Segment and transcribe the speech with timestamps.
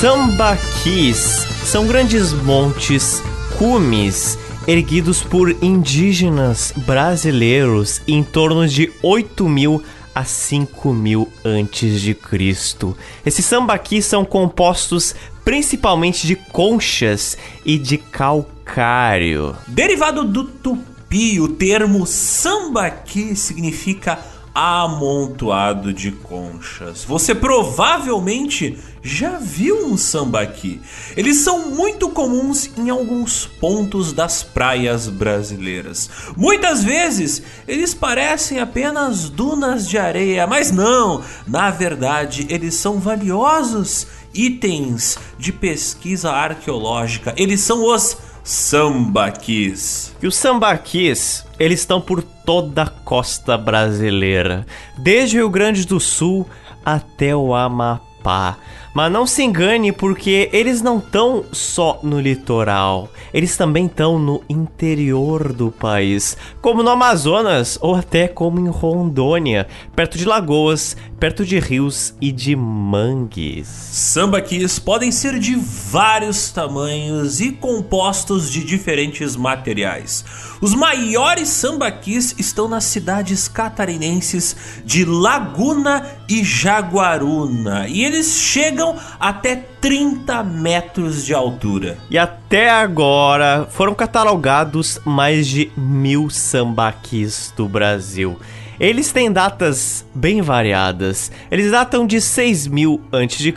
[0.00, 3.20] sambaquis são grandes montes,
[3.58, 9.82] cumes, erguidos por indígenas brasileiros em torno de 8 mil
[10.14, 12.96] a 5 mil antes de Cristo.
[13.26, 19.56] Esses sambaquis são compostos principalmente de conchas e de calcário.
[19.66, 24.16] Derivado do tupi, o termo sambaqui significa
[24.60, 27.04] amontoado de conchas.
[27.04, 30.80] Você provavelmente já viu um sambaqui.
[31.16, 36.10] Eles são muito comuns em alguns pontos das praias brasileiras.
[36.36, 44.08] Muitas vezes eles parecem apenas dunas de areia, mas não, na verdade eles são valiosos
[44.34, 47.32] itens de pesquisa arqueológica.
[47.36, 48.16] Eles são os
[48.48, 50.16] sambaquis.
[50.22, 54.64] E os sambaquis, eles estão por toda a costa brasileira,
[54.96, 56.48] desde o Rio Grande do Sul
[56.82, 58.56] até o Amapá.
[58.98, 64.42] Mas não se engane, porque eles não estão só no litoral, eles também estão no
[64.48, 71.46] interior do país, como no Amazonas ou até como em Rondônia, perto de lagoas, perto
[71.46, 73.68] de rios e de mangues.
[73.68, 80.24] Sambaquis podem ser de vários tamanhos e compostos de diferentes materiais.
[80.60, 89.56] Os maiores sambaquis estão nas cidades catarinenses de Laguna e Jaguaruna, e eles chegam até
[89.80, 91.96] 30 metros de altura.
[92.10, 98.36] E até agora foram catalogados mais de mil sambaquis do Brasil.
[98.80, 101.32] Eles têm datas bem variadas.
[101.50, 103.54] Eles datam de 6000 a.C.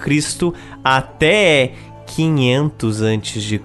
[0.83, 1.73] até
[2.16, 3.62] 500 a.C.,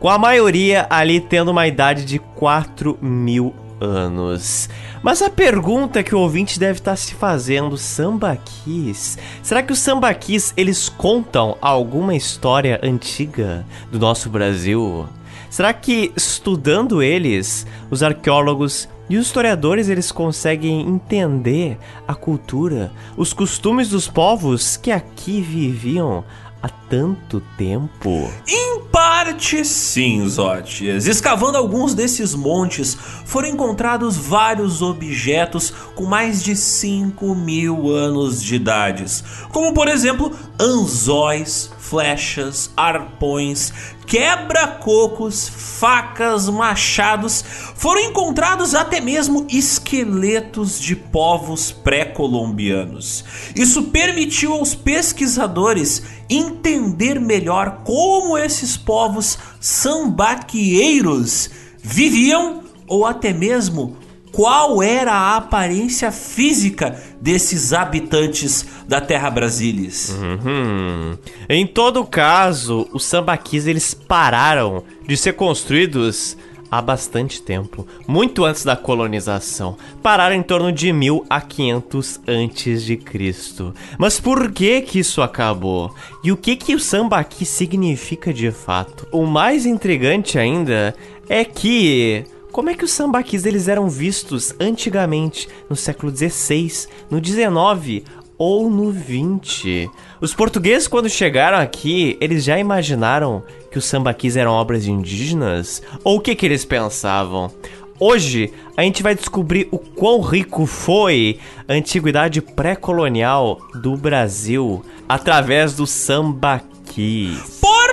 [0.00, 4.68] com a maioria ali tendo uma idade de 4 mil anos.
[5.02, 10.52] Mas a pergunta que o ouvinte deve estar se fazendo, sambaquis, será que os sambaquis
[10.56, 15.06] eles contam alguma história antiga do nosso Brasil?
[15.48, 21.76] Será que estudando eles, os arqueólogos e os historiadores eles conseguem entender
[22.08, 26.24] a cultura, os costumes dos povos que aqui viviam
[26.62, 28.30] há tanto tempo?
[28.46, 31.06] Em parte sim, Zótias.
[31.06, 38.56] Escavando alguns desses montes, foram encontrados vários objetos com mais de 5 mil anos de
[38.56, 40.30] idades, como por exemplo
[40.60, 43.70] anzóis, flechas, arpões,
[44.06, 47.44] quebra-cocos, facas, machados.
[47.76, 53.26] Foram encontrados até mesmo esqueletos de povos pré-colombianos.
[53.54, 61.50] Isso permitiu aos pesquisadores entender melhor como esses povos sambaquieiros
[61.82, 63.98] viviam ou até mesmo
[64.32, 70.16] qual era a aparência física desses habitantes da Terra Brasilis.
[70.18, 71.16] Uhum.
[71.48, 76.36] Em todo caso, os sambaquis eles pararam de ser construídos
[76.70, 79.76] há bastante tempo, muito antes da colonização.
[80.02, 83.74] Pararam em torno de 1000 a 500 antes de Cristo.
[83.98, 85.94] Mas por que que isso acabou?
[86.24, 89.06] E o que que o sambaqui significa de fato?
[89.12, 90.94] O mais intrigante ainda
[91.28, 97.24] é que como é que os sambaquis eles eram vistos antigamente, no século XVI, no
[97.24, 98.04] XIX
[98.36, 99.88] ou no XX?
[100.20, 105.82] Os portugueses, quando chegaram aqui, eles já imaginaram que os sambaquis eram obras indígenas?
[106.04, 107.50] Ou o que, que eles pensavam?
[107.98, 115.74] Hoje a gente vai descobrir o quão rico foi a antiguidade pré-colonial do Brasil através
[115.74, 117.34] do sambaqui.
[117.60, 117.91] Portanto,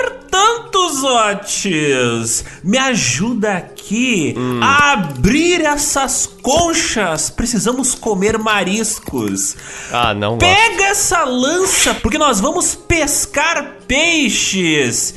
[1.00, 4.60] Zotes, me ajuda aqui Hum.
[4.62, 7.30] a abrir essas conchas.
[7.30, 9.56] Precisamos comer mariscos.
[9.92, 10.40] Ah, não gosto.
[10.42, 15.14] Pega essa lança, porque nós vamos pescar peixes.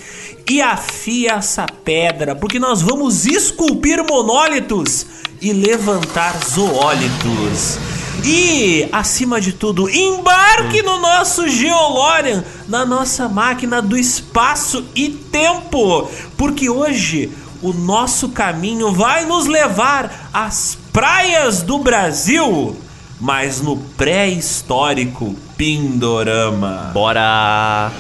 [0.51, 5.07] E afia essa pedra, porque nós vamos esculpir monólitos
[5.41, 7.79] e levantar zoólitos.
[8.25, 16.09] E, acima de tudo, embarque no nosso Geolorian, na nossa máquina do espaço e tempo,
[16.37, 17.33] porque hoje
[17.63, 22.77] o nosso caminho vai nos levar às praias do Brasil,
[23.21, 26.91] mas no pré-histórico Pindorama.
[26.93, 27.91] Bora!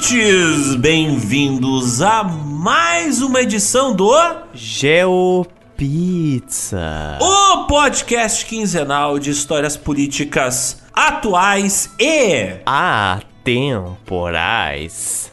[0.00, 0.76] Ouvintes!
[0.76, 4.10] Bem-vindos a mais uma edição do
[4.54, 5.50] GeoPizza.
[7.20, 12.60] O podcast quinzenal de histórias políticas atuais e
[13.44, 14.10] atemporais.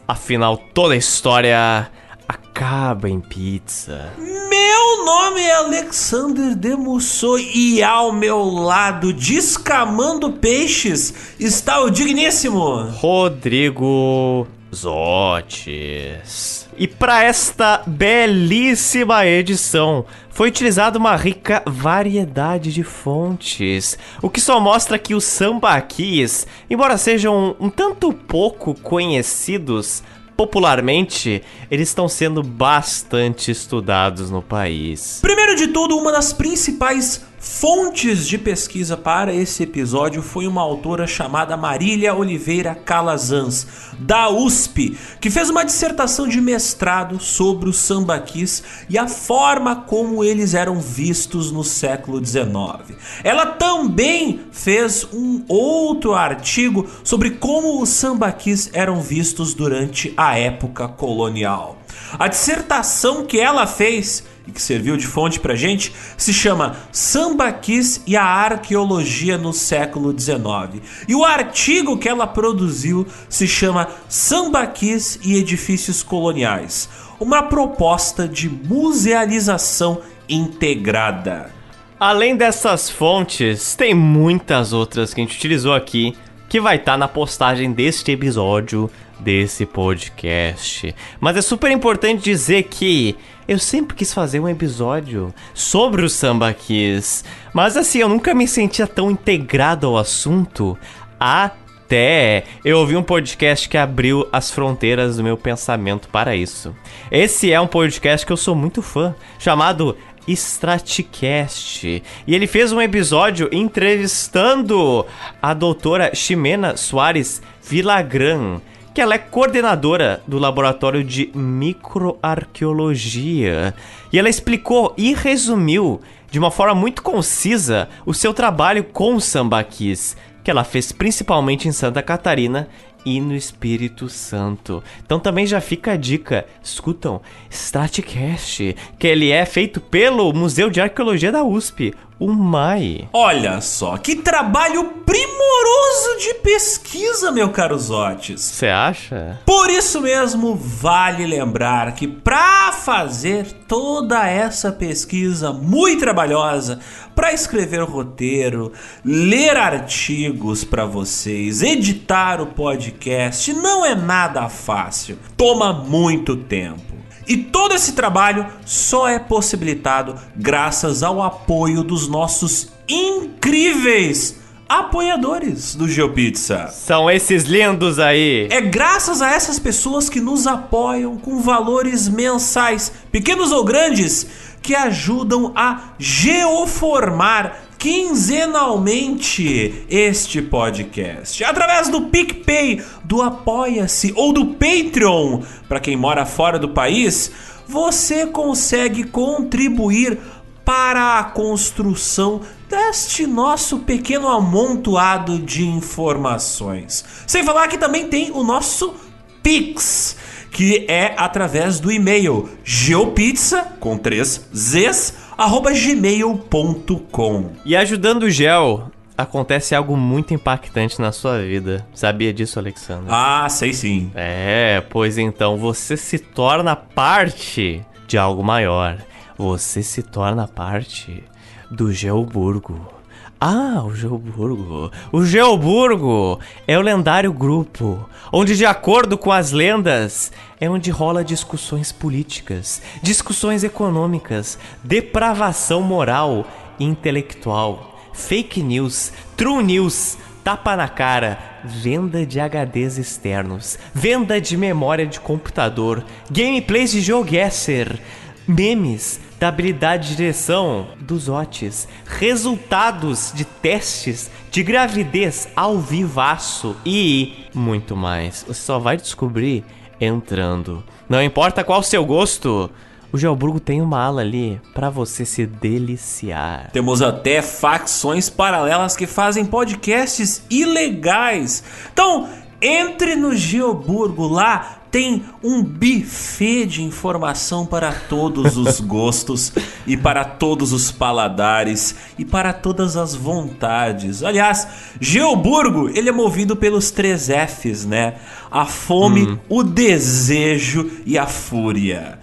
[0.06, 1.90] Afinal, toda história
[2.28, 4.12] acaba em pizza.
[4.18, 14.46] Meu nome é Alexander Demusso e ao meu lado, descamando peixes, está o digníssimo Rodrigo
[14.74, 16.68] Zotes.
[16.78, 24.60] E para esta belíssima edição foi utilizada uma rica variedade de fontes, o que só
[24.60, 30.04] mostra que os sambaquis, embora sejam um tanto pouco conhecidos,
[30.38, 31.42] popularmente,
[31.72, 35.18] eles estão sendo bastante estudados no país.
[35.20, 41.08] Primeiro de tudo, uma das principais fontes de pesquisa para esse episódio foi uma autora
[41.08, 43.66] chamada Marília Oliveira Calazans,
[43.98, 50.24] da USP, que fez uma dissertação de mestrado sobre os sambaquis e a forma como
[50.24, 52.98] eles eram vistos no século XIX.
[53.24, 60.88] Ela também fez um outro artigo sobre como os sambaquis eram vistos durante a época
[60.88, 61.77] colonial.
[62.18, 68.02] A dissertação que ela fez e que serviu de fonte pra gente se chama Sambaquis
[68.08, 70.82] e a Arqueologia no século XIX.
[71.08, 76.90] E o artigo que ela produziu se chama Sambaquis e Edifícios Coloniais
[77.20, 81.52] uma proposta de musealização integrada.
[82.00, 86.16] Além dessas fontes, tem muitas outras que a gente utilizou aqui
[86.50, 88.90] que vai estar tá na postagem deste episódio
[89.20, 90.96] desse podcast.
[91.20, 93.16] Mas é super importante dizer que
[93.48, 97.24] eu sempre quis fazer um episódio sobre o Samba Kiss,
[97.54, 100.78] mas assim, eu nunca me sentia tão integrado ao assunto
[101.20, 106.76] até eu ouvi um podcast que abriu as fronteiras do meu pensamento para isso.
[107.10, 109.96] Esse é um podcast que eu sou muito fã, chamado
[110.28, 112.04] Stratcast.
[112.28, 115.06] E ele fez um episódio entrevistando
[115.42, 118.60] a doutora Ximena Soares Vilagran,
[118.94, 123.74] que ela é coordenadora do laboratório de microarqueologia.
[124.12, 130.18] E ela explicou e resumiu de uma forma muito concisa o seu trabalho com sambaquis,
[130.44, 132.68] que ela fez principalmente em Santa Catarina
[133.08, 134.84] e no Espírito Santo.
[135.06, 140.82] Então também já fica a dica, escutam Statcast, que ele é feito pelo Museu de
[140.82, 143.10] Arqueologia da USP, o MAI.
[143.14, 148.42] Olha só, que trabalho primoroso de pesquisa, meu caro Zotes.
[148.42, 149.40] Você acha?
[149.46, 156.80] Por isso mesmo, vale lembrar que para fazer toda essa pesquisa muito trabalhosa,
[157.16, 158.72] para escrever roteiro,
[159.04, 165.18] ler artigos para vocês, editar o podcast, não é nada fácil.
[165.36, 166.97] Toma muito tempo.
[167.28, 174.38] E todo esse trabalho só é possibilitado graças ao apoio dos nossos incríveis
[174.68, 176.68] apoiadores do GeoPizza.
[176.68, 178.48] São esses lindos aí.
[178.52, 184.28] É graças a essas pessoas que nos apoiam com valores mensais, pequenos ou grandes,
[184.62, 195.42] que ajudam a geoformar quinzenalmente este podcast através do PicPay, do Apoia-se ou do Patreon.
[195.70, 197.32] Para quem mora fora do país,
[197.66, 200.20] você consegue contribuir
[200.66, 207.06] para a construção deste nosso pequeno amontoado de informações.
[207.26, 208.96] Sem falar que também tem o nosso
[209.42, 210.18] Pix,
[210.52, 217.52] que é através do e-mail geopizza com três Z's arroba gmail.com.
[217.64, 221.86] E ajudando o Gel, acontece algo muito impactante na sua vida.
[221.94, 223.08] Sabia disso, Alexandre?
[223.10, 224.12] Ah, sei sim.
[224.16, 228.98] É, pois então você se torna parte de algo maior.
[229.38, 231.24] Você se torna parte
[231.70, 232.97] do Geoburgo.
[233.40, 234.92] Ah, o Geoburgo.
[235.12, 241.24] O Geoburgo é o lendário grupo onde, de acordo com as lendas, é onde rola
[241.24, 246.48] discussões políticas, discussões econômicas, depravação moral
[246.80, 254.58] e intelectual, fake news, true news, tapa na cara, venda de HDs externos, venda de
[254.58, 258.00] memória de computador, gameplays de GeoGuessr,
[258.48, 267.46] memes da habilidade de direção dos OTs, resultados de testes de gravidez ao vivaço e
[267.54, 268.44] muito mais.
[268.48, 269.64] Você só vai descobrir
[270.00, 270.84] entrando.
[271.08, 272.70] Não importa qual o seu gosto,
[273.12, 276.70] o Geoburgo tem uma ala ali para você se deliciar.
[276.72, 281.64] Temos até facções paralelas que fazem podcasts ilegais.
[281.94, 282.28] Então,
[282.60, 289.52] Entre no Geoburgo lá, tem um buffet de informação para todos os gostos
[289.86, 294.24] e para todos os paladares e para todas as vontades.
[294.24, 294.68] Aliás,
[295.00, 298.16] Geoburgo, ele é movido pelos três Fs, né?
[298.50, 299.38] A fome, hum.
[299.50, 302.17] o desejo e a fúria.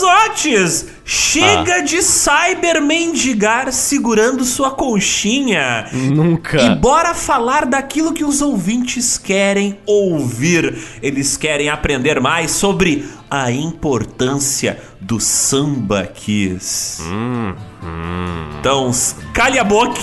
[0.00, 1.80] Otis, chega ah.
[1.80, 5.88] de cyber mendigar segurando sua conchinha.
[5.92, 6.62] Nunca.
[6.62, 10.78] E bora falar daquilo que os ouvintes querem ouvir.
[11.02, 17.02] Eles querem aprender mais sobre a importância do samba kiss.
[17.02, 18.48] Hum, hum.
[18.60, 18.90] Então,
[19.34, 20.00] calhe a boca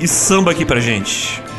[0.00, 1.49] e samba aqui pra gente.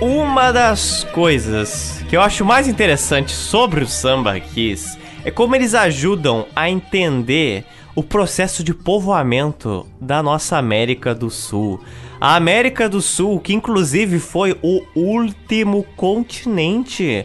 [0.00, 5.74] Uma das coisas que eu acho mais interessante sobre o samba kiss é como eles
[5.74, 11.82] ajudam a entender o processo de povoamento da nossa América do Sul.
[12.20, 17.24] A América do Sul, que inclusive foi o último continente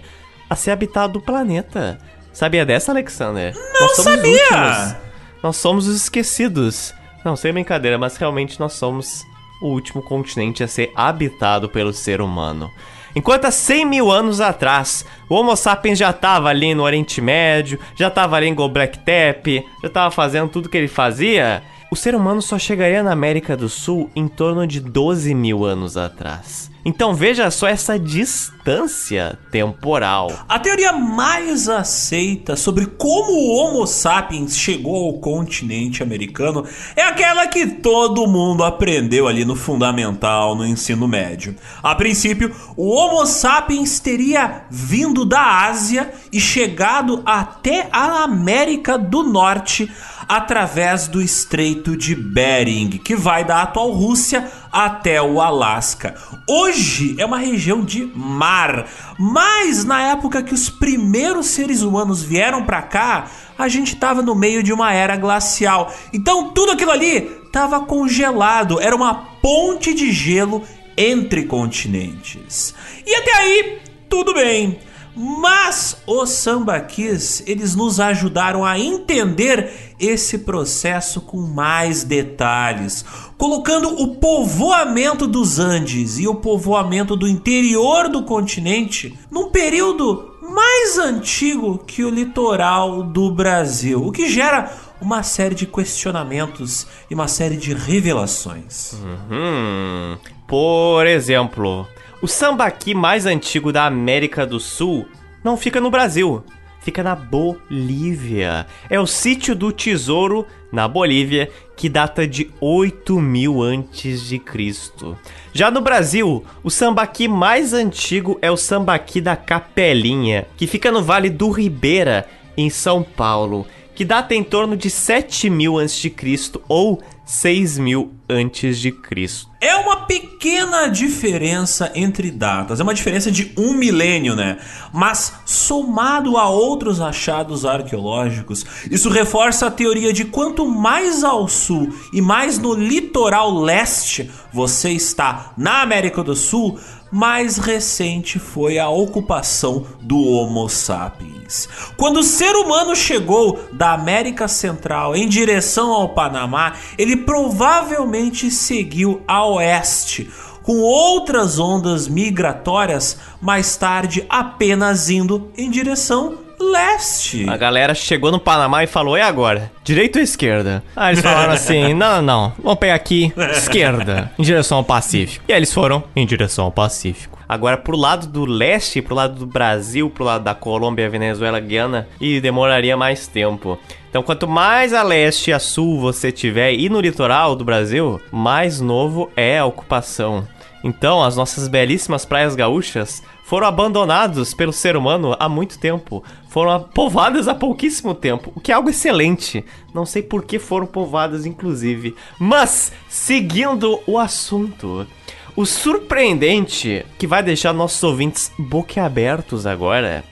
[0.50, 2.00] a ser habitado do planeta.
[2.32, 3.54] Sabia dessa, Alexander?
[3.54, 4.98] Não nós somos sabia!
[5.44, 6.94] Nós somos os esquecidos.
[7.26, 9.26] Não, sem brincadeira, mas realmente nós somos
[9.62, 12.72] o último continente a ser habitado pelo ser humano.
[13.16, 17.78] Enquanto há 100 mil anos atrás, o Homo sapiens já estava ali no Oriente Médio,
[17.96, 22.16] já estava ali em Gobekli Tepe, já estava fazendo tudo que ele fazia, o ser
[22.16, 26.71] humano só chegaria na América do Sul em torno de 12 mil anos atrás.
[26.84, 30.32] Então veja só essa distância temporal.
[30.50, 37.48] A teoria mais aceita sobre como o Homo sapiens chegou ao continente americano é aquela
[37.48, 41.56] que todo mundo aprendeu ali no fundamental, no ensino médio.
[41.84, 49.22] A princípio, o Homo sapiens teria vindo da Ásia e chegado até a América do
[49.24, 49.92] Norte
[50.32, 56.16] através do Estreito de Bering, que vai da atual Rússia até o Alasca.
[56.48, 58.88] Hoje é uma região de mar,
[59.20, 64.34] mas na época que os primeiros seres humanos vieram para cá, a gente estava no
[64.34, 65.94] meio de uma era glacial.
[66.14, 70.64] Então tudo aquilo ali estava congelado, era uma ponte de gelo
[70.96, 72.74] entre continentes.
[73.06, 74.80] E até aí, tudo bem.
[75.16, 83.04] Mas os sambaquis, eles nos ajudaram a entender esse processo com mais detalhes,
[83.38, 90.98] colocando o povoamento dos Andes e o povoamento do interior do continente num período mais
[90.98, 97.28] antigo que o litoral do Brasil, o que gera uma série de questionamentos e uma
[97.28, 98.94] série de revelações.
[98.94, 100.18] Uhum.
[100.46, 101.88] Por exemplo,
[102.22, 105.08] o sambaqui mais antigo da América do Sul
[105.44, 106.44] não fica no Brasil,
[106.80, 108.68] fica na Bolívia.
[108.90, 115.18] É o sítio do tesouro na Bolívia, que data de 8 mil antes de Cristo.
[115.52, 121.02] Já no Brasil, o sambaqui mais antigo é o sambaqui da Capelinha, que fica no
[121.02, 126.10] Vale do Ribeira, em São Paulo, que data em torno de 7 mil antes de
[126.10, 127.02] Cristo ou
[127.32, 129.50] 6 mil antes de Cristo.
[129.62, 134.58] É uma pequena diferença entre datas, é uma diferença de um milênio, né?
[134.92, 141.96] Mas somado a outros achados arqueológicos, isso reforça a teoria de quanto mais ao sul
[142.12, 146.78] e mais no litoral leste você está na América do Sul,
[147.12, 151.68] mais recente foi a ocupação do Homo sapiens.
[151.98, 159.22] Quando o ser humano chegou da América Central em direção ao Panamá, ele provavelmente seguiu
[159.28, 160.32] a oeste,
[160.64, 167.50] com outras ondas migratórias mais tarde apenas indo em direção leste.
[167.50, 169.72] A galera chegou no Panamá e falou: e agora?
[169.84, 170.84] Direita ou esquerda?
[170.96, 175.46] Aí eles falaram assim: não, não, não, vamos pegar aqui, esquerda, em direção ao Pacífico.
[175.48, 177.40] E aí eles foram em direção ao Pacífico.
[177.52, 182.08] Agora, pro lado do leste, pro lado do Brasil, pro lado da Colômbia, Venezuela, Guiana,
[182.20, 183.78] e demoraria mais tempo.
[184.10, 188.22] Então, quanto mais a leste e a sul você tiver e no litoral do Brasil,
[188.32, 190.48] mais novo é a ocupação.
[190.84, 196.24] Então, as nossas belíssimas praias gaúchas foram abandonados pelo ser humano há muito tempo.
[196.48, 199.66] Foram povoadas há pouquíssimo tempo, o que é algo excelente.
[199.94, 202.16] Não sei por que foram povoadas, inclusive.
[202.40, 205.06] Mas, seguindo o assunto.
[205.54, 210.24] O surpreendente, que vai deixar nossos ouvintes boquiabertos agora,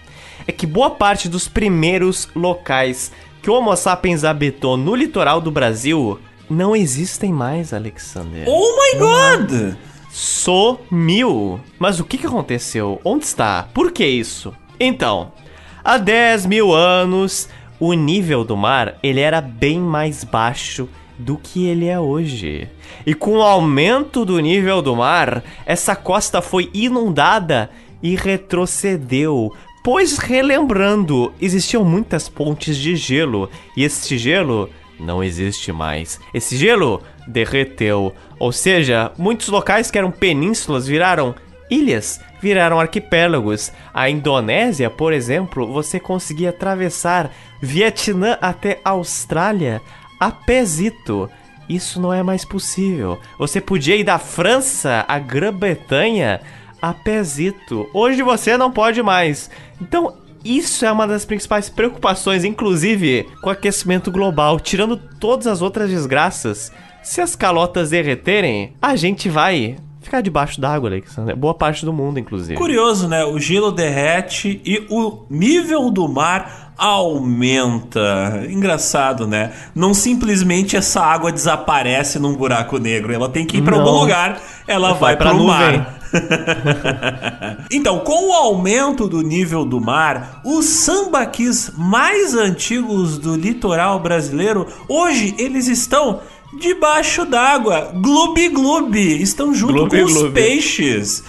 [0.47, 3.11] é que boa parte dos primeiros locais
[3.41, 6.17] que o Homo sapiens habitou no litoral do Brasil
[6.49, 8.45] não existem mais, Alexander.
[8.47, 9.75] Oh my god!
[10.09, 11.59] Sumiu.
[11.77, 12.99] Mas o que, aconteceu?
[13.03, 13.67] Onde está?
[13.73, 14.53] Por que isso?
[14.79, 15.31] Então,
[15.83, 17.49] há 10 mil anos,
[17.79, 22.67] o nível do mar ele era bem mais baixo do que ele é hoje.
[23.05, 27.69] E com o aumento do nível do mar, essa costa foi inundada
[28.01, 29.53] e retrocedeu.
[29.83, 36.19] Pois, relembrando, existiam muitas pontes de gelo e este gelo não existe mais.
[36.33, 38.13] Esse gelo derreteu.
[38.39, 41.35] Ou seja, muitos locais que eram penínsulas viraram
[41.69, 43.71] ilhas, viraram arquipélagos.
[43.93, 47.31] A Indonésia, por exemplo, você conseguia atravessar
[47.61, 49.81] Vietnã até Austrália
[50.19, 51.29] a pezito.
[51.67, 53.19] Isso não é mais possível.
[53.37, 56.41] Você podia ir da França à Grã-Bretanha
[56.81, 57.87] a pezito.
[57.93, 59.51] Hoje você não pode mais.
[59.79, 65.61] Então, isso é uma das principais preocupações, inclusive com o aquecimento global, tirando todas as
[65.61, 66.71] outras desgraças.
[67.01, 71.35] Se as calotas derreterem, a gente vai ficar debaixo d'água, Alexandre.
[71.35, 72.55] Boa parte do mundo, inclusive.
[72.55, 73.23] Curioso, né?
[73.23, 78.45] O gelo derrete e o nível do mar aumenta.
[78.49, 79.51] Engraçado, né?
[79.75, 83.13] Não simplesmente essa água desaparece num buraco negro.
[83.13, 85.99] Ela tem que ir para algum lugar, ela vai, vai para o mar.
[87.71, 94.65] então, com o aumento do nível do mar, os sambaquis mais antigos do litoral brasileiro,
[94.87, 96.21] hoje eles estão
[96.53, 97.91] debaixo d'água.
[97.95, 99.21] Gloob gloob.
[99.21, 101.23] Estão junto gloob, com os peixes.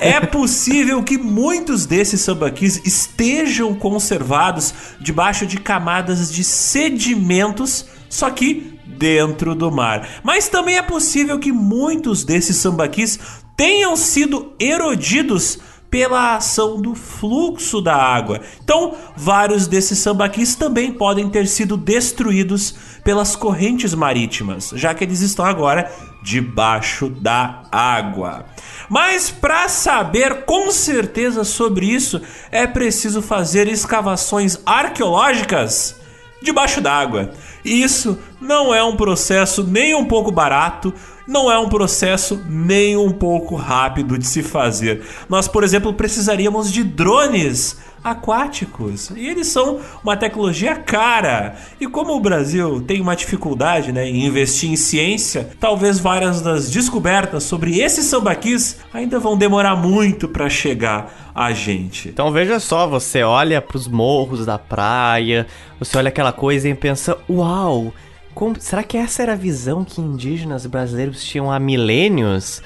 [0.00, 8.78] é possível que muitos desses sambaquis estejam conservados debaixo de camadas de sedimentos, só que
[8.86, 10.20] dentro do mar.
[10.22, 13.18] Mas também é possível que muitos desses sambaquis
[13.56, 15.58] tenham sido erodidos
[15.90, 18.40] pela ação do fluxo da água.
[18.62, 25.20] Então, vários desses sambaquis também podem ter sido destruídos pelas correntes marítimas, já que eles
[25.20, 25.90] estão agora
[26.22, 28.44] debaixo da água.
[28.88, 35.96] Mas para saber com certeza sobre isso, é preciso fazer escavações arqueológicas
[36.42, 37.30] debaixo d'água.
[37.64, 40.92] Isso não é um processo nem um pouco barato,
[41.28, 45.02] não é um processo nem um pouco rápido de se fazer.
[45.28, 51.56] Nós, por exemplo, precisaríamos de drones aquáticos e eles são uma tecnologia cara.
[51.78, 56.70] E como o Brasil tem uma dificuldade né, em investir em ciência, talvez várias das
[56.70, 62.08] descobertas sobre esses sambaquis ainda vão demorar muito para chegar a gente.
[62.08, 65.46] Então veja só, você olha para os morros da praia,
[65.78, 67.92] você olha aquela coisa e pensa: "Uau!"
[68.38, 72.62] Como, será que essa era a visão que indígenas brasileiros tinham há milênios?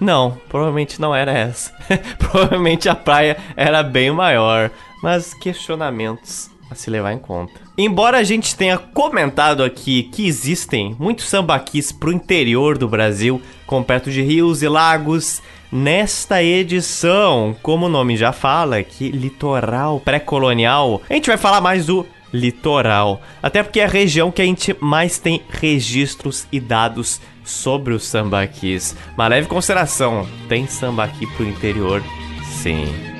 [0.00, 1.74] Não, provavelmente não era essa.
[2.16, 4.70] provavelmente a praia era bem maior,
[5.02, 7.54] mas questionamentos a se levar em conta.
[7.76, 13.82] Embora a gente tenha comentado aqui que existem muitos sambaquis pro interior do Brasil, com
[13.82, 21.02] perto de rios e lagos, nesta edição, como o nome já fala, que litoral pré-colonial,
[21.10, 23.22] a gente vai falar mais do litoral.
[23.42, 28.04] Até porque é a região que a gente mais tem registros e dados sobre os
[28.04, 28.96] sambaquis.
[29.14, 32.02] Uma leve consideração, tem sambaqui pro interior?
[32.62, 33.15] Sim.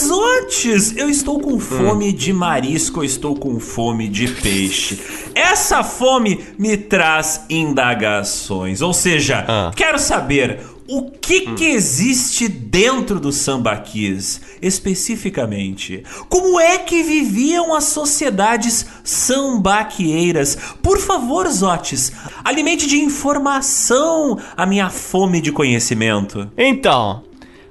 [0.00, 2.12] Mas antes, eu estou com fome hum.
[2.12, 4.96] de marisco, eu estou com fome de peixe.
[5.34, 9.72] Essa fome me traz indagações, ou seja, ah.
[9.74, 11.54] quero saber o que, hum.
[11.56, 16.04] que existe dentro dos sambaquis, especificamente?
[16.28, 20.56] Como é que viviam as sociedades sambaquieiras?
[20.80, 22.12] Por favor, Zotes,
[22.44, 26.48] alimente de informação a minha fome de conhecimento.
[26.56, 27.27] Então,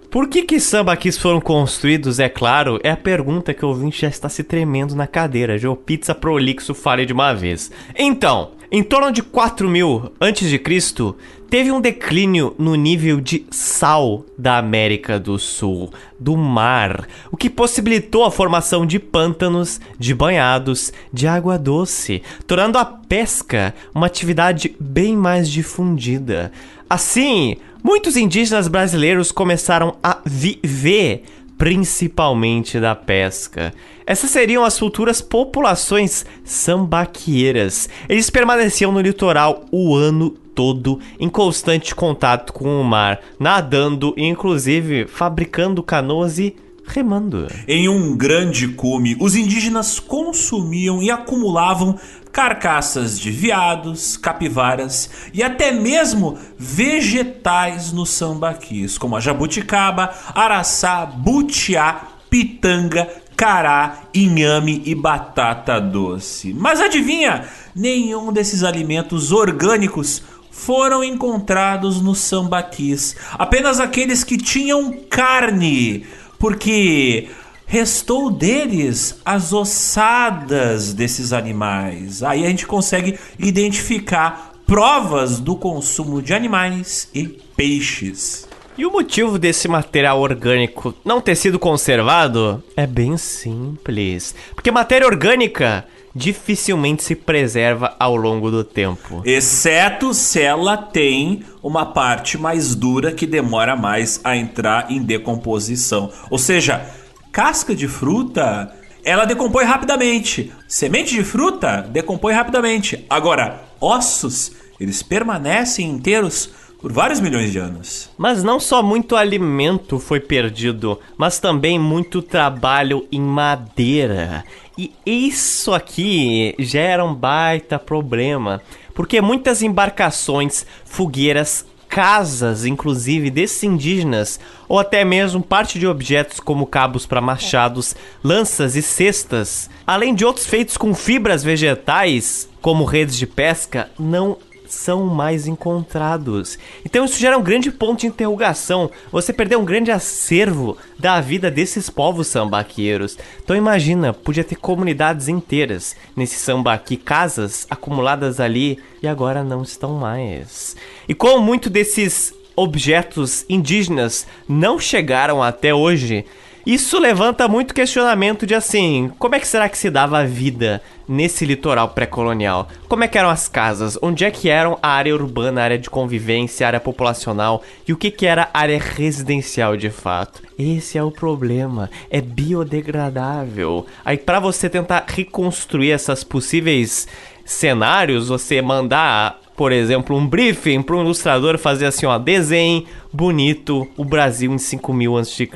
[0.09, 4.07] por que que sambaquis foram construídos, é claro, é a pergunta que o ouvinte já
[4.07, 5.57] está se tremendo na cadeira.
[5.57, 7.71] Joe Pizza Prolixo fale de uma vez.
[7.95, 11.15] Então, em torno de 4000 a.C.,
[11.49, 17.49] teve um declínio no nível de sal da América do Sul, do mar, o que
[17.49, 24.75] possibilitou a formação de pântanos, de banhados, de água doce, tornando a pesca uma atividade
[24.79, 26.51] bem mais difundida.
[26.89, 27.57] Assim,
[27.87, 31.23] Muitos indígenas brasileiros começaram a viver
[31.57, 33.73] principalmente da pesca.
[34.07, 37.89] Essas seriam as futuras populações sambaqueiras.
[38.07, 44.23] Eles permaneciam no litoral o ano todo em constante contato com o mar, nadando e
[44.23, 47.47] inclusive fabricando canoas e remando.
[47.67, 51.99] Em um grande cume, os indígenas consumiam e acumulavam
[52.31, 62.07] carcaças de veados, capivaras e até mesmo vegetais no sambaquis, como a jabuticaba, araçá, butiá,
[62.29, 66.53] pitanga, cará, inhame e batata doce.
[66.53, 67.45] Mas adivinha?
[67.75, 73.15] Nenhum desses alimentos orgânicos foram encontrados no sambaquis.
[73.33, 76.07] Apenas aqueles que tinham carne,
[76.39, 77.29] porque
[77.67, 82.23] restou deles as ossadas desses animais.
[82.23, 88.46] Aí a gente consegue identificar provas do consumo de animais e peixes.
[88.77, 94.35] E o motivo desse material orgânico não ter sido conservado é bem simples.
[94.53, 99.23] Porque matéria orgânica dificilmente se preserva ao longo do tempo.
[99.25, 106.11] Exceto se ela tem uma parte mais dura que demora mais a entrar em decomposição.
[106.29, 106.85] Ou seja,
[107.31, 108.71] casca de fruta,
[109.03, 110.53] ela decompõe rapidamente.
[110.67, 113.03] Semente de fruta decompõe rapidamente.
[113.09, 118.09] Agora, ossos, eles permanecem inteiros por vários milhões de anos.
[118.17, 124.43] Mas não só muito alimento foi perdido, mas também muito trabalho em madeira.
[124.77, 128.61] E isso aqui já era um baita problema,
[128.93, 136.67] porque muitas embarcações, fogueiras, casas, inclusive desses indígenas, ou até mesmo parte de objetos como
[136.67, 143.15] cabos para machados, lanças e cestas, além de outros feitos com fibras vegetais, como redes
[143.17, 144.37] de pesca, não
[144.73, 146.57] são mais encontrados.
[146.85, 148.89] Então isso gera um grande ponto de interrogação.
[149.11, 153.17] Você perdeu um grande acervo da vida desses povos sambaqueiros.
[153.43, 159.93] Então imagina, podia ter comunidades inteiras nesse sambaqui, casas acumuladas ali e agora não estão
[159.93, 160.75] mais.
[161.07, 166.25] E como muito desses objetos indígenas não chegaram até hoje,
[166.67, 170.81] isso levanta muito questionamento de assim, como é que será que se dava a vida
[171.07, 172.67] nesse litoral pré-colonial?
[172.89, 173.97] Como é que eram as casas?
[174.01, 177.63] Onde é que eram a área urbana, a área de convivência, a área populacional?
[177.87, 180.43] E o que que era a área residencial de fato?
[180.59, 183.85] Esse é o problema, é biodegradável.
[184.03, 187.07] Aí para você tentar reconstruir essas possíveis
[187.45, 193.87] cenários, você mandar por exemplo, um briefing para um ilustrador fazer assim, ó, desenho bonito
[193.97, 195.49] o Brasil em 5000 a.C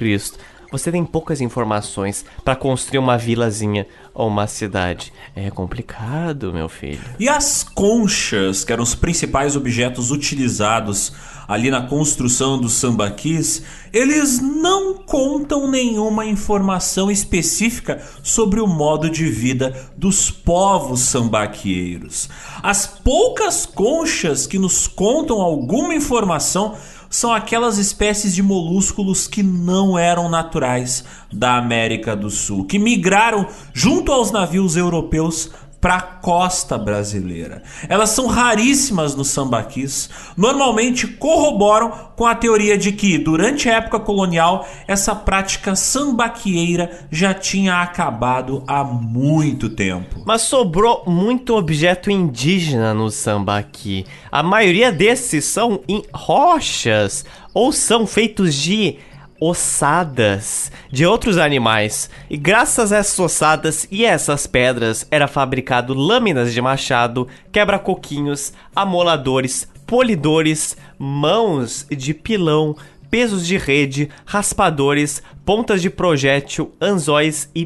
[0.72, 5.12] você tem poucas informações para construir uma vilazinha ou uma cidade.
[5.36, 7.02] É complicado, meu filho.
[7.20, 11.14] E as conchas, que eram os principais objetos utilizados
[11.48, 19.26] ali na construção dos sambaquis, eles não contam nenhuma informação específica sobre o modo de
[19.26, 22.30] vida dos povos sambaquieiros.
[22.64, 26.78] As poucas conchas que nos contam alguma informação
[27.12, 33.46] são aquelas espécies de molúsculos que não eram naturais da América do Sul, que migraram
[33.74, 37.64] junto aos navios europeus para a costa brasileira.
[37.90, 44.00] Elas são raríssimas no sambaquis, normalmente corroboram com a teoria de que, durante a época
[44.00, 50.22] colonial, essa prática sambaquieira já tinha acabado há muito tempo.
[50.24, 54.06] Mas sobrou muito objeto indígena no sambaqui.
[54.32, 58.98] A maioria desses são em rochas ou são feitos de
[59.42, 62.12] ossadas de outros animais.
[62.30, 69.68] E graças a essas ossadas e essas pedras era fabricado lâminas de machado, quebra-coquinhos, amoladores,
[69.88, 72.78] polidores, mãos de pilão,
[73.10, 77.66] pesos de rede, raspadores, pontas de projétil, anzóis e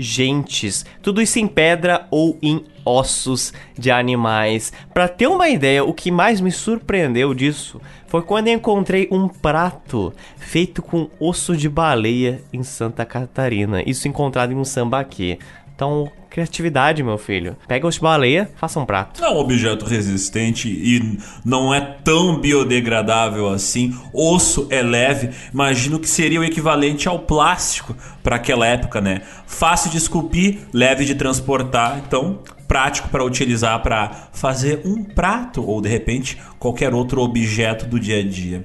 [0.00, 0.86] pingentes.
[1.02, 4.72] Tudo isso em pedra ou em ossos de animais.
[4.92, 10.12] Para ter uma ideia, o que mais me surpreendeu disso foi quando encontrei um prato
[10.38, 13.82] feito com osso de baleia em Santa Catarina.
[13.86, 15.38] Isso encontrado em um sambaqui.
[15.74, 17.56] Então, criatividade, meu filho.
[17.66, 19.22] Pega os baleia, faça um prato.
[19.22, 23.94] É um objeto resistente e não é tão biodegradável assim.
[24.14, 25.30] Osso é leve.
[25.52, 29.22] Imagino que seria o equivalente ao plástico para aquela época, né?
[29.46, 32.00] Fácil de esculpir, leve de transportar.
[32.06, 32.38] Então,
[32.68, 38.20] prático para utilizar para fazer um prato ou de repente qualquer outro objeto do dia
[38.20, 38.64] a dia.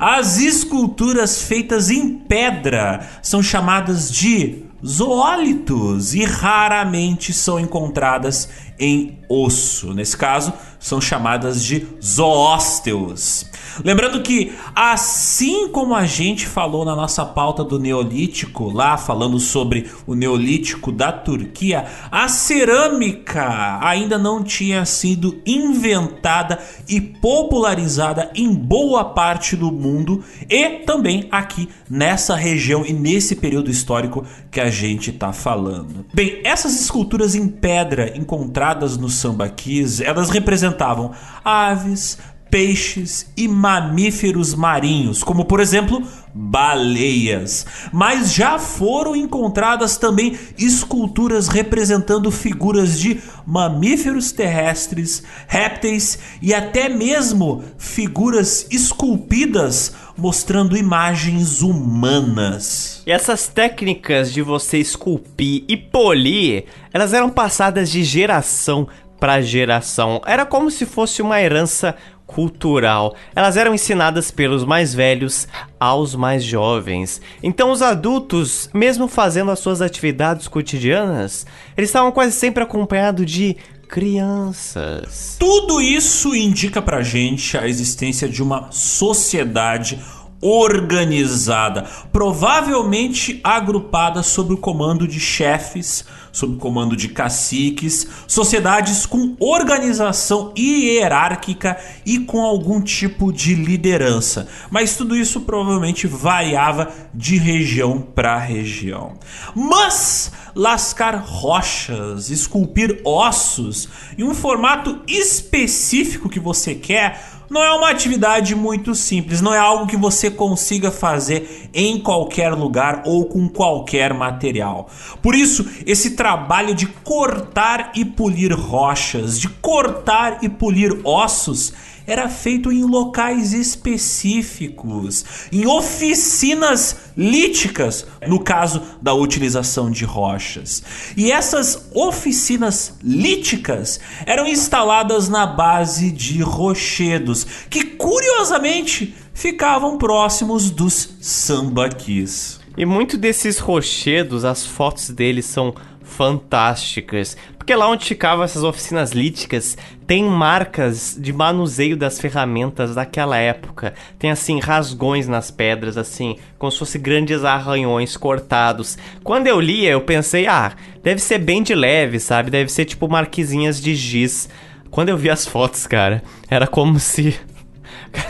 [0.00, 9.94] As esculturas feitas em pedra são chamadas de zoólitos e raramente são encontradas em osso.
[9.94, 13.46] Nesse caso, são chamadas de zoósteos.
[13.84, 19.90] Lembrando que, assim como a gente falou na nossa pauta do Neolítico, lá falando sobre
[20.06, 26.58] o Neolítico da Turquia, a cerâmica ainda não tinha sido inventada
[26.88, 33.70] e popularizada em boa parte do mundo e também aqui nessa região e nesse período
[33.70, 36.04] histórico que a gente está falando.
[36.12, 41.12] Bem, essas esculturas em pedra encontradas no sambaquis, elas representavam
[41.44, 42.18] aves,
[42.52, 47.64] peixes e mamíferos marinhos, como por exemplo baleias.
[47.90, 57.64] Mas já foram encontradas também esculturas representando figuras de mamíferos terrestres, répteis e até mesmo
[57.78, 63.02] figuras esculpidas mostrando imagens humanas.
[63.06, 68.86] E essas técnicas de você esculpir e polir, elas eram passadas de geração
[69.18, 70.20] para geração.
[70.26, 71.94] Era como se fosse uma herança
[72.32, 73.14] cultural.
[73.34, 75.46] Elas eram ensinadas pelos mais velhos
[75.78, 77.20] aos mais jovens.
[77.42, 83.56] Então os adultos, mesmo fazendo as suas atividades cotidianas, eles estavam quase sempre acompanhados de
[83.88, 85.36] crianças.
[85.38, 90.00] Tudo isso indica pra gente a existência de uma sociedade
[90.40, 100.52] organizada, provavelmente agrupada sob o comando de chefes, sob comando de caciques, sociedades com organização
[100.56, 104.48] hierárquica e com algum tipo de liderança.
[104.70, 109.12] Mas tudo isso provavelmente variava de região para região.
[109.54, 117.90] Mas lascar rochas, esculpir ossos em um formato específico que você quer não é uma
[117.90, 123.46] atividade muito simples, não é algo que você consiga fazer em qualquer lugar ou com
[123.46, 124.88] qualquer material.
[125.20, 131.74] Por isso, esse trabalho de cortar e polir rochas, de cortar e polir ossos,
[132.06, 140.82] era feito em locais específicos, em oficinas líticas, no caso da utilização de rochas.
[141.16, 151.16] E essas oficinas líticas eram instaladas na base de rochedos, que curiosamente ficavam próximos dos
[151.20, 152.60] sambaquis.
[152.76, 157.36] E muito desses rochedos, as fotos deles são fantásticas.
[157.62, 163.94] Porque lá onde ficavam essas oficinas líticas, tem marcas de manuseio das ferramentas daquela época.
[164.18, 168.98] Tem assim rasgões nas pedras, assim, como se fossem grandes arranhões cortados.
[169.22, 170.72] Quando eu lia, eu pensei, ah,
[171.04, 172.50] deve ser bem de leve, sabe?
[172.50, 174.48] Deve ser tipo marquezinhas de giz.
[174.90, 176.20] Quando eu vi as fotos, cara,
[176.50, 177.38] era como se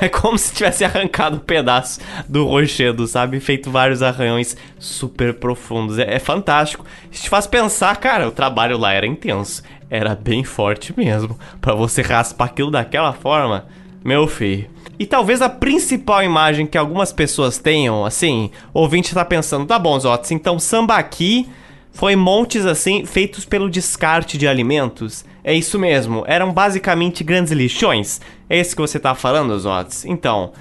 [0.01, 3.41] é como se tivesse arrancado um pedaço do rochedo, sabe?
[3.41, 5.99] Feito vários arranhões super profundos.
[5.99, 6.85] É, é fantástico.
[7.11, 9.63] Isso te faz pensar, cara, o trabalho lá era intenso.
[9.91, 11.39] Era bem forte mesmo.
[11.61, 13.67] para você raspar aquilo daquela forma,
[14.05, 14.71] meu filho.
[14.99, 19.99] E talvez a principal imagem que algumas pessoas tenham, assim, ouvinte tá pensando, tá bom,
[19.99, 21.49] Zotes, então sambaqui
[21.93, 25.25] foi montes assim feitos pelo descarte de alimentos.
[25.45, 28.21] É isso mesmo, eram basicamente grandes lixões.
[28.49, 30.05] É isso que você tá falando, Zotes?
[30.05, 30.53] Então,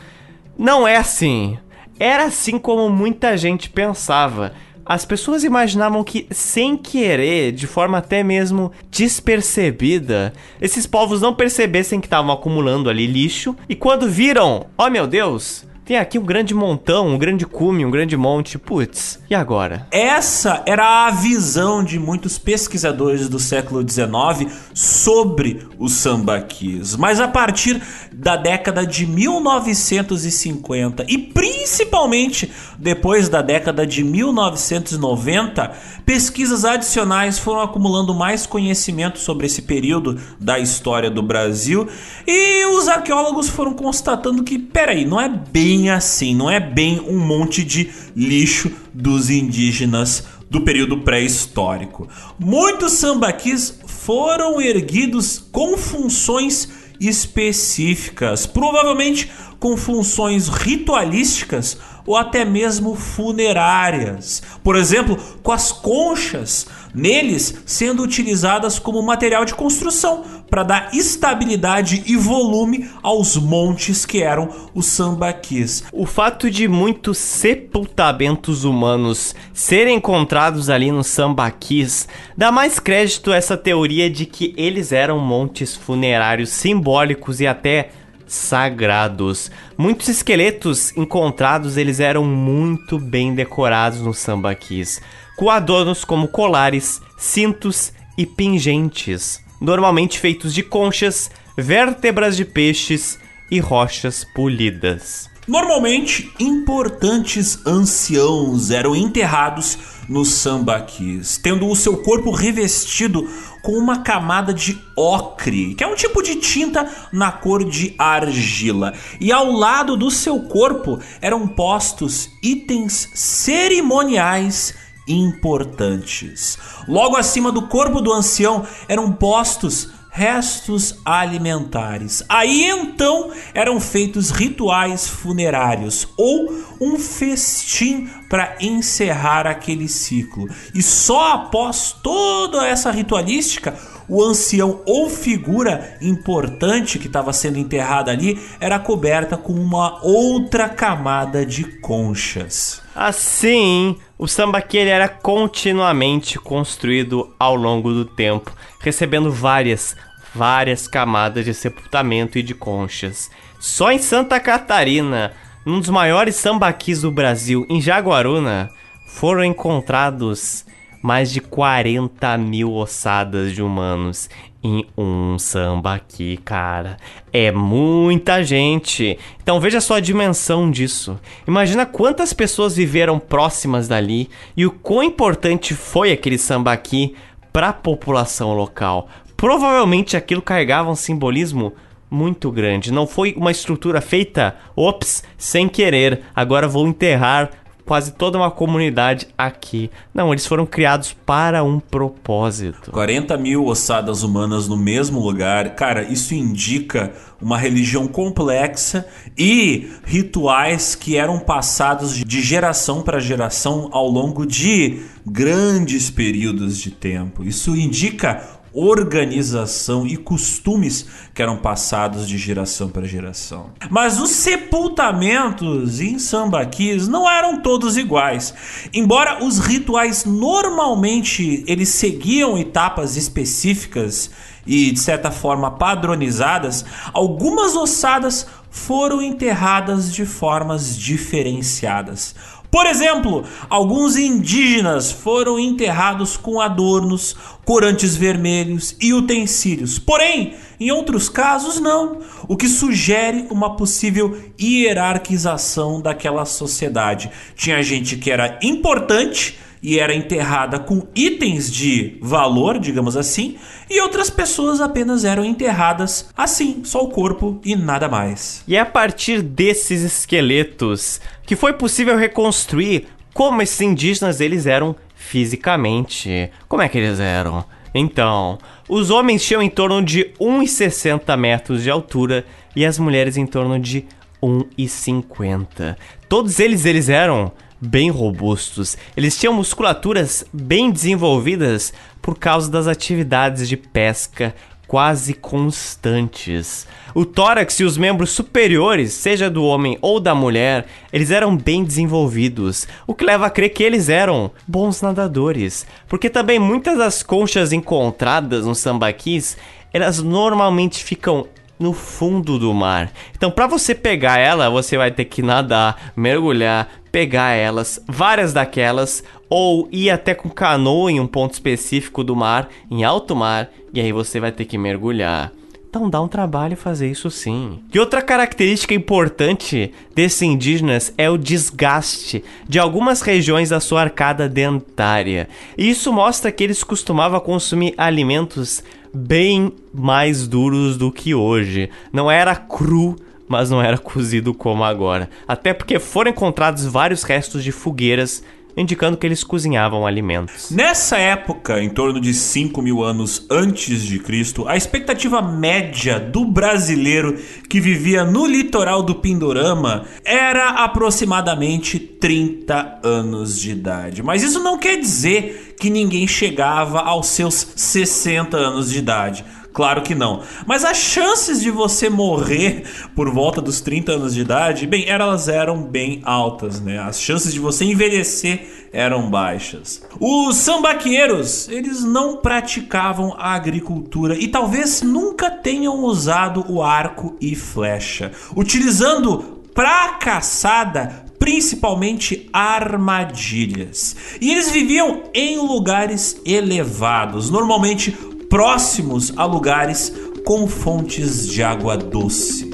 [0.58, 1.58] não é assim.
[2.00, 4.54] Era assim como muita gente pensava.
[4.84, 12.02] As pessoas imaginavam que, sem querer, de forma até mesmo despercebida, esses povos não percebessem
[12.02, 16.54] que estavam acumulando ali lixo, e quando viram, oh meu Deus, tem aqui um grande
[16.54, 18.58] montão, um grande cume, um grande monte.
[18.58, 19.88] Putz, e agora?
[19.91, 26.95] Essa era a visão de muitos pesquisadores do século XIX sobre os sambaquis.
[26.95, 27.82] Mas a partir
[28.13, 32.49] da década de 1950 e principalmente
[32.80, 35.73] depois da década de 1990,
[36.06, 41.86] pesquisas adicionais foram acumulando mais conhecimento sobre esse período da história do Brasil
[42.25, 47.00] e os arqueólogos foram constatando que, peraí, não é bem bem assim, não é bem
[47.00, 52.08] um monte de lixo dos indígenas do período pré-histórico.
[52.38, 64.44] Muitos sambaquis foram erguidos com funções específicas, provavelmente com funções ritualísticas ou até mesmo funerárias.
[64.63, 72.04] Por exemplo, com as conchas neles sendo utilizadas como material de construção para dar estabilidade
[72.06, 75.84] e volume aos montes que eram os sambaquis.
[75.93, 83.36] O fato de muitos sepultamentos humanos serem encontrados ali nos sambaquis dá mais crédito a
[83.36, 87.89] essa teoria de que eles eram montes funerários simbólicos e até
[88.32, 89.51] sagrados.
[89.77, 95.01] Muitos esqueletos encontrados eles eram muito bem decorados nos sambaquis,
[95.41, 103.17] com adornos como colares, cintos e pingentes, normalmente feitos de conchas, vértebras de peixes
[103.49, 105.32] e rochas polidas.
[105.47, 113.27] Normalmente, importantes anciãos eram enterrados nos sambaquis, tendo o seu corpo revestido
[113.63, 118.93] com uma camada de ocre, que é um tipo de tinta na cor de argila.
[119.19, 124.75] E ao lado do seu corpo eram postos itens cerimoniais
[125.12, 126.58] importantes.
[126.88, 132.21] Logo acima do corpo do ancião eram postos restos alimentares.
[132.28, 140.50] Aí então eram feitos rituais funerários ou um festim para encerrar aquele ciclo.
[140.76, 143.74] E só após toda essa ritualística,
[144.12, 150.67] o ancião ou figura importante que estava sendo enterrada ali era coberta com uma outra
[150.67, 152.82] camada de conchas.
[152.93, 159.95] Assim, o sambaqui ele era continuamente construído ao longo do tempo, recebendo várias,
[160.36, 163.32] várias camadas de sepultamento e de conchas.
[163.62, 165.32] Só em Santa Catarina,
[165.65, 168.69] num dos maiores sambaquis do Brasil, em Jaguaruna,
[169.06, 170.65] foram encontrados
[171.02, 174.30] mais de 40 mil ossadas de humanos
[174.64, 176.98] em um samba aqui, cara.
[177.34, 179.18] É muita gente.
[179.42, 181.20] Então veja só a dimensão disso.
[181.48, 187.16] Imagina quantas pessoas viveram próximas dali e o quão importante foi aquele samba aqui
[187.52, 189.10] para a população local.
[189.36, 191.74] Provavelmente aquilo carregava um simbolismo
[192.10, 192.92] muito grande.
[192.92, 196.22] Não foi uma estrutura feita, ops, sem querer.
[196.36, 197.50] Agora vou enterrar
[197.86, 199.89] quase toda uma comunidade aqui.
[200.13, 202.91] Não, eles foram criados para um propósito.
[202.91, 209.06] 40 mil ossadas humanas no mesmo lugar, cara, isso indica uma religião complexa
[209.38, 216.91] e rituais que eram passados de geração para geração ao longo de grandes períodos de
[216.91, 217.44] tempo.
[217.44, 223.71] Isso indica organização e costumes que eram passados de geração para geração.
[223.89, 228.53] Mas os sepultamentos em sambaquis não eram todos iguais.
[228.93, 234.31] Embora os rituais normalmente eles seguiam etapas específicas
[234.65, 242.34] e de certa forma padronizadas, algumas ossadas foram enterradas de formas diferenciadas.
[242.71, 249.99] Por exemplo, alguns indígenas foram enterrados com adornos, corantes vermelhos e utensílios.
[249.99, 257.29] Porém, em outros casos, não, o que sugere uma possível hierarquização daquela sociedade.
[257.57, 263.58] Tinha gente que era importante e era enterrada com itens de valor, digamos assim,
[263.89, 268.63] e outras pessoas apenas eram enterradas assim, só o corpo e nada mais.
[268.67, 274.96] E é a partir desses esqueletos que foi possível reconstruir como esses indígenas eles eram
[275.15, 276.52] fisicamente.
[276.67, 277.65] Como é que eles eram?
[277.94, 283.46] Então, os homens tinham em torno de 1,60 metros de altura e as mulheres em
[283.46, 284.06] torno de
[284.41, 285.96] 1,50.
[286.28, 288.96] Todos eles eles eram bem robustos.
[289.17, 291.91] Eles tinham musculaturas bem desenvolvidas
[292.22, 294.54] por causa das atividades de pesca
[294.91, 296.86] quase constantes.
[297.15, 301.82] O tórax e os membros superiores, seja do homem ou da mulher, eles eram bem
[301.82, 307.24] desenvolvidos, o que leva a crer que eles eram bons nadadores, porque também muitas das
[307.24, 309.56] conchas encontradas nos sambaquis,
[309.94, 311.48] elas normalmente ficam
[311.82, 313.12] no fundo do mar.
[313.36, 319.24] Então, para você pegar ela, você vai ter que nadar, mergulhar, pegar elas, várias daquelas,
[319.50, 324.00] ou ir até com canoa em um ponto específico do mar, em alto mar, e
[324.00, 325.52] aí você vai ter que mergulhar.
[325.91, 327.84] Então dá um trabalho fazer isso sim.
[327.94, 334.48] E outra característica importante desses indígenas é o desgaste de algumas regiões da sua arcada
[334.48, 335.50] dentária.
[335.78, 338.82] E isso mostra que eles costumavam consumir alimentos
[339.13, 341.89] bem mais duros do que hoje.
[342.12, 343.15] Não era cru,
[343.47, 345.30] mas não era cozido como agora.
[345.47, 348.43] Até porque foram encontrados vários restos de fogueiras
[348.75, 350.69] indicando que eles cozinhavam alimentos.
[350.71, 356.45] Nessa época, em torno de 5 mil anos antes de Cristo, a expectativa média do
[356.45, 357.38] brasileiro
[357.69, 364.23] que vivia no litoral do Pindorama era aproximadamente 30 anos de idade.
[364.23, 369.43] Mas isso não quer dizer que ninguém chegava aos seus 60 anos de idade.
[369.73, 370.41] Claro que não.
[370.65, 372.84] Mas as chances de você morrer
[373.15, 376.99] por volta dos 30 anos de idade, bem, elas eram bem altas, né?
[376.99, 380.03] As chances de você envelhecer eram baixas.
[380.19, 387.55] Os sambaqueiros, eles não praticavam a agricultura e talvez nunca tenham usado o arco e
[387.55, 394.15] flecha, utilizando para caçada principalmente armadilhas.
[394.39, 398.15] E eles viviam em lugares elevados, normalmente
[398.52, 402.70] próximos a lugares com fontes de água doce.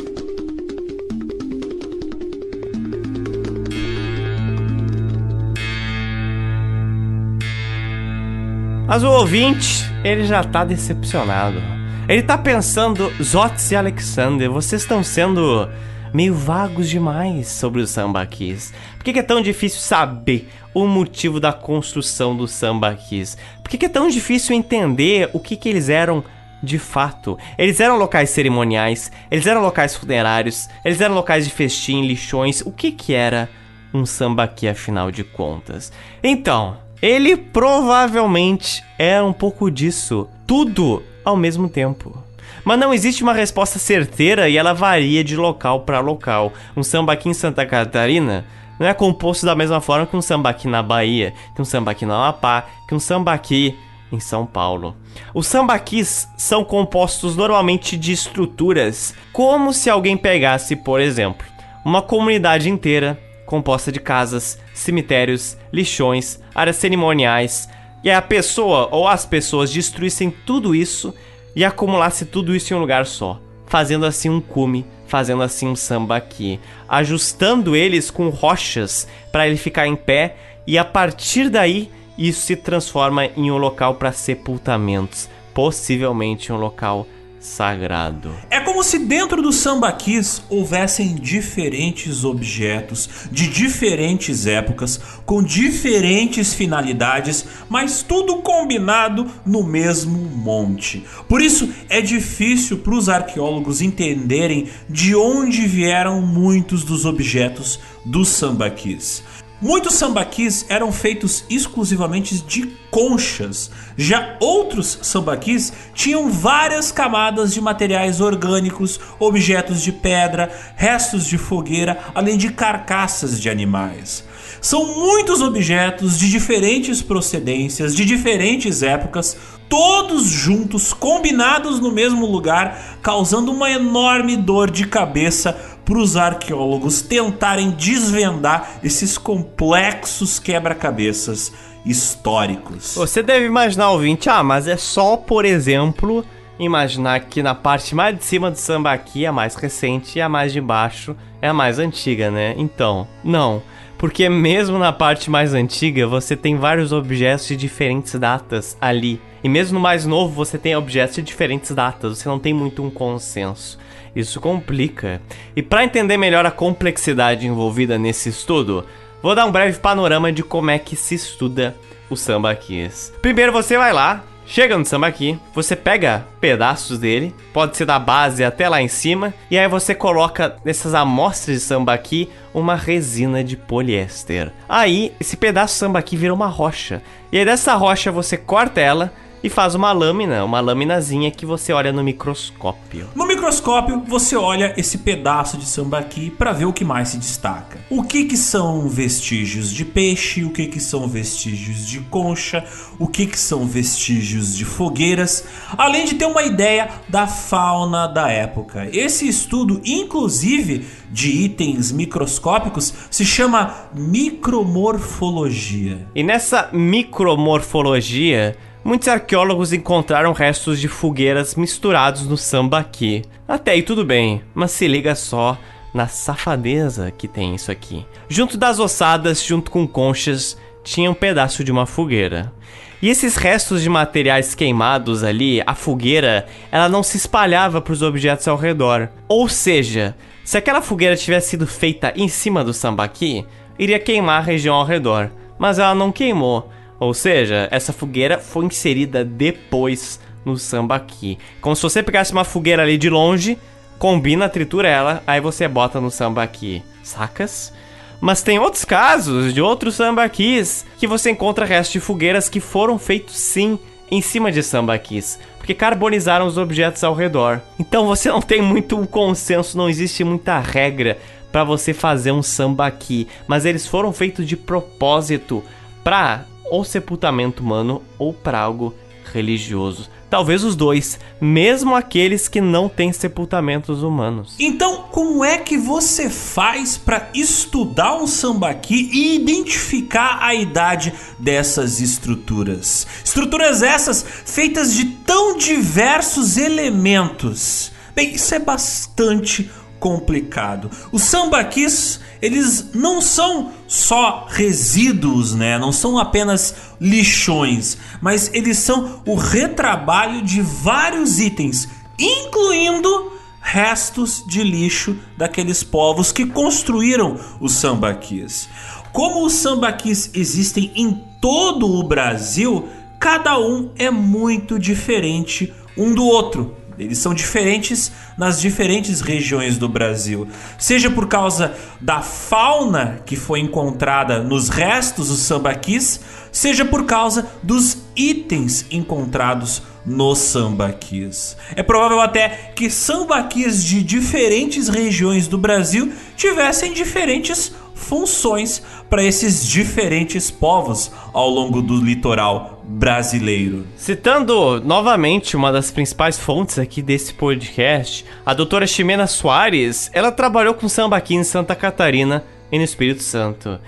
[8.88, 11.62] Mas o ouvinte, ele já tá decepcionado.
[12.10, 15.70] Ele tá pensando, Zotes e Alexander, vocês estão sendo
[16.12, 18.74] meio vagos demais sobre os sambaquis.
[19.08, 23.38] Que, que é tão difícil saber o motivo da construção dos sambaquis?
[23.64, 26.26] Por que, que é tão difícil entender o que, que eles eram
[26.62, 27.38] de fato.
[27.58, 32.60] Eles eram locais cerimoniais, eles eram locais funerários, eles eram locais de festim, lixões.
[32.66, 33.48] O que que era
[33.94, 35.94] um sambaqui afinal de contas?
[36.22, 42.22] Então, ele provavelmente era um pouco disso, tudo ao mesmo tempo.
[42.66, 46.52] Mas não existe uma resposta certeira e ela varia de local para local.
[46.76, 48.44] Um sambaqui em Santa Catarina
[48.80, 52.14] não é composto da mesma forma que um sambaqui na Bahia, que um sambaqui no
[52.14, 53.78] Amapá, que um sambaqui
[54.12, 54.96] em São Paulo.
[55.34, 61.46] Os sambaquis são compostos normalmente de estruturas, como se alguém pegasse, por exemplo,
[61.84, 67.70] uma comunidade inteira composta de casas, cemitérios, lixões, áreas cerimoniais,
[68.04, 71.14] e a pessoa ou as pessoas destruíssem tudo isso
[71.56, 75.76] e acumulasse tudo isso em um lugar só, fazendo assim um cume, fazendo assim um
[75.76, 80.36] sambaqui, ajustando eles com rochas para ele ficar em pé
[80.66, 87.08] e a partir daí isso se transforma em um local para sepultamentos, possivelmente um local
[87.48, 88.32] sagrado.
[88.50, 97.46] É como se dentro do sambaquis houvessem diferentes objetos de diferentes épocas, com diferentes finalidades,
[97.70, 101.04] mas tudo combinado no mesmo monte.
[101.28, 108.30] Por isso é difícil para os arqueólogos entenderem de onde vieram muitos dos objetos dos
[108.30, 109.24] sambaquis.
[109.60, 118.22] Muitos sambaquis eram feitos exclusivamente de conchas, já outros sambaquis tinham várias camadas de materiais
[118.22, 124.24] orgânicos, objetos de pedra, restos de fogueira, além de carcaças de animais.
[124.62, 129.36] São muitos objetos de diferentes procedências, de diferentes épocas,
[129.70, 135.54] todos juntos, combinados no mesmo lugar, causando uma enorme dor de cabeça
[135.84, 141.54] para os arqueólogos tentarem desvendar esses complexos quebra-cabeças
[141.86, 142.96] históricos.
[142.96, 146.26] Você deve imaginar, ouvinte, ah, mas é só, por exemplo,
[146.60, 150.52] imaginar que na parte mais de cima do sambaqui a mais recente e a mais
[150.52, 152.54] de baixo é a mais antiga, né?
[152.58, 153.62] Então, não.
[153.98, 159.20] Porque mesmo na parte mais antiga, você tem vários objetos de diferentes datas ali.
[159.44, 162.18] E mesmo no mais novo, você tem objetos de diferentes datas.
[162.18, 163.80] Você não tem muito um consenso.
[164.16, 165.22] Isso complica.
[165.56, 168.86] E para entender melhor a complexidade envolvida nesse estudo,
[169.22, 171.76] vou dar um breve panorama de como é que se estuda
[172.10, 173.14] o sambaquis.
[173.22, 178.44] Primeiro você vai lá, chega no sambaqui, você pega pedaços dele, pode ser da base
[178.44, 183.58] até lá em cima, e aí você coloca nessas amostras de sambaqui uma resina de
[183.58, 184.52] poliéster.
[184.68, 187.04] Aí esse pedaço de sambaqui vira uma rocha.
[187.32, 189.14] E aí dessa rocha você corta ela,
[189.48, 193.08] e faz uma lâmina, uma laminazinha que você olha no microscópio.
[193.16, 197.80] No microscópio, você olha esse pedaço de sambaqui para ver o que mais se destaca.
[197.90, 202.66] O que que são vestígios de peixe, o que que são vestígios de concha,
[203.00, 205.46] o que que são vestígios de fogueiras,
[205.78, 208.90] além de ter uma ideia da fauna da época.
[208.92, 216.06] Esse estudo, inclusive, de itens microscópicos se chama micromorfologia.
[216.14, 218.58] E nessa micromorfologia,
[218.88, 223.22] muitos arqueólogos encontraram restos de fogueiras misturados no sambaqui.
[223.46, 225.58] Até aí tudo bem, mas se liga só
[225.94, 228.06] na safadeza que tem isso aqui.
[228.30, 232.54] Junto das ossadas, junto com conchas, tinha um pedaço de uma fogueira.
[233.02, 238.02] E esses restos de materiais queimados ali, a fogueira, ela não se espalhava para os
[238.02, 239.10] objetos ao redor.
[239.28, 240.16] Ou seja,
[240.46, 243.46] se aquela fogueira tivesse sido feita em cima do sambaqui,
[243.78, 245.30] iria queimar a região ao redor.
[245.60, 246.72] Mas ela não queimou.
[247.00, 251.38] Ou seja, essa fogueira foi inserida depois no sambaqui.
[251.62, 253.58] Como se você pegasse uma fogueira ali de longe,
[254.00, 256.82] combina, tritura ela, aí você bota no sambaqui.
[257.04, 257.74] Sacas?
[258.20, 262.98] Mas tem outros casos de outros sambaquis que você encontra restos de fogueiras que foram
[262.98, 263.78] feitos sim
[264.10, 267.62] em cima de sambaquis, porque carbonizaram os objetos ao redor.
[267.78, 271.18] Então você não tem muito consenso, não existe muita regra
[271.52, 275.64] para você fazer um sambaqui, mas eles foram feitos de propósito
[276.04, 278.94] para ou sepultamento humano ou para algo
[279.34, 280.10] religioso.
[280.30, 284.56] Talvez os dois, mesmo aqueles que não têm sepultamentos humanos.
[284.60, 292.02] Então, como é que você faz para estudar um sambaqui e identificar a idade dessas
[292.02, 293.08] estruturas?
[293.24, 297.92] Estruturas essas feitas de tão diversos elementos.
[298.14, 300.90] Bem, isso é bastante complicado.
[301.12, 305.78] Os sambaquis, eles não são só resíduos, né?
[305.78, 311.88] Não são apenas lixões, mas eles são o retrabalho de vários itens,
[312.20, 318.70] incluindo restos de lixo daqueles povos que construíram os sambaquis.
[319.12, 322.88] Como os sambaquis existem em todo o Brasil,
[323.20, 326.76] cada um é muito diferente um do outro.
[326.98, 333.60] Eles são diferentes nas diferentes regiões do Brasil, seja por causa da fauna que foi
[333.60, 336.20] encontrada nos restos dos sambaquis,
[336.52, 341.58] seja por causa dos itens encontrados nos sambaquis.
[341.76, 349.66] É provável até que sambaquis de diferentes regiões do Brasil tivessem diferentes funções para esses
[349.66, 353.86] diferentes povos ao longo do litoral brasileiro.
[353.98, 360.74] Citando novamente uma das principais fontes aqui desse podcast, a doutora Ximena Soares, ela trabalhou
[360.74, 363.80] com sambaqui em Santa Catarina e no Espírito Santo.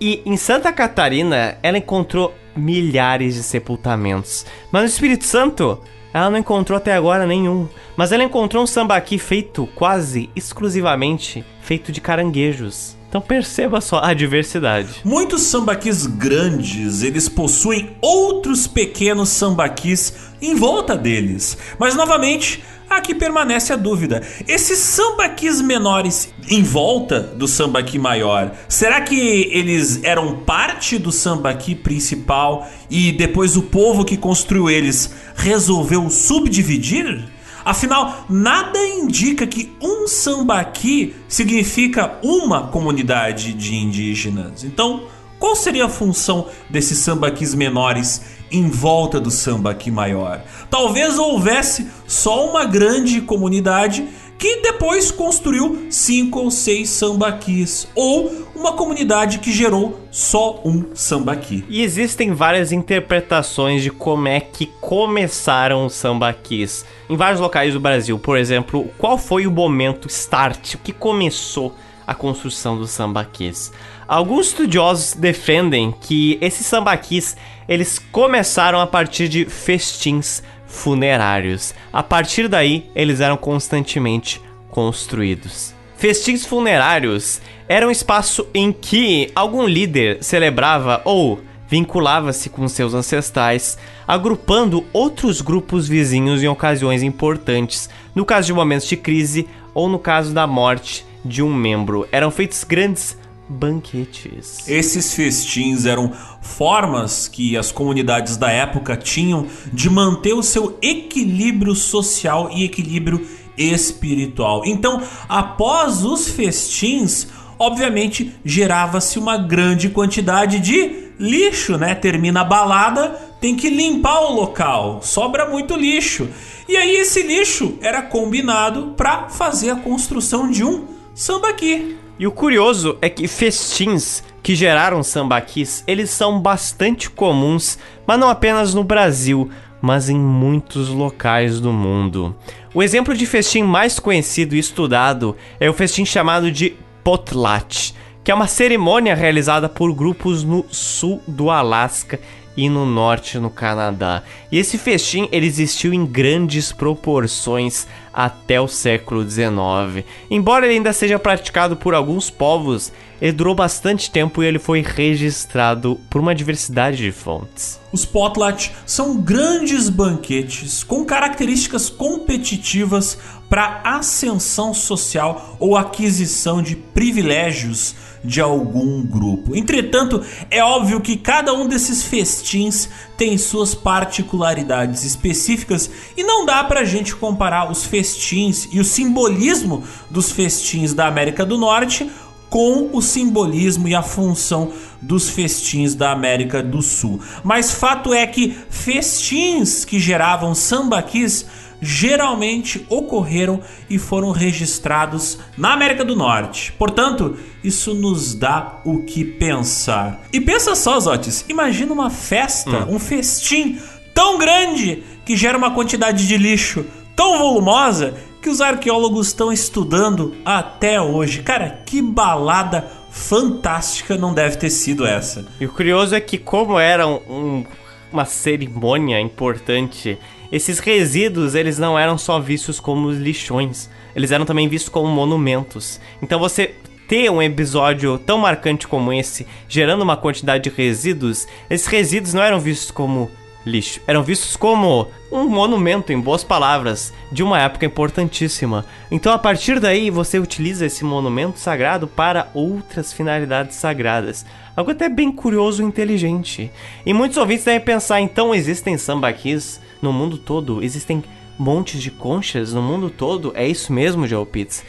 [0.00, 4.44] E em Santa Catarina, ela encontrou milhares de sepultamentos.
[4.70, 5.78] Mas no Espírito Santo,
[6.12, 7.68] ela não encontrou até agora nenhum.
[7.96, 12.96] Mas ela encontrou um sambaqui feito quase exclusivamente feito de caranguejos.
[13.12, 15.02] Então perceba só a diversidade.
[15.04, 21.58] Muitos sambaquis grandes, eles possuem outros pequenos sambaquis em volta deles.
[21.78, 24.22] Mas novamente, aqui permanece a dúvida.
[24.48, 31.74] Esses sambaquis menores em volta do sambaqui maior, será que eles eram parte do sambaqui
[31.74, 37.22] principal e depois o povo que construiu eles resolveu subdividir?
[37.64, 44.64] Afinal, nada indica que um sambaqui significa uma comunidade de indígenas.
[44.64, 45.04] Então,
[45.38, 50.40] qual seria a função desses sambaquis menores em volta do sambaqui maior?
[50.70, 54.06] Talvez houvesse só uma grande comunidade
[54.42, 61.64] que depois construiu cinco ou seis sambaquis, ou uma comunidade que gerou só um sambaqui.
[61.68, 67.78] E existem várias interpretações de como é que começaram os sambaquis em vários locais do
[67.78, 68.18] Brasil.
[68.18, 71.72] Por exemplo, qual foi o momento start, o que começou
[72.04, 73.70] a construção dos sambaquis?
[74.08, 77.36] Alguns estudiosos defendem que esses sambaquis
[77.68, 81.74] eles começaram a partir de festins funerários.
[81.92, 85.74] A partir daí, eles eram constantemente construídos.
[85.96, 93.78] Festins funerários era um espaço em que algum líder celebrava ou vinculava-se com seus ancestrais,
[94.08, 99.98] agrupando outros grupos vizinhos em ocasiões importantes, no caso de momentos de crise ou no
[99.98, 102.08] caso da morte de um membro.
[102.10, 103.16] Eram feitos grandes
[103.52, 104.66] banquetes.
[104.66, 111.74] Esses festins eram formas que as comunidades da época tinham de manter o seu equilíbrio
[111.74, 113.26] social e equilíbrio
[113.56, 114.62] espiritual.
[114.64, 117.28] Então, após os festins,
[117.58, 121.94] obviamente gerava-se uma grande quantidade de lixo, né?
[121.94, 126.28] Termina a balada, tem que limpar o local, sobra muito lixo.
[126.68, 132.01] E aí esse lixo era combinado para fazer a construção de um sambaqui.
[132.22, 138.28] E o curioso é que festins que geraram sambaquis, eles são bastante comuns, mas não
[138.28, 139.50] apenas no Brasil,
[139.80, 142.32] mas em muitos locais do mundo.
[142.72, 147.92] O exemplo de festim mais conhecido e estudado é o festim chamado de Potlatch,
[148.22, 152.20] que é uma cerimônia realizada por grupos no sul do Alasca
[152.56, 154.22] e no norte no Canadá.
[154.50, 160.04] E esse festim ele existiu em grandes proporções até o século XIX.
[160.30, 164.82] Embora ele ainda seja praticado por alguns povos, ele durou bastante tempo e ele foi
[164.82, 167.80] registrado por uma diversidade de fontes.
[167.92, 177.94] Os potlatch são grandes banquetes com características competitivas para ascensão social ou aquisição de privilégios
[178.24, 179.56] de algum grupo.
[179.56, 186.62] Entretanto, é óbvio que cada um desses festins tem suas particularidades específicas e não dá
[186.64, 192.10] pra gente comparar os festins e o simbolismo dos festins da América do Norte
[192.52, 197.18] com o simbolismo e a função dos festins da América do Sul.
[197.42, 201.46] Mas fato é que festins que geravam sambaquis
[201.82, 203.60] geralmente ocorreram
[203.90, 206.72] e foram registrados na América do Norte.
[206.78, 210.20] Portanto, isso nos dá o que pensar.
[210.32, 212.94] E pensa só, Zotes, imagina uma festa, hum.
[212.94, 213.80] um festim
[214.14, 220.34] tão grande que gera uma quantidade de lixo tão volumosa que os arqueólogos estão estudando
[220.44, 221.42] até hoje.
[221.42, 225.46] Cara, que balada fantástica não deve ter sido essa.
[225.60, 227.64] E o curioso é que como era um,
[228.12, 230.18] uma cerimônia importante
[230.52, 235.98] esses resíduos, eles não eram só vistos como lixões, eles eram também vistos como monumentos.
[236.20, 236.74] Então você
[237.08, 242.42] ter um episódio tão marcante como esse, gerando uma quantidade de resíduos, esses resíduos não
[242.42, 243.30] eram vistos como
[243.64, 248.84] lixo, eram vistos como um monumento, em boas palavras, de uma época importantíssima.
[249.10, 254.44] Então, a partir daí, você utiliza esse monumento sagrado para outras finalidades sagradas.
[254.76, 256.70] Algo até bem curioso e inteligente.
[257.06, 261.22] E muitos ouvintes devem pensar, então existem sambaquis no mundo todo existem
[261.58, 263.52] montes de conchas no mundo todo?
[263.54, 264.84] É isso mesmo, Geopits?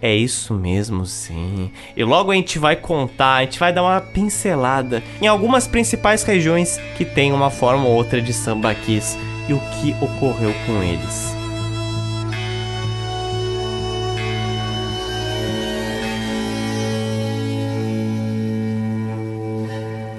[0.00, 1.72] É isso mesmo, sim.
[1.96, 6.22] E logo a gente vai contar, a gente vai dar uma pincelada em algumas principais
[6.22, 11.37] regiões que tem uma forma ou outra de sambaquis e o que ocorreu com eles.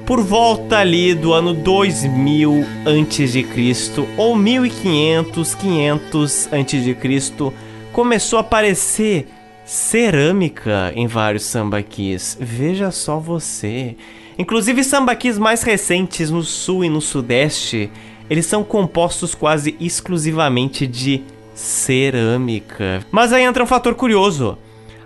[0.10, 7.54] Por volta ali do ano 2000 antes de Cristo ou 1500, 500 antes de Cristo,
[7.94, 9.28] começou a aparecer
[9.64, 12.36] cerâmica em vários sambaquis.
[12.42, 13.96] Veja só você.
[14.36, 17.92] Inclusive sambaquis mais recentes no sul e no sudeste,
[18.28, 21.22] eles são compostos quase exclusivamente de
[21.54, 23.06] cerâmica.
[23.12, 24.58] Mas aí entra um fator curioso.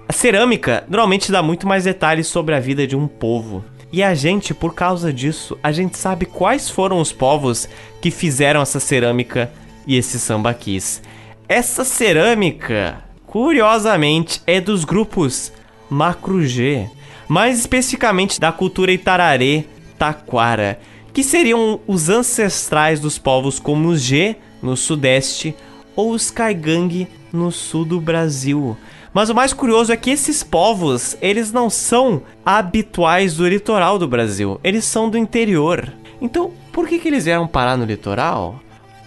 [0.07, 3.65] A cerâmica normalmente dá muito mais detalhes sobre a vida de um povo.
[3.93, 7.69] E a gente, por causa disso, a gente sabe quais foram os povos
[8.01, 9.51] que fizeram essa cerâmica
[9.85, 10.99] e esses sambaquis.
[11.47, 15.53] Essa cerâmica, curiosamente, é dos grupos
[15.91, 16.89] Macru-G,
[17.27, 19.65] mais especificamente da cultura Itararé
[19.99, 20.79] Taquara,
[21.13, 25.55] que seriam os ancestrais dos povos como os G no sudeste
[25.95, 28.75] ou os Kaigang no sul do Brasil.
[29.13, 34.07] Mas o mais curioso é que esses povos, eles não são habituais do litoral do
[34.07, 35.93] Brasil, eles são do interior.
[36.19, 38.59] Então, por que, que eles vieram parar no litoral?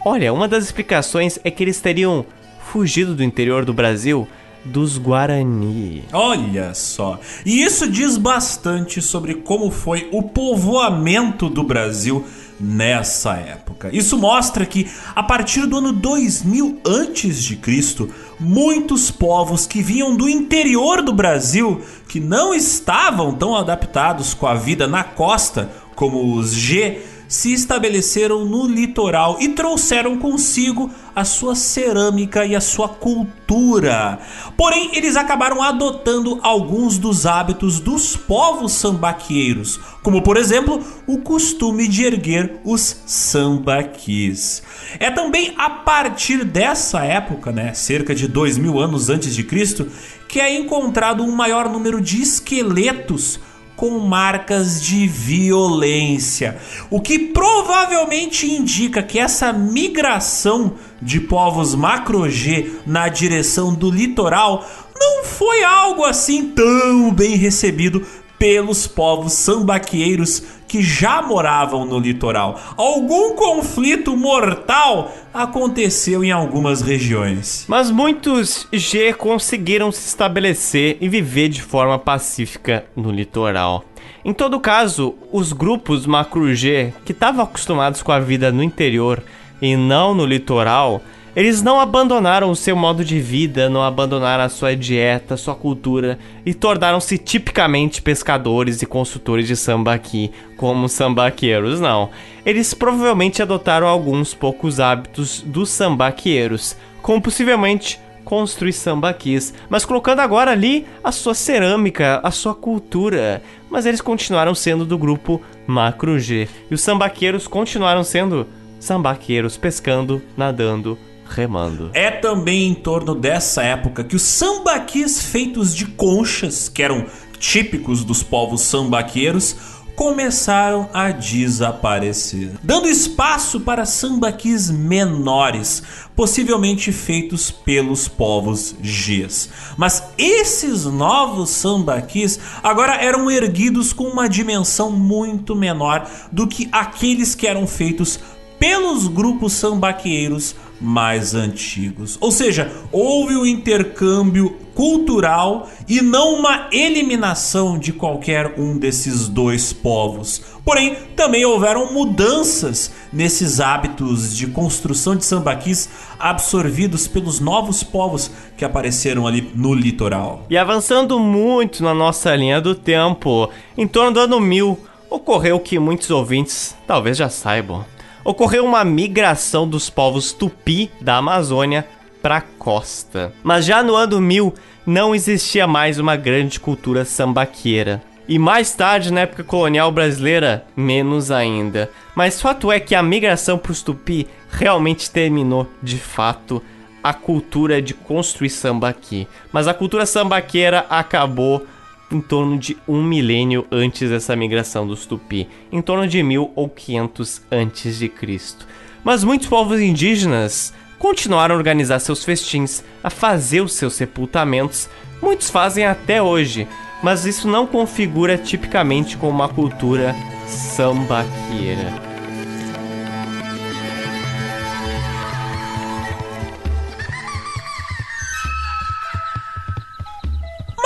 [0.05, 2.25] Olha, uma das explicações é que eles teriam
[2.61, 4.29] fugido do interior do Brasil
[4.65, 6.05] dos Guarani.
[6.13, 7.19] Olha só.
[7.45, 12.25] E isso diz bastante sobre como foi o povoamento do Brasil
[12.59, 13.91] nessa época.
[13.93, 20.17] Isso mostra que a partir do ano 2000 antes de Cristo, muitos povos que vinham
[20.17, 26.35] do interior do Brasil, que não estavam tão adaptados com a vida na costa como
[26.37, 32.89] os G, se estabeleceram no litoral e trouxeram consigo a sua cerâmica e a sua
[32.89, 34.19] cultura.
[34.57, 41.89] Porém, eles acabaram adotando alguns dos hábitos dos povos sambaqueiros, como por exemplo o costume
[41.89, 44.63] de erguer os sambaquis.
[45.01, 49.87] É também a partir dessa época, né, cerca de dois mil anos antes de Cristo,
[50.29, 53.41] que é encontrado um maior número de esqueletos
[53.77, 56.57] com marcas de violência,
[56.91, 64.67] o que provavelmente indica que essa migração de povos macro-G na direção do litoral
[64.99, 68.05] não foi algo assim tão bem recebido
[68.39, 72.61] pelos povos sambaqueiros que já moravam no litoral.
[72.77, 77.65] Algum conflito mortal aconteceu em algumas regiões.
[77.69, 83.85] Mas muitos G conseguiram se estabelecer e viver de forma pacífica no litoral.
[84.25, 89.23] Em todo caso, os grupos macro G, que estavam acostumados com a vida no interior
[89.63, 91.01] e não no litoral,
[91.37, 96.19] eles não abandonaram o seu modo de vida, não abandonaram a sua dieta, sua cultura
[96.47, 102.09] e tornaram-se tipicamente pescadores e consultores de sambaqui, como sambaqueiros, não.
[102.45, 110.51] Eles provavelmente adotaram alguns poucos hábitos dos sambaqueiros, como possivelmente construir sambaquis, mas colocando agora
[110.51, 113.43] ali a sua cerâmica, a sua cultura.
[113.71, 116.49] Mas eles continuaram sendo do grupo Macro G.
[116.71, 118.47] E os sambaqueiros continuaram sendo
[118.81, 120.99] sambaqueiros, pescando, nadando,
[121.29, 121.91] remando.
[121.93, 127.07] É também em torno dessa época que os sambaquis feitos de conchas, que eram
[127.39, 129.57] típicos dos povos sambaqueiros,
[129.97, 135.83] começaram a desaparecer, dando espaço para sambaquis menores,
[136.15, 139.49] possivelmente feitos pelos povos Gs.
[139.77, 147.35] Mas esses novos sambaquis agora eram erguidos com uma dimensão muito menor do que aqueles
[147.35, 148.21] que eram feitos
[148.59, 152.19] pelos grupos sambaqueiros mais antigos.
[152.21, 159.73] Ou seja, houve um intercâmbio cultural e não uma eliminação de qualquer um desses dois
[159.73, 160.43] povos.
[160.65, 168.65] Porém, também houveram mudanças nesses hábitos de construção de sambaquis absorvidos pelos novos povos que
[168.65, 170.45] apareceram ali no litoral.
[170.51, 173.49] E avançando muito na nossa linha do tempo,
[173.79, 177.96] em torno do ano 1000, ocorreu que muitos ouvintes talvez já saibam
[178.27, 181.87] ocorreu uma migração dos povos tupi da Amazônia
[182.21, 183.33] para a costa.
[183.45, 184.53] Mas já no ano 1000
[184.85, 188.03] não existia mais uma grande cultura sambaqueira.
[188.29, 191.89] E mais tarde, na época colonial brasileira, menos ainda.
[192.17, 196.61] Mas fato é que a migração para os tupi realmente terminou, de fato,
[197.05, 199.29] a cultura de construir samba aqui.
[199.53, 201.65] Mas a cultura sambaqueira acabou
[202.11, 206.69] em torno de um milênio antes dessa migração dos Tupi, em torno de mil ou
[206.69, 208.67] quinhentos antes de Cristo.
[209.05, 214.89] Mas muitos povos indígenas continuaram a organizar seus festins, a fazer os seus sepultamentos.
[215.21, 216.67] Muitos fazem até hoje,
[217.03, 220.15] mas isso não configura tipicamente como uma cultura
[220.47, 222.06] sambaqueira.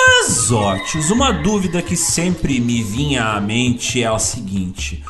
[0.03, 5.05] Mas, Otis, uma dúvida que sempre me vinha à mente é a seguinte: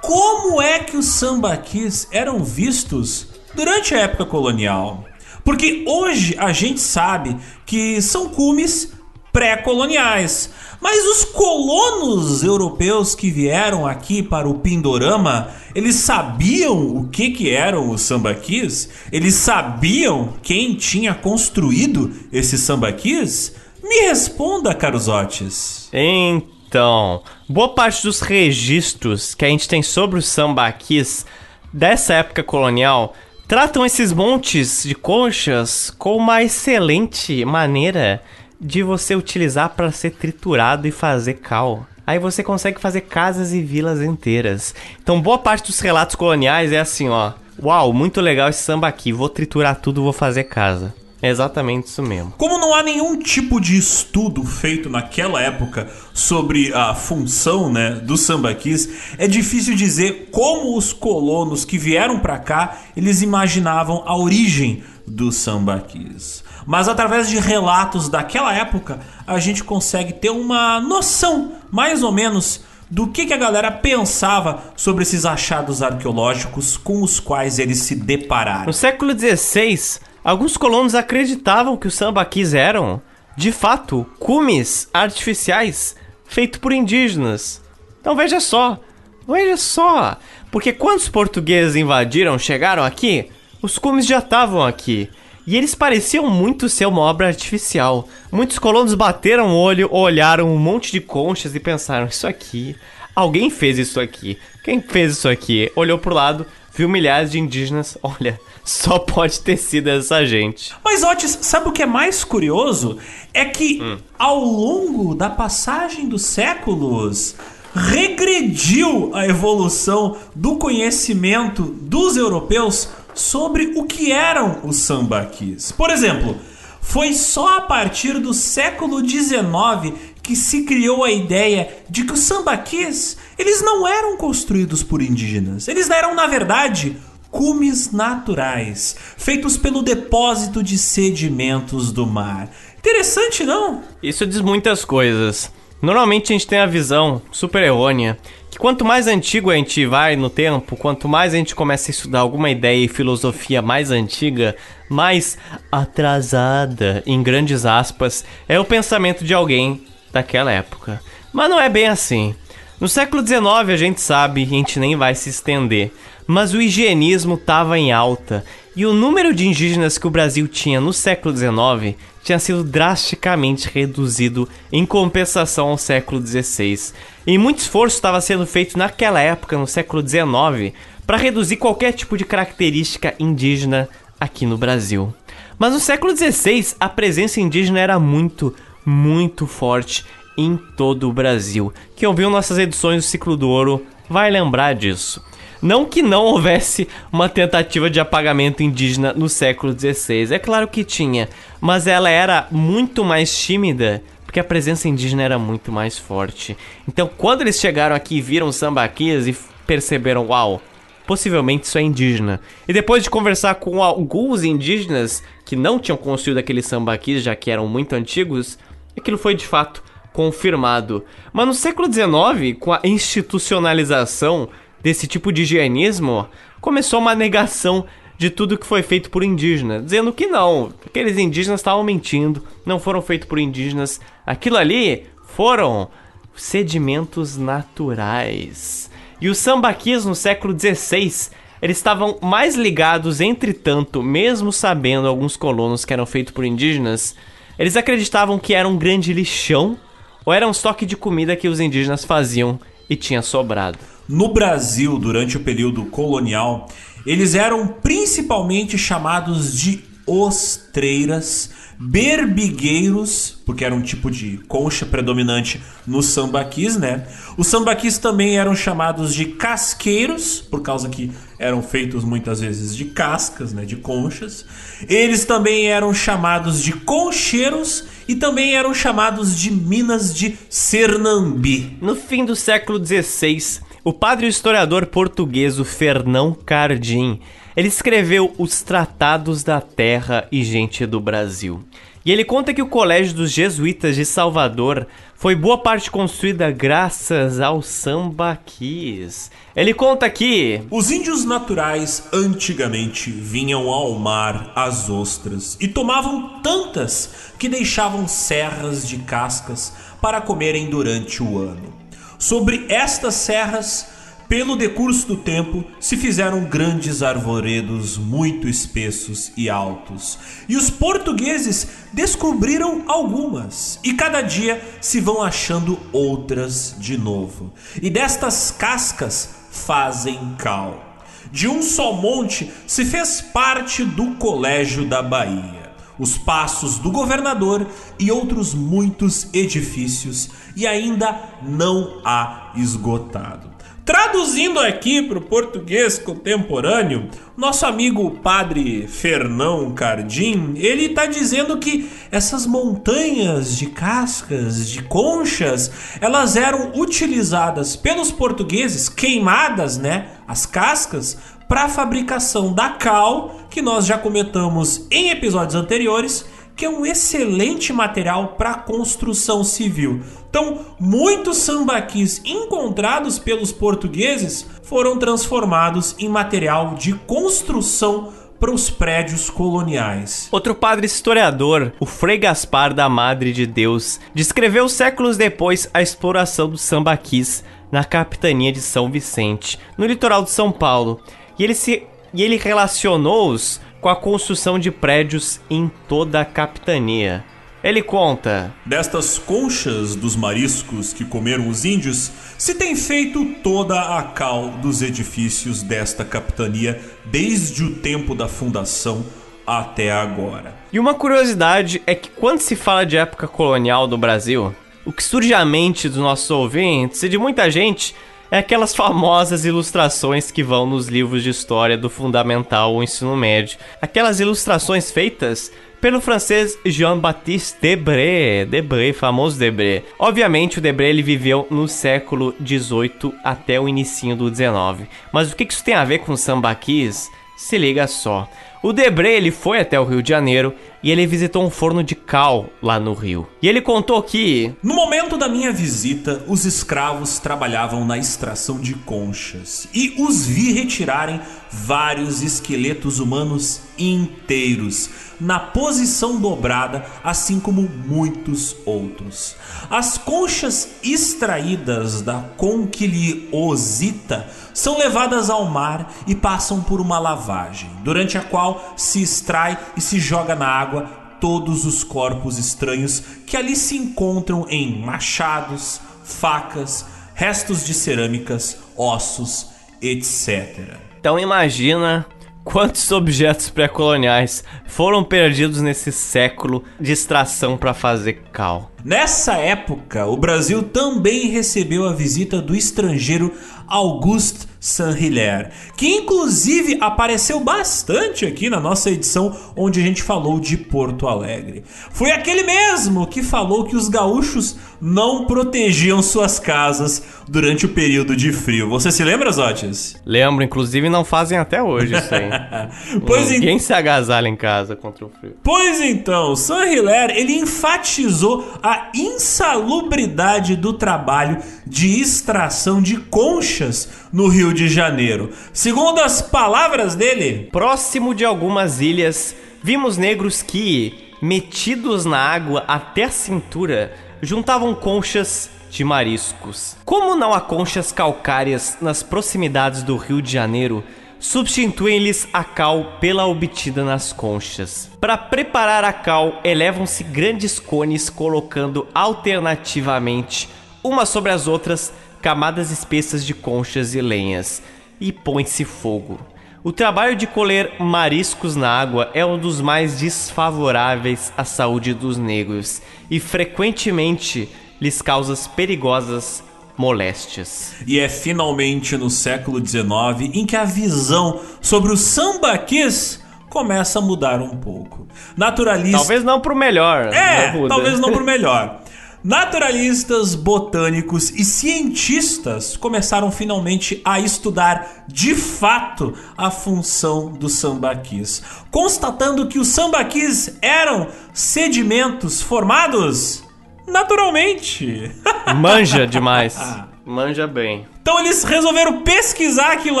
[0.00, 5.04] como é que os sambaquis eram vistos durante a época colonial?
[5.44, 8.92] Porque hoje a gente sabe que são cumes
[9.32, 10.50] pré-coloniais.
[10.80, 17.50] Mas os colonos europeus que vieram aqui para o Pindorama, eles sabiam o que, que
[17.50, 18.88] eram os sambaquis?
[19.10, 23.54] Eles sabiam quem tinha construído esses sambaquis?
[23.88, 25.88] Me responda, Carusotes.
[25.92, 31.24] Então, boa parte dos registros que a gente tem sobre os sambaquis
[31.72, 33.14] dessa época colonial
[33.46, 38.20] tratam esses montes de conchas com uma excelente maneira
[38.60, 41.86] de você utilizar para ser triturado e fazer cal.
[42.04, 44.74] Aí você consegue fazer casas e vilas inteiras.
[45.00, 47.34] Então, boa parte dos relatos coloniais é assim, ó.
[47.62, 49.12] Uau, muito legal esse samba aqui.
[49.12, 50.92] Vou triturar tudo, vou fazer casa.
[51.22, 52.32] É exatamente isso mesmo.
[52.36, 58.16] Como não há nenhum tipo de estudo feito naquela época sobre a função né, do
[58.16, 64.82] sambaquis, é difícil dizer como os colonos que vieram para cá eles imaginavam a origem
[65.06, 66.44] do sambaquis.
[66.66, 72.60] Mas através de relatos daquela época, a gente consegue ter uma noção, mais ou menos,
[72.90, 77.94] do que, que a galera pensava sobre esses achados arqueológicos com os quais eles se
[77.94, 78.66] depararam.
[78.66, 83.00] No século XVI, Alguns colonos acreditavam que os sambaquis eram,
[83.36, 87.62] de fato, cumes artificiais feitos por indígenas.
[88.00, 88.80] Então veja só,
[89.24, 90.16] veja só,
[90.50, 93.30] porque quando os portugueses invadiram, chegaram aqui,
[93.62, 95.08] os cumes já estavam aqui.
[95.46, 98.08] E eles pareciam muito ser uma obra artificial.
[98.32, 102.74] Muitos colonos bateram o olho, olharam um monte de conchas e pensaram: Isso aqui,
[103.14, 104.36] alguém fez isso aqui.
[104.64, 105.70] Quem fez isso aqui?
[105.76, 107.96] Olhou pro lado, viu milhares de indígenas.
[108.02, 110.74] Olha, só pode ter sido essa gente.
[110.84, 112.98] Mas Otis, sabe o que é mais curioso?
[113.32, 113.96] É que hum.
[114.18, 117.36] ao longo da passagem dos séculos
[117.72, 125.70] regrediu a evolução do conhecimento dos europeus sobre o que eram os sambaquis.
[125.70, 126.36] Por exemplo,
[126.80, 129.94] foi só a partir do século XIX
[130.24, 135.68] que se criou a ideia de que os sambaquis eles não eram construídos por indígenas.
[135.68, 136.96] Eles eram, na verdade,
[137.36, 142.48] cumes naturais, feitos pelo depósito de sedimentos do mar.
[142.78, 143.82] Interessante, não?
[144.02, 145.52] Isso diz muitas coisas.
[145.82, 148.18] Normalmente a gente tem a visão super errônea
[148.50, 151.92] que quanto mais antigo a gente vai no tempo, quanto mais a gente começa a
[151.92, 154.56] estudar alguma ideia e filosofia mais antiga,
[154.88, 155.36] mais
[155.70, 161.02] atrasada, em grandes aspas, é o pensamento de alguém daquela época.
[161.34, 162.34] Mas não é bem assim.
[162.80, 165.92] No século XIX a gente sabe, e a gente nem vai se estender,
[166.26, 170.80] mas o higienismo estava em alta e o número de indígenas que o Brasil tinha
[170.80, 176.92] no século XIX tinha sido drasticamente reduzido em compensação ao século XVI.
[177.24, 180.74] E muito esforço estava sendo feito naquela época, no século XIX,
[181.06, 185.14] para reduzir qualquer tipo de característica indígena aqui no Brasil.
[185.56, 188.52] Mas no século XVI, a presença indígena era muito,
[188.84, 190.04] muito forte
[190.36, 191.72] em todo o Brasil.
[191.94, 195.22] Quem ouviu nossas edições do Ciclo do Ouro vai lembrar disso.
[195.62, 200.84] Não que não houvesse uma tentativa de apagamento indígena no século XVI, é claro que
[200.84, 201.28] tinha,
[201.60, 204.02] mas ela era muito mais tímida
[204.36, 206.56] porque a presença indígena era muito mais forte.
[206.86, 209.36] Então, quando eles chegaram aqui e viram sambaquis e
[209.66, 210.60] perceberam, uau,
[211.06, 212.40] possivelmente isso é indígena.
[212.68, 217.50] E depois de conversar com alguns indígenas que não tinham construído aqueles sambaquis, já que
[217.50, 218.58] eram muito antigos,
[218.94, 219.82] aquilo foi de fato
[220.12, 221.04] confirmado.
[221.32, 224.48] Mas no século XIX, com a institucionalização
[224.82, 226.28] desse tipo de higienismo,
[226.60, 227.86] começou uma negação
[228.18, 232.78] de tudo que foi feito por indígenas, dizendo que não, aqueles indígenas estavam mentindo, não
[232.78, 235.88] foram feitos por indígenas, aquilo ali foram
[236.34, 238.90] sedimentos naturais.
[239.20, 245.84] E os sambaquis no século XVI, eles estavam mais ligados, entretanto, mesmo sabendo alguns colonos
[245.84, 247.14] que eram feitos por indígenas,
[247.58, 249.78] eles acreditavam que era um grande lixão
[250.24, 252.58] ou era um estoque de comida que os indígenas faziam
[252.88, 253.95] e tinha sobrado.
[254.08, 256.68] No Brasil, durante o período colonial,
[257.04, 266.02] eles eram principalmente chamados de ostreiras berbigueiros, porque era um tipo de concha predominante no
[266.02, 267.06] sambaquis, né?
[267.36, 272.86] Os sambaquis também eram chamados de casqueiros, por causa que eram feitos muitas vezes de
[272.86, 274.46] cascas, né, de conchas.
[274.88, 281.76] Eles também eram chamados de concheiros e também eram chamados de minas de Sernambi.
[281.82, 287.20] No fim do século XVI, o padre historiador português Fernão Cardim
[287.56, 291.62] ele escreveu os Tratados da Terra e Gente do Brasil.
[292.04, 297.38] E ele conta que o Colégio dos Jesuítas de Salvador foi boa parte construída graças
[297.38, 299.30] ao sambaquis.
[299.54, 307.32] Ele conta que os índios naturais antigamente vinham ao mar as ostras e tomavam tantas
[307.38, 309.72] que deixavam serras de cascas
[310.02, 311.75] para comerem durante o ano.
[312.18, 313.86] Sobre estas serras
[314.28, 321.68] pelo decurso do tempo, se fizeram grandes arvoredos muito espessos e altos, e os portugueses
[321.92, 327.52] descobriram algumas, e cada dia se vão achando outras de novo.
[327.80, 330.82] E destas cascas fazem cal.
[331.30, 335.65] De um só monte se fez parte do Colégio da Bahia,
[335.98, 337.66] os passos do governador
[337.98, 343.56] e outros muitos edifícios, e ainda não há esgotado.
[343.86, 351.88] Traduzindo aqui para o português contemporâneo, nosso amigo padre Fernão Cardim, ele está dizendo que
[352.10, 355.70] essas montanhas de cascas, de conchas,
[356.00, 361.16] elas eram utilizadas pelos portugueses, queimadas, né, as cascas,
[361.48, 366.26] para a fabricação da cal, que nós já comentamos em episódios anteriores,
[366.56, 370.00] que é um excelente material para construção civil.
[370.28, 379.30] Então, muitos sambaquis encontrados pelos portugueses foram transformados em material de construção para os prédios
[379.30, 380.28] coloniais.
[380.30, 386.48] Outro padre historiador, o Frei Gaspar da Madre de Deus, descreveu séculos depois a exploração
[386.48, 391.00] dos sambaquis na capitania de São Vicente, no litoral de São Paulo,
[391.38, 391.82] e ele se
[392.14, 397.24] e ele relacionou-os com a construção de prédios em toda a capitania.
[397.62, 404.02] Ele conta: Destas conchas dos mariscos que comeram os índios, se tem feito toda a
[404.02, 409.04] cal dos edifícios desta capitania desde o tempo da fundação
[409.46, 410.54] até agora.
[410.72, 415.02] E uma curiosidade é que quando se fala de época colonial do Brasil, o que
[415.02, 417.94] surge à mente dos nossos ouvintes e de muita gente
[418.30, 423.58] é aquelas famosas ilustrações que vão nos livros de história do fundamental ou ensino médio.
[423.80, 429.84] Aquelas ilustrações feitas pelo francês Jean-Baptiste Debré, Debré, famoso Debré.
[429.98, 434.88] Obviamente o Debré ele viveu no século 18 até o início do 19.
[435.12, 437.08] Mas o que isso tem a ver com sambaquis?
[437.36, 438.28] Se liga só.
[438.62, 441.94] O Debré ele foi até o Rio de Janeiro e ele visitou um forno de
[441.94, 443.26] cal lá no Rio.
[443.42, 448.74] E ele contou que no momento da minha visita, os escravos trabalhavam na extração de
[448.74, 454.90] conchas e os vi retirarem vários esqueletos humanos inteiros
[455.20, 459.34] na posição dobrada, assim como muitos outros.
[459.70, 468.16] As conchas extraídas da conquiliosita são levadas ao mar e passam por uma lavagem, durante
[468.18, 468.45] a qual
[468.76, 470.82] se extrai e se joga na água
[471.20, 479.48] todos os corpos estranhos que ali se encontram em machados, facas, restos de cerâmicas, ossos,
[479.80, 480.76] etc.
[480.98, 482.06] Então imagina
[482.44, 488.70] quantos objetos pré-coloniais foram perdidos nesse século de extração para fazer cal.
[488.84, 493.34] Nessa época, o Brasil também recebeu a visita do estrangeiro
[493.66, 500.56] Auguste Saint-Hilaire, que inclusive apareceu bastante aqui na nossa edição onde a gente falou de
[500.56, 501.62] Porto Alegre.
[501.92, 508.16] Foi aquele mesmo que falou que os gaúchos não protegiam suas casas durante o período
[508.16, 508.68] de frio.
[508.68, 510.00] Você se lembra, Zotes?
[510.04, 512.30] Lembro, inclusive não fazem até hoje isso aí.
[513.06, 515.36] pois Ninguém se agasalha em casa contra o frio.
[515.42, 524.52] Pois então, Saint-Hilaire, ele enfatizou a insalubridade do trabalho de extração de conchas no Rio
[524.52, 525.30] de Janeiro.
[525.52, 533.04] Segundo as palavras dele, próximo de algumas ilhas, vimos negros que, metidos na água até
[533.04, 533.92] a cintura,
[534.26, 536.76] juntavam conchas de mariscos.
[536.84, 540.82] Como não há conchas calcárias nas proximidades do Rio de Janeiro,
[541.20, 544.90] substituem-lhes a cal pela obtida nas conchas.
[545.00, 550.48] Para preparar a cal, elevam-se grandes cones colocando alternativamente,
[550.82, 554.60] umas sobre as outras, camadas espessas de conchas e lenhas,
[555.00, 556.18] e põe-se fogo.
[556.64, 562.18] O trabalho de colher mariscos na água é um dos mais desfavoráveis à saúde dos
[562.18, 564.48] negros e frequentemente
[564.80, 566.42] lhes causa perigosas
[566.76, 567.74] moléstias.
[567.86, 574.02] E é finalmente no século XIX em que a visão sobre o sambaquis começa a
[574.02, 575.06] mudar um pouco.
[575.36, 576.00] Naturalistas.
[576.00, 577.12] Talvez não pro melhor.
[577.12, 578.80] É, não talvez não pro melhor.
[579.26, 589.48] Naturalistas, botânicos e cientistas começaram finalmente a estudar de fato a função dos sambaquis, constatando
[589.48, 593.42] que os sambaquis eram sedimentos formados
[593.84, 595.10] naturalmente.
[595.56, 596.56] Manja demais.
[597.06, 597.86] Manja bem.
[598.02, 600.00] Então eles resolveram pesquisar aquilo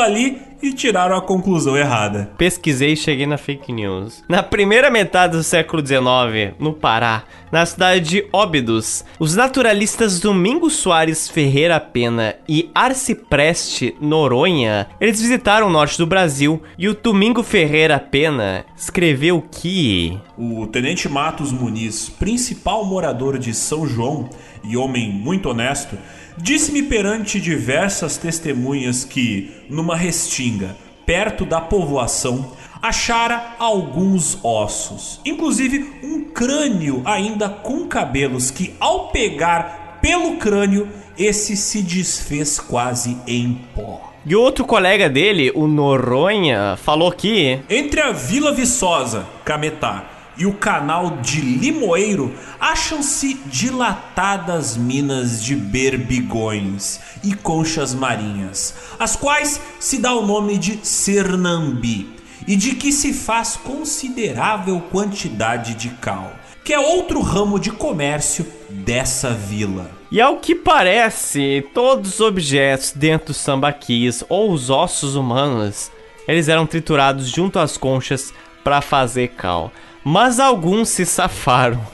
[0.00, 2.32] ali e tiraram a conclusão errada.
[2.36, 4.24] Pesquisei e cheguei na fake news.
[4.28, 10.72] Na primeira metade do século XIX, no Pará, na cidade de Óbidos, os naturalistas Domingos
[10.72, 17.44] Soares Ferreira Pena e Arcipreste Noronha, eles visitaram o norte do Brasil e o Domingo
[17.44, 24.28] Ferreira Pena escreveu que o tenente Matos Muniz, principal morador de São João
[24.64, 25.96] e homem muito honesto,
[26.38, 30.76] Disse-me perante diversas testemunhas que, numa restinga,
[31.06, 39.98] perto da povoação, achara alguns ossos, inclusive um crânio ainda com cabelos que, ao pegar
[40.02, 44.12] pelo crânio, esse se desfez quase em pó.
[44.24, 47.60] E outro colega dele, o Noronha, falou que.
[47.70, 57.00] Entre a Vila Viçosa, Cametá, e o canal de Limoeiro acham-se dilatadas minas de berbigões
[57.24, 62.14] e conchas marinhas, as quais se dá o nome de Cernambi,
[62.46, 66.32] e de que se faz considerável quantidade de cal,
[66.64, 69.90] que é outro ramo de comércio dessa vila.
[70.10, 75.90] E ao que parece, todos os objetos dentro dos sambaquis ou os ossos humanos,
[76.28, 78.32] eles eram triturados junto às conchas
[78.62, 79.72] para fazer cal.
[80.08, 81.84] Mas alguns se safaram.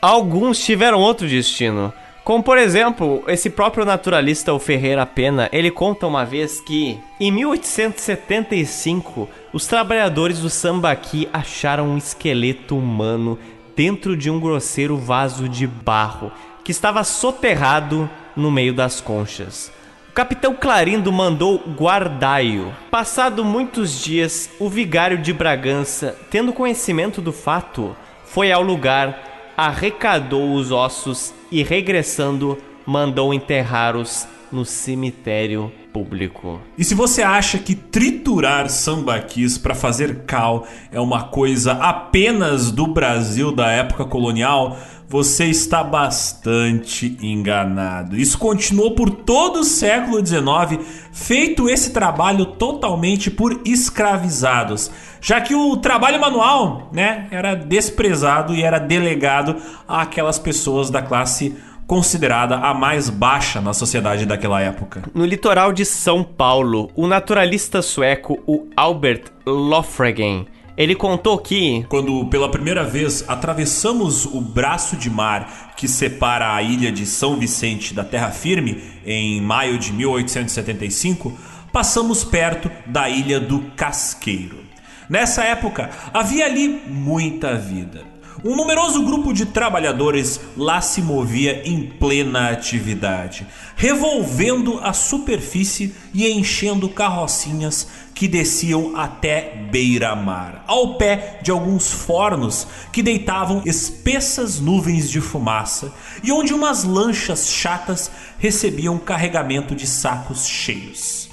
[0.00, 1.92] Alguns tiveram outro destino.
[2.22, 7.32] Como por exemplo, esse próprio naturalista, o Ferreira Pena, ele conta uma vez que em
[7.32, 13.36] 1875 os trabalhadores do Sambaqui acharam um esqueleto humano
[13.74, 16.30] dentro de um grosseiro vaso de barro
[16.62, 19.72] que estava soterrado no meio das conchas.
[20.10, 22.74] O capitão Clarindo mandou guardai-o.
[22.90, 27.94] Passado muitos dias, o vigário de Bragança, tendo conhecimento do fato,
[28.24, 36.60] foi ao lugar, arrecadou os ossos e, regressando, mandou enterrá-los no cemitério público.
[36.76, 42.88] E se você acha que triturar sambaquis para fazer cal é uma coisa apenas do
[42.88, 44.76] Brasil da época colonial,
[45.10, 48.16] você está bastante enganado.
[48.16, 54.88] Isso continuou por todo o século XIX, feito esse trabalho totalmente por escravizados,
[55.20, 59.56] já que o trabalho manual, né, era desprezado e era delegado
[59.88, 61.56] àquelas pessoas da classe
[61.88, 65.02] considerada a mais baixa na sociedade daquela época.
[65.12, 70.46] No litoral de São Paulo, o naturalista sueco o Albert Lofregen
[70.80, 71.84] ele contou que.
[71.90, 77.36] Quando pela primeira vez atravessamos o braço de mar que separa a ilha de São
[77.36, 81.38] Vicente da terra firme, em maio de 1875,
[81.70, 84.58] passamos perto da ilha do Casqueiro.
[85.06, 88.09] Nessa época havia ali muita vida.
[88.42, 96.26] Um numeroso grupo de trabalhadores lá se movia em plena atividade, revolvendo a superfície e
[96.26, 105.10] enchendo carrocinhas que desciam até beira-mar, ao pé de alguns fornos que deitavam espessas nuvens
[105.10, 111.29] de fumaça e onde umas lanchas chatas recebiam carregamento de sacos cheios.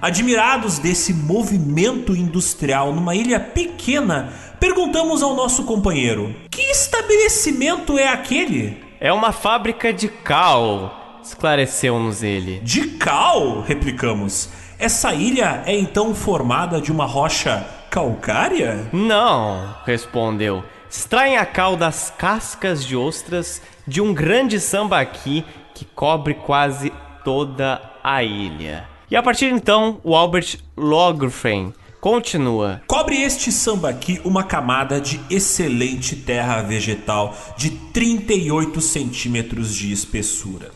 [0.00, 8.84] Admirados desse movimento industrial numa ilha pequena, perguntamos ao nosso companheiro: Que estabelecimento é aquele?
[9.00, 12.60] É uma fábrica de cal, esclareceu-nos ele.
[12.60, 13.62] De cal?
[13.62, 14.48] replicamos.
[14.78, 18.88] Essa ilha é então formada de uma rocha calcária?
[18.92, 20.62] Não, respondeu.
[20.90, 25.44] Extraem a cal das cascas de ostras de um grande sambaqui
[25.74, 26.92] que cobre quase
[27.24, 28.95] toda a ilha.
[29.08, 32.82] E a partir de então, o Albert Logren continua.
[32.88, 40.72] Cobre este sambaqui uma camada de excelente terra vegetal de 38 centímetros de espessura.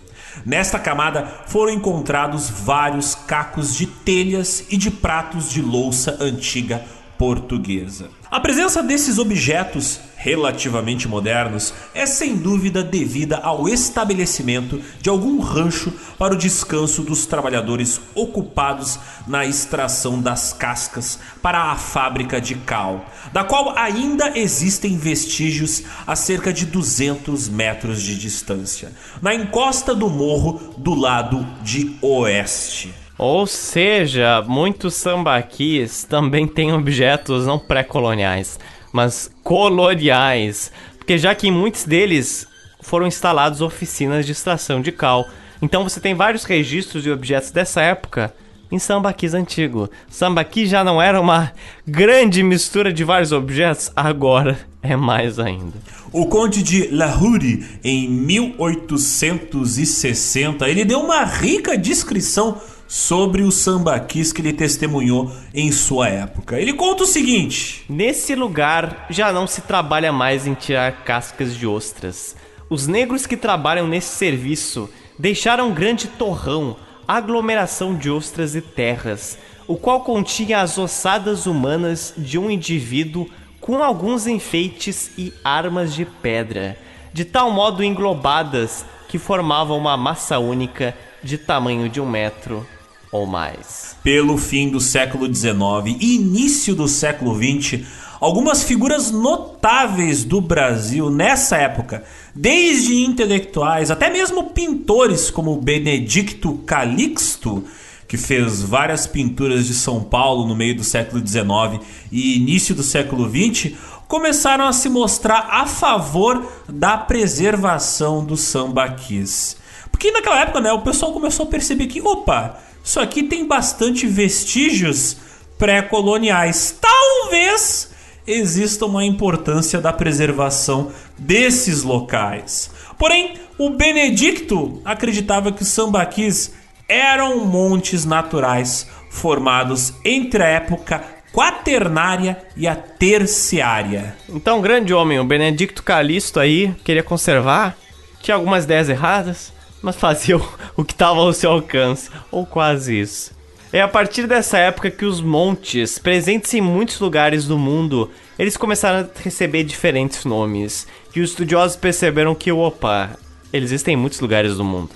[0.46, 6.84] Nesta camada foram encontrados vários cacos de telhas e de pratos de louça antiga
[7.18, 8.19] portuguesa.
[8.30, 15.92] A presença desses objetos relativamente modernos é sem dúvida devida ao estabelecimento de algum rancho
[16.16, 23.04] para o descanso dos trabalhadores ocupados na extração das cascas para a fábrica de cal,
[23.32, 30.08] da qual ainda existem vestígios a cerca de 200 metros de distância, na encosta do
[30.08, 32.99] morro do lado de oeste.
[33.22, 38.58] Ou seja, muitos sambaquis também têm objetos não pré-coloniais,
[38.94, 42.48] mas coloniais, porque já que em muitos deles
[42.80, 45.28] foram instalados oficinas de extração de cal.
[45.60, 48.34] Então você tem vários registros de objetos dessa época
[48.72, 49.90] em sambaquis antigo.
[50.08, 51.52] Sambaqui já não era uma
[51.86, 55.74] grande mistura de vários objetos, agora é mais ainda.
[56.10, 62.58] O conde de Lahore, em 1860, ele deu uma rica descrição
[62.90, 66.58] sobre os sambaquis que ele testemunhou em sua época.
[66.60, 71.68] Ele conta o seguinte: Nesse lugar já não se trabalha mais em tirar cascas de
[71.68, 72.34] ostras.
[72.68, 76.76] Os negros que trabalham nesse serviço deixaram um grande torrão,
[77.06, 79.38] aglomeração de ostras e terras,
[79.68, 83.30] o qual continha as ossadas humanas de um indivíduo
[83.60, 86.76] com alguns enfeites e armas de pedra,
[87.12, 92.66] de tal modo englobadas que formavam uma massa única de tamanho de um metro
[93.10, 93.96] ou mais.
[94.02, 97.84] Pelo fim do século XIX e início do século XX,
[98.20, 102.04] algumas figuras notáveis do Brasil nessa época,
[102.34, 107.64] desde intelectuais até mesmo pintores como Benedicto Calixto,
[108.06, 112.82] que fez várias pinturas de São Paulo no meio do século XIX e início do
[112.82, 113.72] século XX,
[114.08, 119.56] começaram a se mostrar a favor da preservação do sambaquis.
[119.92, 124.06] Porque naquela época, né, o pessoal começou a perceber que, opa, isso aqui tem bastante
[124.06, 125.16] vestígios
[125.58, 126.76] pré-coloniais.
[126.80, 127.90] Talvez
[128.26, 132.70] exista uma importância da preservação desses locais.
[132.98, 136.52] Porém, o Benedicto acreditava que os sambaquis
[136.88, 141.02] eram montes naturais formados entre a época
[141.32, 144.16] quaternária e a terciária.
[144.28, 147.76] Então, grande homem, o Benedicto Calixto aí queria conservar,
[148.20, 149.52] tinha algumas ideias erradas,
[149.82, 153.38] mas fazia o, o que estava ao seu alcance, ou quase isso.
[153.72, 158.56] É a partir dessa época que os montes, presentes em muitos lugares do mundo, eles
[158.56, 160.88] começaram a receber diferentes nomes.
[161.14, 163.10] E os estudiosos perceberam que, opa,
[163.52, 164.90] eles existem em muitos lugares do mundo.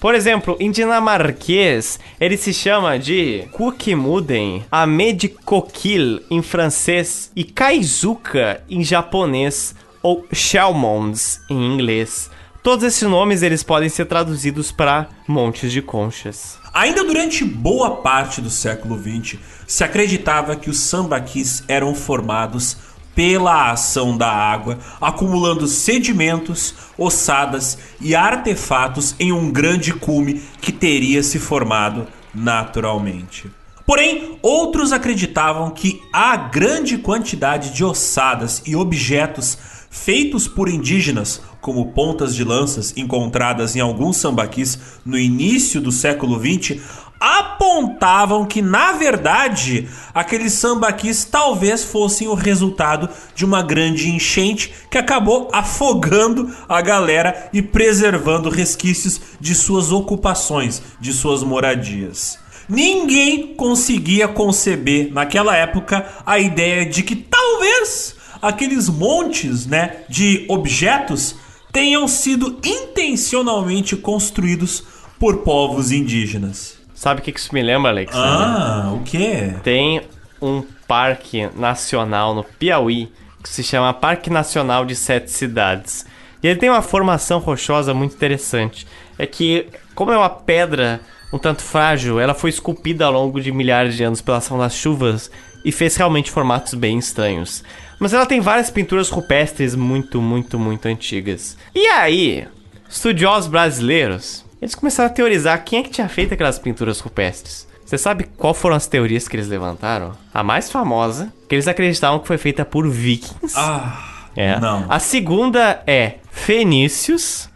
[0.00, 8.82] Por exemplo, em dinamarquês, ele se chama de Kukimuden, Amedikokil em francês e Kaizuka em
[8.82, 12.30] japonês ou Shelmons em inglês.
[12.66, 16.58] Todos esses nomes eles podem ser traduzidos para montes de conchas.
[16.74, 19.38] Ainda durante boa parte do século XX,
[19.68, 22.76] se acreditava que os sambaquis eram formados
[23.14, 31.22] pela ação da água, acumulando sedimentos, ossadas e artefatos em um grande cume que teria
[31.22, 33.48] se formado naturalmente.
[33.86, 39.56] Porém, outros acreditavam que a grande quantidade de ossadas e objetos
[40.04, 46.38] feitos por indígenas, como pontas de lanças encontradas em alguns sambaquis no início do século
[46.38, 46.80] XX,
[47.18, 54.98] apontavam que, na verdade, aqueles sambaquis talvez fossem o resultado de uma grande enchente que
[54.98, 62.38] acabou afogando a galera e preservando resquícios de suas ocupações, de suas moradias.
[62.68, 71.36] Ninguém conseguia conceber naquela época a ideia de que talvez aqueles montes, né, de objetos
[71.72, 74.82] tenham sido intencionalmente construídos
[75.18, 76.78] por povos indígenas.
[76.94, 78.14] Sabe o que isso me lembra, Alex?
[78.14, 79.54] Ah, o que?
[79.62, 80.00] Tem
[80.40, 83.12] um parque nacional no Piauí
[83.42, 86.04] que se chama Parque Nacional de Sete Cidades.
[86.42, 88.86] E ele tem uma formação rochosa muito interessante.
[89.18, 91.00] É que, como é uma pedra
[91.32, 94.74] um tanto frágil, ela foi esculpida ao longo de milhares de anos pela ação das
[94.74, 95.30] chuvas
[95.64, 97.62] e fez realmente formatos bem estranhos.
[97.98, 101.56] Mas ela tem várias pinturas rupestres muito, muito, muito antigas.
[101.74, 102.46] E aí,
[102.88, 107.66] estudiosos brasileiros, eles começaram a teorizar quem é que tinha feito aquelas pinturas rupestres.
[107.84, 110.12] Você sabe qual foram as teorias que eles levantaram?
[110.34, 113.54] A mais famosa, que eles acreditavam que foi feita por vikings.
[113.56, 114.58] Ah, é.
[114.58, 114.86] não.
[114.88, 117.48] A segunda é fenícios.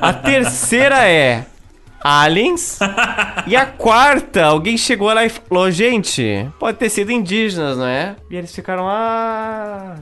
[0.00, 1.46] A terceira é
[2.04, 2.78] aliens.
[3.48, 8.14] e a quarta, alguém chegou lá e falou: gente, pode ter sido indígenas, não é?
[8.30, 9.96] E eles ficaram: ah,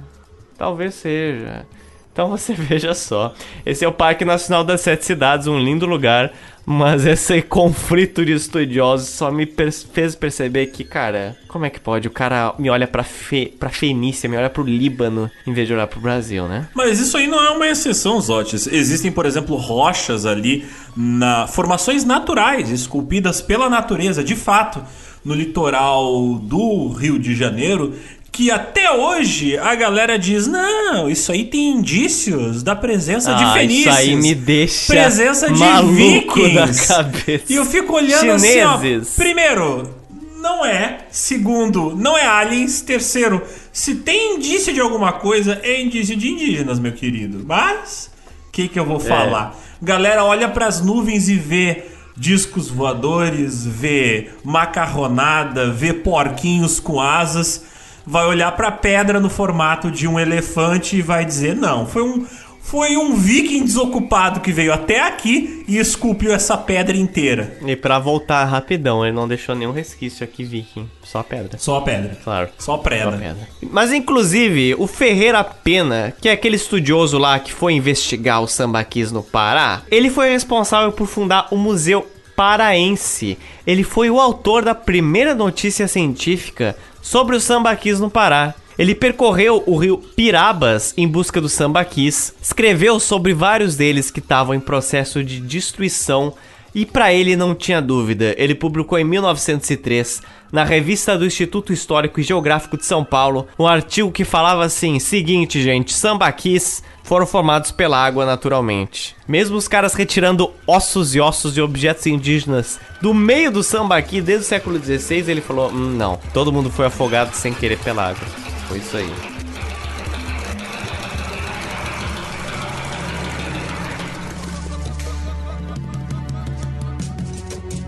[0.58, 1.64] talvez seja.
[2.12, 3.34] Então você veja só.
[3.64, 6.32] Esse é o Parque Nacional das Sete Cidades, um lindo lugar.
[6.64, 11.80] Mas esse conflito de estudiosos só me per fez perceber que, cara, como é que
[11.80, 12.06] pode?
[12.06, 15.74] O cara me olha pra, Fe pra Fenícia, me olha pro Líbano, em vez de
[15.74, 16.68] olhar pro Brasil, né?
[16.74, 18.68] Mas isso aí não é uma exceção, Zotes.
[18.68, 20.64] Existem, por exemplo, rochas ali,
[20.96, 24.82] na formações naturais, esculpidas pela natureza, de fato,
[25.24, 27.94] no litoral do Rio de Janeiro,
[28.32, 33.52] que até hoje a galera diz: não, isso aí tem indícios da presença Ah, de
[33.52, 33.86] fenícios.
[33.86, 35.62] isso aí me deixa presença de
[35.94, 36.88] vikings.
[36.88, 37.44] da cabeça.
[37.52, 38.78] E eu fico olhando assim, ó.
[38.78, 39.14] Chineses.
[39.16, 39.94] Primeiro,
[40.40, 41.00] não é.
[41.10, 42.80] Segundo, não é aliens.
[42.80, 47.44] Terceiro, se tem indício de alguma coisa, é indício de indígenas, meu querido.
[47.46, 48.10] Mas,
[48.48, 49.54] o que que eu vou falar?
[49.80, 51.84] Galera olha pras nuvens e vê
[52.16, 57.64] discos voadores, vê macarronada, vê porquinhos com asas,
[58.06, 62.26] vai olhar pra pedra no formato de um elefante e vai dizer: "Não, foi um
[62.64, 67.58] foi um viking desocupado que veio até aqui e esculpiu essa pedra inteira".
[67.66, 70.88] E pra voltar rapidão, ele não deixou nenhum resquício aqui, viking.
[71.02, 71.58] Só pedra.
[71.58, 72.16] Só a pedra.
[72.22, 72.48] Claro.
[72.58, 73.10] Só pedra.
[73.12, 73.48] Só pedra.
[73.70, 79.10] Mas inclusive, o Ferreira Pena, que é aquele estudioso lá que foi investigar o sambaquis
[79.10, 83.38] no Pará, ele foi responsável por fundar o Museu Paraense.
[83.66, 88.54] Ele foi o autor da primeira notícia científica sobre os sambaquis no Pará.
[88.78, 94.54] Ele percorreu o rio Pirabas em busca dos sambaquis, escreveu sobre vários deles que estavam
[94.54, 96.32] em processo de destruição
[96.74, 102.20] e para ele não tinha dúvida, ele publicou em 1903, na revista do Instituto Histórico
[102.20, 107.72] e Geográfico de São Paulo, um artigo que falava assim: seguinte, gente, sambaquis foram formados
[107.72, 109.16] pela água naturalmente.
[109.26, 114.44] Mesmo os caras retirando ossos e ossos de objetos indígenas do meio do sambaqui desde
[114.44, 118.26] o século XVI, ele falou: hum, não, todo mundo foi afogado sem querer pela água.
[118.68, 119.41] Foi isso aí.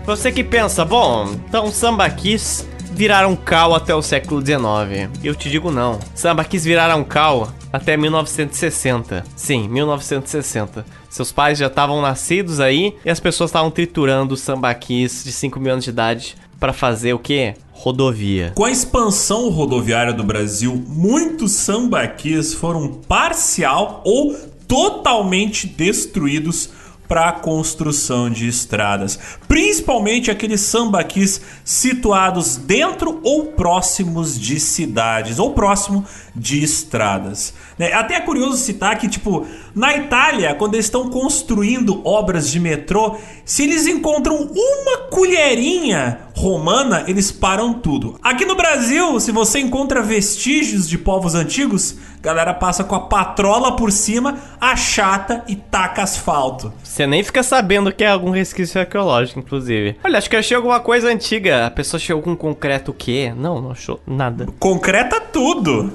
[0.05, 5.09] Você que pensa, bom, então sambaquis viraram cal até o século XIX.
[5.23, 5.99] Eu te digo não.
[6.13, 9.23] Sambaquis viraram cal até 1960.
[9.35, 10.85] Sim, 1960.
[11.09, 15.71] Seus pais já estavam nascidos aí e as pessoas estavam triturando sambaquis de 5 mil
[15.71, 17.55] anos de idade para fazer o quê?
[17.71, 18.53] Rodovia.
[18.53, 24.35] Com a expansão rodoviária do Brasil, muitos sambaquis foram parcial ou
[24.67, 26.69] totalmente destruídos
[27.07, 35.53] para a construção de estradas, principalmente aqueles sambaquis situados dentro ou próximos de cidades ou
[35.53, 36.05] próximo
[36.35, 37.53] de estradas.
[37.79, 37.93] né?
[37.93, 43.17] Até é curioso citar que, tipo, na Itália, quando eles estão construindo obras de metrô,
[43.45, 48.19] se eles encontram uma colherinha romana, eles param tudo.
[48.21, 53.01] Aqui no Brasil, se você encontra vestígios de povos antigos, a galera passa com a
[53.01, 56.73] patrola por cima, achata e taca asfalto.
[56.83, 59.95] Você nem fica sabendo que é algum resquício arqueológico, inclusive.
[60.03, 61.67] Olha, acho que eu achei alguma coisa antiga.
[61.67, 63.33] A pessoa chegou com concreto o quê?
[63.35, 64.47] Não, não achou nada.
[64.59, 65.93] Concreta tudo.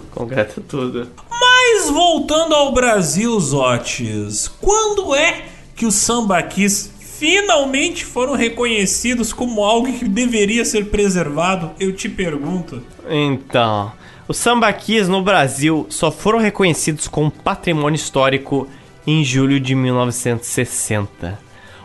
[1.31, 5.45] Mas voltando ao Brasil, Zotes, quando é
[5.75, 11.71] que os sambaquis finalmente foram reconhecidos como algo que deveria ser preservado?
[11.79, 12.83] Eu te pergunto.
[13.09, 13.93] Então,
[14.27, 18.69] os sambaquis no Brasil só foram reconhecidos como patrimônio histórico
[19.07, 21.39] em julho de 1960.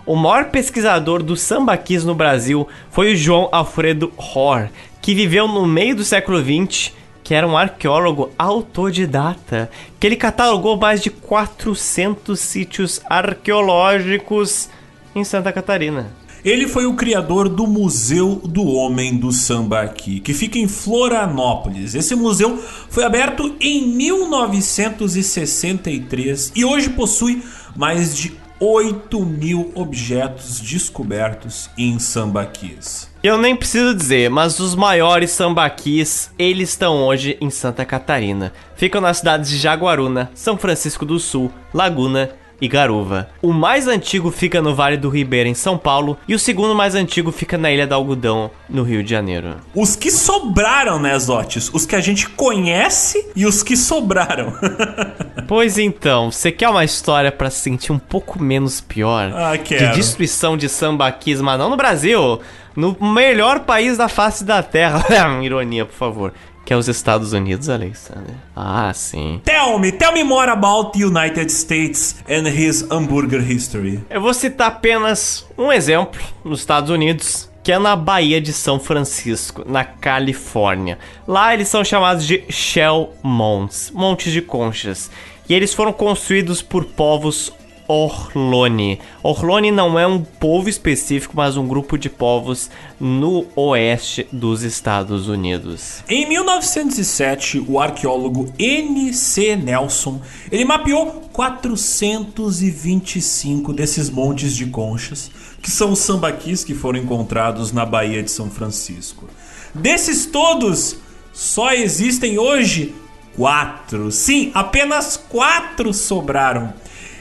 [0.06, 4.70] O maior pesquisador dos sambaquis no Brasil foi o João Alfredo Hor,
[5.02, 6.94] que viveu no meio do século XX,
[7.26, 14.70] que era um arqueólogo autodidata, que ele catalogou mais de 400 sítios arqueológicos
[15.16, 16.14] em Santa Catarina.
[16.44, 21.96] Ele foi o criador do Museu do Homem do Sambaqui, que fica em Florianópolis.
[21.96, 27.42] Esse museu foi aberto em 1963 e hoje possui
[27.76, 33.10] mais de 8 mil objetos descobertos em sambaquis.
[33.22, 38.54] Eu nem preciso dizer, mas os maiores sambaquis, eles estão hoje em Santa Catarina.
[38.76, 42.30] Ficam nas cidades de Jaguaruna, São Francisco do Sul, Laguna
[42.62, 43.30] e Garuva.
[43.42, 46.96] O mais antigo fica no Vale do Ribeira, em São Paulo, e o segundo mais
[46.96, 49.56] antigo fica na Ilha do Algodão, no Rio de Janeiro.
[49.74, 51.70] Os que sobraram, né, Zotes?
[51.74, 54.54] Os que a gente conhece e os que sobraram.
[55.48, 59.32] Pois então, você quer uma história pra se sentir um pouco menos pior?
[59.32, 59.94] Ah, De quero.
[59.94, 62.40] destruição de sambaquis, mas não no Brasil,
[62.76, 65.06] no melhor país da face da Terra.
[65.44, 66.34] Ironia, por favor.
[66.66, 68.34] Que é os Estados Unidos, Alexander.
[68.56, 69.40] Ah, sim.
[69.46, 74.04] Tell me, tell me more about the United States and his hamburger history.
[74.10, 78.80] Eu vou citar apenas um exemplo nos Estados Unidos, que é na Baía de São
[78.80, 80.98] Francisco, na Califórnia.
[81.28, 85.12] Lá eles são chamados de Shell Mounds, montes de conchas.
[85.48, 87.54] e eles foram construídos por povos
[87.88, 89.00] Orlone.
[89.22, 95.28] Orlone não é um povo específico, mas um grupo de povos no oeste dos Estados
[95.28, 96.04] Unidos.
[96.10, 99.56] Em 1907, o arqueólogo N.C.
[99.56, 100.20] Nelson,
[100.52, 105.30] ele mapeou 425 desses montes de conchas,
[105.62, 109.30] que são os sambaquis que foram encontrados na Baía de São Francisco.
[109.74, 110.98] Desses todos,
[111.34, 112.96] só existem hoje
[113.36, 114.12] quatro.
[114.12, 116.74] Sim, apenas quatro sobraram.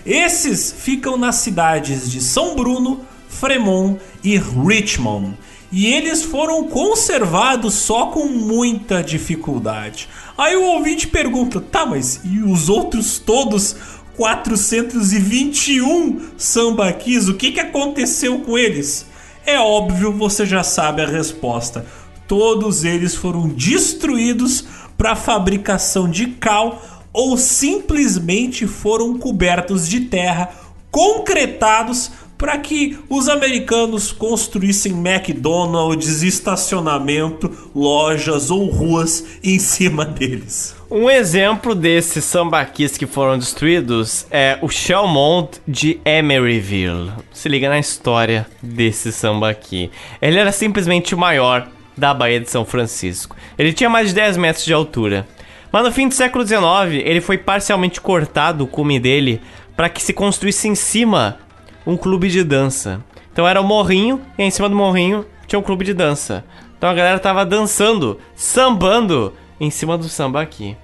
[0.04, 5.38] Esses ficam nas cidades de São Bruno, Fremont e Richmond.
[5.72, 10.08] E eles foram conservados só com muita dificuldade.
[10.36, 13.74] Aí o ouvinte pergunta: tá, mas e os outros todos
[14.16, 17.28] 421 sambaquis?
[17.28, 19.06] O que, que aconteceu com eles?
[19.46, 21.84] É óbvio, você já sabe a resposta.
[22.28, 24.64] Todos eles foram destruídos
[24.96, 26.80] para fabricação de cal
[27.14, 30.50] ou simplesmente foram cobertos de terra,
[30.90, 40.74] concretados para que os americanos construíssem McDonald's, estacionamento, lojas ou ruas em cima deles.
[40.90, 47.12] Um exemplo desses sambaquis que foram destruídos é o Shelmont de Emeryville.
[47.32, 49.90] Se liga na história desse sambaqui.
[50.20, 53.36] Ele era simplesmente o maior da Baía de São Francisco.
[53.56, 55.26] Ele tinha mais de 10 metros de altura.
[55.74, 59.40] Mas no fim do século XIX, ele foi parcialmente cortado o cume dele
[59.76, 61.38] para que se construísse em cima
[61.84, 63.02] um clube de dança.
[63.32, 66.44] Então era um morrinho e em cima do morrinho tinha um clube de dança.
[66.78, 70.76] Então a galera tava dançando, sambando em cima do samba aqui.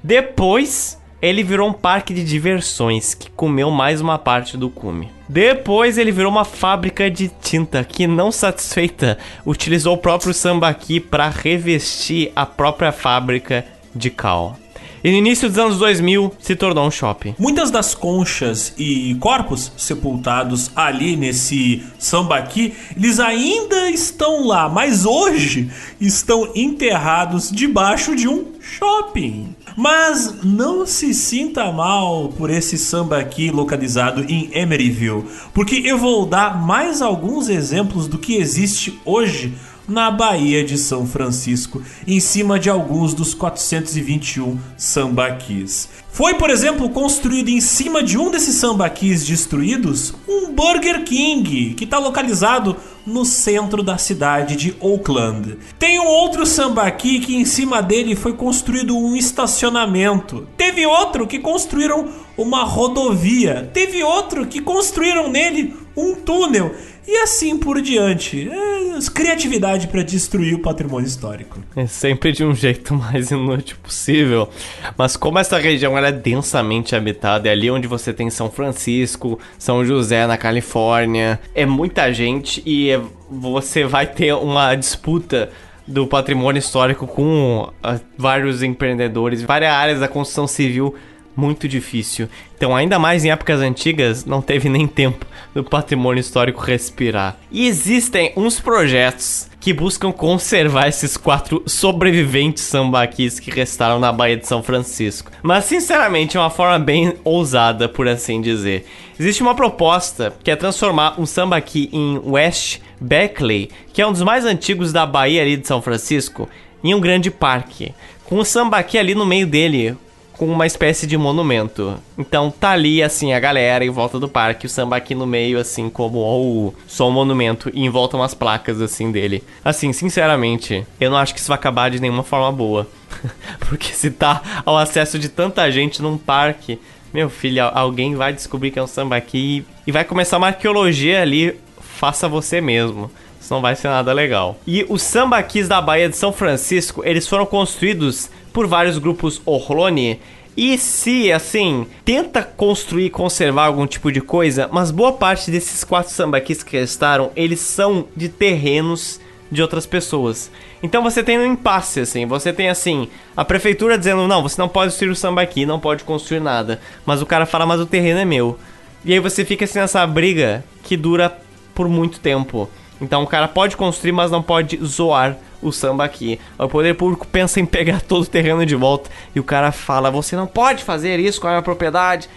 [0.00, 5.10] Depois ele virou um parque de diversões que comeu mais uma parte do cume.
[5.28, 11.28] Depois ele virou uma fábrica de tinta que, não satisfeita, utilizou o próprio sambaqui para
[11.28, 13.64] revestir a própria fábrica
[13.96, 14.58] de cal.
[15.06, 17.34] E no início dos anos 2000 se tornou um shopping.
[17.38, 25.70] Muitas das conchas e corpos sepultados ali nesse sambaqui, eles ainda estão lá, mas hoje
[26.00, 29.54] estão enterrados debaixo de um shopping.
[29.76, 35.24] Mas não se sinta mal por esse samba aqui localizado em Emeryville,
[35.54, 39.54] porque eu vou dar mais alguns exemplos do que existe hoje
[39.88, 45.88] na Baía de São Francisco, em cima de alguns dos 421 sambaquis.
[46.10, 51.84] Foi, por exemplo, construído em cima de um desses sambaquis destruídos um Burger King, que
[51.84, 52.74] está localizado
[53.06, 55.58] no centro da cidade de Oakland.
[55.78, 60.48] Tem um outro sambaqui que em cima dele foi construído um estacionamento.
[60.56, 63.68] Teve outro que construíram uma rodovia.
[63.72, 66.74] Teve outro que construíram nele um túnel.
[67.08, 68.50] E assim por diante.
[68.50, 71.58] É, criatividade para destruir o patrimônio histórico.
[71.76, 74.48] É sempre de um jeito mais inútil possível.
[74.96, 79.84] Mas como essa região é densamente habitada, é ali onde você tem São Francisco, São
[79.84, 82.90] José na Califórnia, é muita gente e
[83.30, 85.50] você vai ter uma disputa
[85.86, 90.94] do patrimônio histórico com uh, vários empreendedores, várias áreas da construção civil
[91.36, 92.28] muito difícil.
[92.56, 97.36] Então, ainda mais em épocas antigas, não teve nem tempo do patrimônio histórico respirar.
[97.52, 104.36] E existem uns projetos que buscam conservar esses quatro sobreviventes sambaquis que restaram na Baía
[104.36, 105.30] de São Francisco.
[105.42, 108.86] Mas, sinceramente, é uma forma bem ousada, por assim dizer.
[109.18, 114.22] Existe uma proposta que é transformar um sambaqui em West Beckley, que é um dos
[114.22, 116.48] mais antigos da Baía ali de São Francisco,
[116.82, 117.92] em um grande parque.
[118.24, 119.96] Com o sambaqui ali no meio dele,
[120.36, 121.96] com uma espécie de monumento.
[122.16, 125.58] Então tá ali, assim, a galera em volta do parque, o samba aqui no meio,
[125.58, 129.42] assim, como oh, só um monumento, e em volta umas placas, assim, dele.
[129.64, 132.86] Assim, sinceramente, eu não acho que isso vai acabar de nenhuma forma boa.
[133.68, 136.78] Porque se tá ao acesso de tanta gente num parque,
[137.12, 141.22] meu filho, alguém vai descobrir que é um samba aqui e vai começar uma arqueologia
[141.22, 143.10] ali, faça você mesmo.
[143.48, 144.58] Não vai ser nada legal.
[144.66, 150.18] E os sambaquis da Baía de São Francisco, eles foram construídos por vários grupos Orlone.
[150.56, 156.10] E se, assim, tenta construir conservar algum tipo de coisa, mas boa parte desses quatro
[156.10, 159.20] sambaquis que restaram, eles são de terrenos
[159.52, 160.50] de outras pessoas.
[160.82, 164.70] Então você tem um impasse, assim, você tem, assim, a prefeitura dizendo, não, você não
[164.70, 166.80] pode construir o sambaqui, não pode construir nada.
[167.04, 168.58] Mas o cara fala, mas o terreno é meu.
[169.04, 171.36] E aí você fica, assim, nessa briga que dura
[171.74, 172.70] por muito tempo.
[173.00, 176.40] Então o cara pode construir, mas não pode zoar o samba aqui.
[176.58, 180.10] O poder público pensa em pegar todo o terreno de volta e o cara fala:
[180.10, 182.28] "Você não pode fazer isso com a minha propriedade".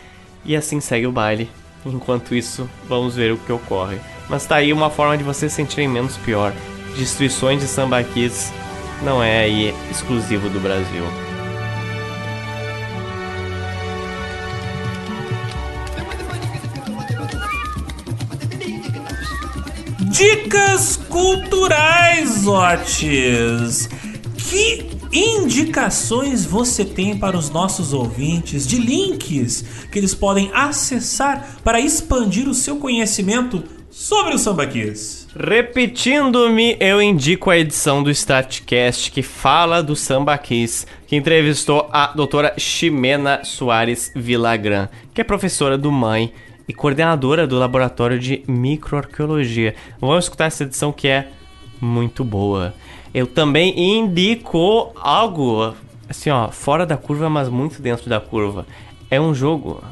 [0.46, 1.50] E assim segue o baile.
[1.86, 3.98] Enquanto isso, vamos ver o que ocorre.
[4.30, 6.54] Mas tá aí uma forma de você sentirem menos pior.
[6.96, 8.52] Destruições de sambaquis
[9.02, 11.29] não é aí exclusivo do Brasil.
[20.10, 23.88] Dicas culturais, Otis.
[24.36, 31.80] Que indicações você tem para os nossos ouvintes de links que eles podem acessar para
[31.80, 35.28] expandir o seu conhecimento sobre o Samba Kiss?
[35.36, 42.08] Repetindo-me, eu indico a edição do Statcast que fala do Samba Kiss, que entrevistou a
[42.08, 46.34] doutora Ximena Soares Vilagran, que é professora do MAI
[46.70, 49.74] e coordenadora do Laboratório de Microarqueologia.
[50.00, 51.30] Vamos escutar essa edição que é
[51.82, 52.76] muito boa.
[53.12, 55.74] Eu também indico algo
[56.08, 58.68] assim, ó, fora da curva, mas muito dentro da curva.
[59.10, 59.84] É um jogo.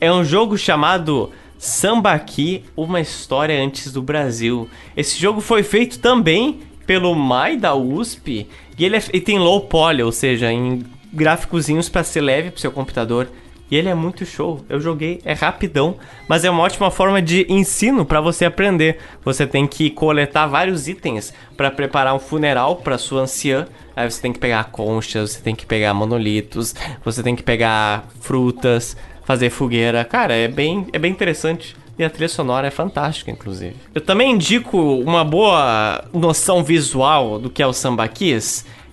[0.00, 4.68] É um jogo chamado Sambaqui, uma história antes do Brasil.
[4.96, 8.46] Esse jogo foi feito também pelo Mai da USP
[8.78, 12.60] e ele, é, ele tem low poly, ou seja, em gráficozinhos para ser leve para
[12.60, 13.28] seu computador.
[13.70, 14.64] E ele é muito show.
[14.68, 15.96] Eu joguei, é rapidão,
[16.28, 18.98] mas é uma ótima forma de ensino para você aprender.
[19.24, 23.66] Você tem que coletar vários itens para preparar um funeral para sua anciã.
[23.96, 26.74] Aí você tem que pegar conchas, você tem que pegar monolitos,
[27.04, 30.04] você tem que pegar frutas, fazer fogueira.
[30.04, 31.76] Cara, é bem, é bem interessante.
[31.96, 33.76] E a trilha sonora é fantástica, inclusive.
[33.94, 38.08] Eu também indico uma boa noção visual do que é o Samba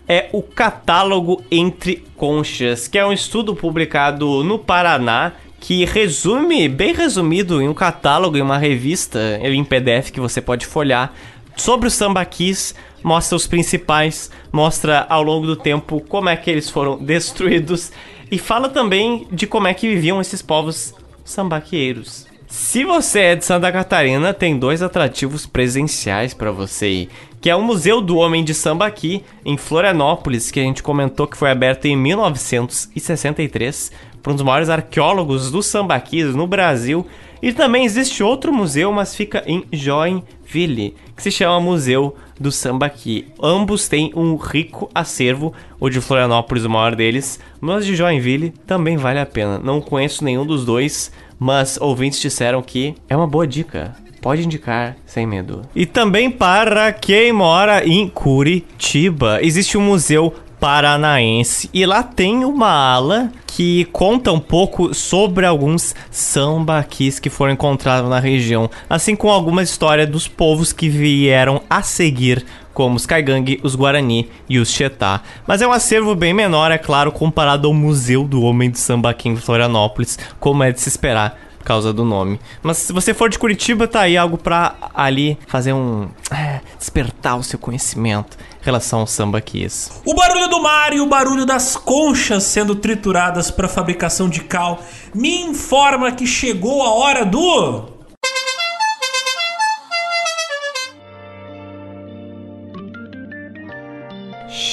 [0.08, 6.94] é o Catálogo Entre Conchas, que é um estudo publicado no Paraná que resume, bem
[6.94, 11.16] resumido, em um catálogo, em uma revista, em PDF que você pode folhar,
[11.56, 12.74] sobre o sambaquis,
[13.04, 17.92] mostra os principais, mostra ao longo do tempo como é que eles foram destruídos
[18.32, 22.31] e fala também de como é que viviam esses povos sambaqueiros.
[22.52, 27.10] Se você é de Santa Catarina, tem dois atrativos presenciais para você ir,
[27.40, 31.38] que é o Museu do Homem de Sambaqui, em Florianópolis, que a gente comentou que
[31.38, 37.08] foi aberto em 1963 por um dos maiores arqueólogos dos sambaquis no Brasil.
[37.42, 43.28] E também existe outro museu, mas fica em Joinville, que se chama Museu do Sambaqui.
[43.42, 48.98] Ambos têm um rico acervo, o de Florianópolis o maior deles, mas de Joinville também
[48.98, 49.58] vale a pena.
[49.58, 51.12] Não conheço nenhum dos dois,
[51.42, 53.96] mas ouvintes disseram que é uma boa dica.
[54.22, 55.64] Pode indicar sem medo.
[55.76, 62.70] E também para quem mora em Curitiba, existe um museu paranaense e lá tem uma
[62.70, 69.34] ala que conta um pouco sobre alguns sambaquis que foram encontrados na região, assim como
[69.34, 74.70] alguma história dos povos que vieram a seguir como os Kaigang, os Guarani e os
[74.70, 75.22] Chetá.
[75.46, 79.10] Mas é um acervo bem menor, é claro, comparado ao Museu do Homem do Samba
[79.10, 82.40] aqui em Florianópolis, como é de se esperar por causa do nome.
[82.64, 86.10] Mas se você for de Curitiba, tá aí algo pra ali fazer um.
[86.32, 89.92] É, despertar o seu conhecimento em relação ao samba kiss.
[90.04, 94.82] O barulho do mar e o barulho das conchas sendo trituradas para fabricação de cal
[95.14, 98.01] me informa que chegou a hora do.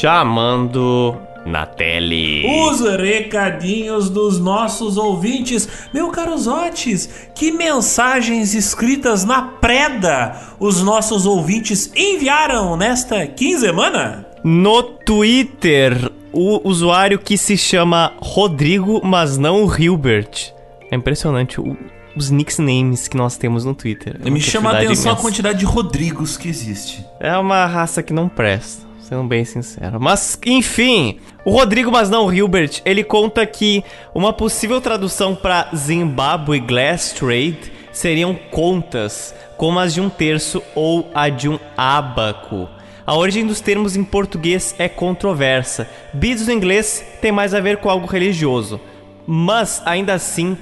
[0.01, 2.47] Chamando na tele.
[2.47, 5.69] Os recadinhos dos nossos ouvintes.
[5.93, 14.25] Meu caro Zotes, que mensagens escritas na preda os nossos ouvintes enviaram nesta quinzena?
[14.45, 20.53] No Twitter, o usuário que se chama Rodrigo, mas não o Hilbert.
[20.93, 21.77] É impressionante o,
[22.15, 24.17] os nicknames que nós temos no Twitter.
[24.25, 25.11] É Me chama a atenção imensa.
[25.11, 27.05] a quantidade de Rodrigos que existe.
[27.19, 29.99] É uma raça que não presta sendo bem sincero.
[29.99, 33.83] Mas, enfim, o Rodrigo, mas não o Hilbert, ele conta que
[34.15, 41.11] uma possível tradução para Zimbabwe Glass Trade seriam contas, como as de um terço ou
[41.15, 42.69] a de um abaco.
[43.07, 45.89] A origem dos termos em português é controversa.
[46.13, 48.79] Beads no inglês tem mais a ver com algo religioso,
[49.27, 50.55] mas ainda assim,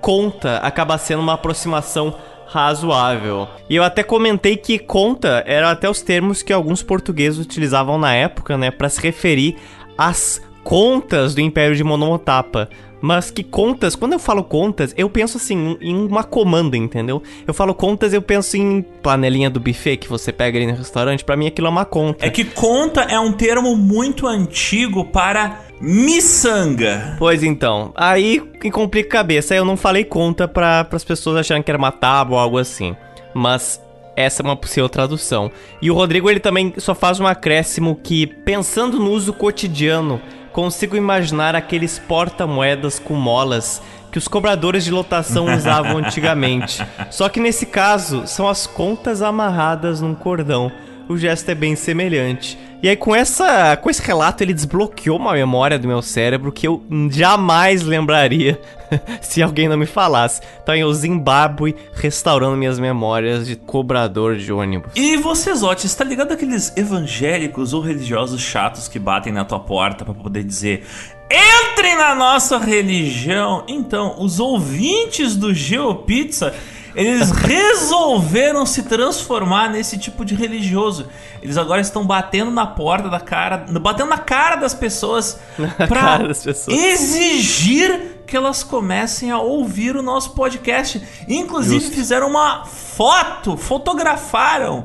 [0.00, 2.14] conta acaba sendo uma aproximação
[2.48, 3.48] razoável.
[3.68, 8.14] E eu até comentei que conta era até os termos que alguns portugueses utilizavam na
[8.14, 9.56] época, né, para se referir
[9.96, 12.68] às contas do Império de Monomotapa.
[13.00, 17.22] Mas que contas, quando eu falo contas, eu penso assim em uma comanda, entendeu?
[17.46, 21.24] Eu falo contas, eu penso em panelinha do buffet que você pega ali no restaurante,
[21.24, 22.26] para mim aquilo é uma conta.
[22.26, 27.16] É que conta é um termo muito antigo para miçanga.
[27.18, 29.54] Pois então, aí que complica a cabeça.
[29.54, 32.96] Eu não falei conta para as pessoas acharem que era uma tábua ou algo assim.
[33.34, 33.80] Mas
[34.16, 35.50] essa é uma possível tradução.
[35.80, 40.20] E o Rodrigo ele também só faz um acréscimo que, pensando no uso cotidiano,
[40.52, 43.80] consigo imaginar aqueles porta-moedas com molas
[44.10, 46.84] que os cobradores de lotação usavam antigamente.
[47.10, 50.72] Só que nesse caso, são as contas amarradas num cordão.
[51.08, 52.58] O gesto é bem semelhante.
[52.82, 56.68] E aí com essa, com esse relato ele desbloqueou uma memória do meu cérebro que
[56.68, 58.60] eu jamais lembraria
[59.20, 60.40] se alguém não me falasse.
[60.62, 64.92] Então eu Zimbábue restaurando minhas memórias de cobrador de ônibus.
[64.94, 70.04] E você, Zotti, está ligado aqueles evangélicos ou religiosos chatos que batem na tua porta
[70.04, 70.84] para poder dizer
[71.30, 73.64] Entrem na nossa religião!
[73.68, 76.54] Então, os ouvintes do GeoPizza
[76.98, 81.06] eles resolveram se transformar nesse tipo de religioso.
[81.40, 85.38] Eles agora estão batendo na porta da cara, batendo na cara das pessoas
[85.88, 86.28] para
[86.68, 91.00] exigir que elas comecem a ouvir o nosso podcast.
[91.28, 91.94] Inclusive Justo.
[91.94, 94.82] fizeram uma foto, fotografaram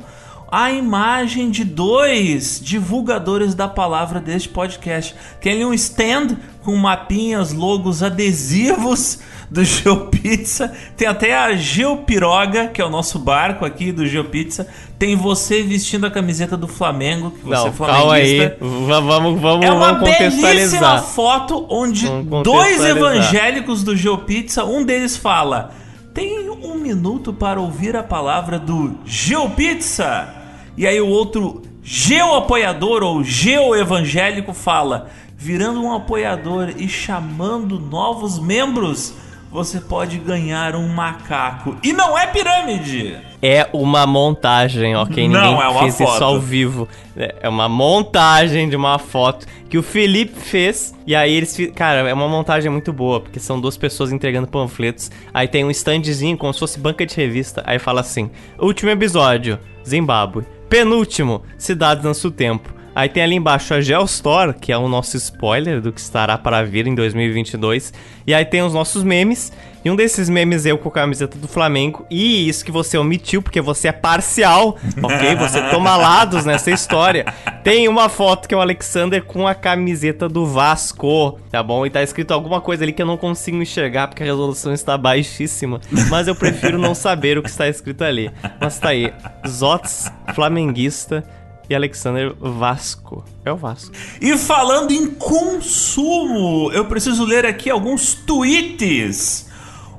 [0.52, 5.16] a imagem de dois divulgadores da palavra deste podcast.
[5.40, 9.18] Tem ali um stand com mapinhas, logos adesivos
[9.50, 10.72] do GeoPizza.
[10.96, 14.66] Tem até a Geopiroga, que é o nosso barco aqui do GeoPizza.
[14.98, 18.50] Tem você vestindo a camiseta do Flamengo, que você Não, é flamenguista.
[18.50, 19.02] Calma aí.
[19.02, 22.08] Vamos, vamos, é uma vamos belíssima foto onde
[22.42, 25.72] dois evangélicos do GeoPizza, um deles fala:
[26.12, 30.28] "Tem um minuto para ouvir a palavra do GeoPizza".
[30.76, 39.14] E aí o outro geoapoiador ou geoevangélico fala: virando um apoiador e chamando novos membros
[39.54, 41.76] você pode ganhar um macaco.
[41.80, 43.16] E não é pirâmide!
[43.40, 45.28] É uma montagem, ok?
[45.28, 46.12] Ninguém não é uma fez foto.
[46.12, 46.88] isso ao vivo.
[47.16, 50.92] É uma montagem de uma foto que o Felipe fez.
[51.06, 51.56] E aí eles.
[51.72, 55.08] Cara, é uma montagem muito boa, porque são duas pessoas entregando panfletos.
[55.32, 57.62] Aí tem um standzinho, como se fosse banca de revista.
[57.64, 60.44] Aí fala assim: Último episódio, Zimbábue.
[60.68, 62.74] Penúltimo, Cidades Nosso Tempo.
[62.94, 66.62] Aí tem ali embaixo a Geostore, que é o nosso spoiler do que estará para
[66.62, 67.92] vir em 2022.
[68.26, 69.52] E aí tem os nossos memes.
[69.84, 72.06] E um desses memes eu com a camiseta do Flamengo.
[72.08, 75.34] E isso que você omitiu, porque você é parcial, ok?
[75.36, 77.26] Você toma lados nessa história.
[77.62, 81.84] Tem uma foto que é o Alexander com a camiseta do Vasco, tá bom?
[81.84, 84.96] E tá escrito alguma coisa ali que eu não consigo enxergar porque a resolução está
[84.96, 85.80] baixíssima.
[86.08, 88.30] Mas eu prefiro não saber o que está escrito ali.
[88.60, 89.12] Mas tá aí.
[89.46, 91.24] Zots, flamenguista
[91.68, 93.24] e Alexander Vasco.
[93.44, 93.94] É o Vasco.
[94.20, 99.48] E falando em consumo, eu preciso ler aqui alguns tweets.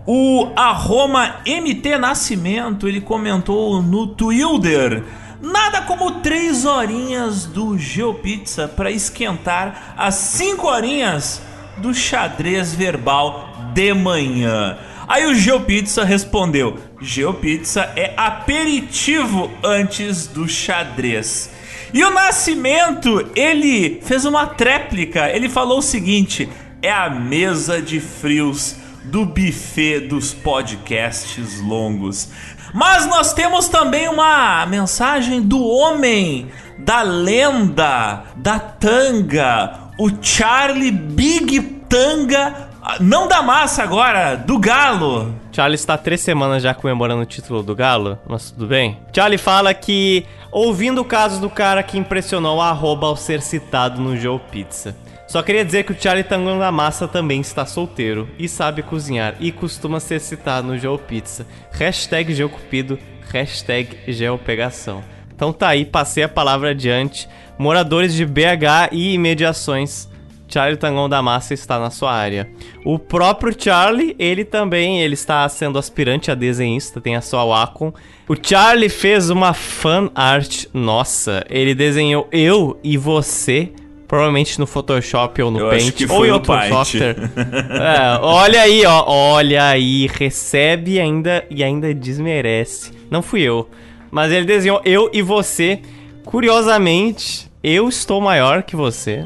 [0.08, 5.04] O arroba MT Nascimento, ele comentou no Twitter.
[5.42, 11.42] Nada como três horinhas do GeoPizza para esquentar as cinco horinhas
[11.78, 14.78] do xadrez verbal de manhã.
[15.08, 21.52] Aí o GeoPizza respondeu: GeoPizza é aperitivo antes do xadrez.
[21.96, 25.30] E o Nascimento, ele fez uma tréplica.
[25.30, 26.50] Ele falou o seguinte:
[26.82, 32.28] é a mesa de frios do buffet dos podcasts longos.
[32.74, 36.50] Mas nós temos também uma mensagem do homem,
[36.80, 42.65] da lenda, da tanga, o Charlie Big Tanga
[43.00, 45.34] não da massa agora, do Galo.
[45.52, 48.98] Charlie está três semanas já comemorando o título do Galo, mas tudo bem.
[49.14, 54.02] Charlie fala que, ouvindo o caso do cara que impressionou a arroba ao ser citado
[54.02, 54.96] no Joe Pizza.
[55.28, 59.36] Só queria dizer que o Charlie Tango da Massa também está solteiro e sabe cozinhar
[59.40, 61.48] e costuma ser citado no Joe Pizza.
[61.72, 63.00] Hashtag Geocupido,
[63.32, 65.04] hashtag Geopegação.
[65.34, 67.28] Então tá aí, passei a palavra adiante.
[67.58, 70.08] Moradores de BH e imediações
[70.48, 72.50] Charlie Tangon da Massa está na sua área.
[72.84, 77.94] O próprio Charlie, ele também, ele está sendo aspirante a desenhista, tem a sua Wacom.
[78.28, 81.44] O Charlie fez uma fan art nossa.
[81.50, 83.72] Ele desenhou eu e você
[84.08, 86.70] Provavelmente no Photoshop ou no Eu Paint ou em outro Paint.
[86.70, 87.16] software.
[87.36, 92.92] é, olha aí, ó, olha aí, recebe ainda e ainda desmerece.
[93.10, 93.68] Não fui eu,
[94.12, 95.82] mas ele desenhou eu e você.
[96.24, 99.26] Curiosamente, eu estou maior que você.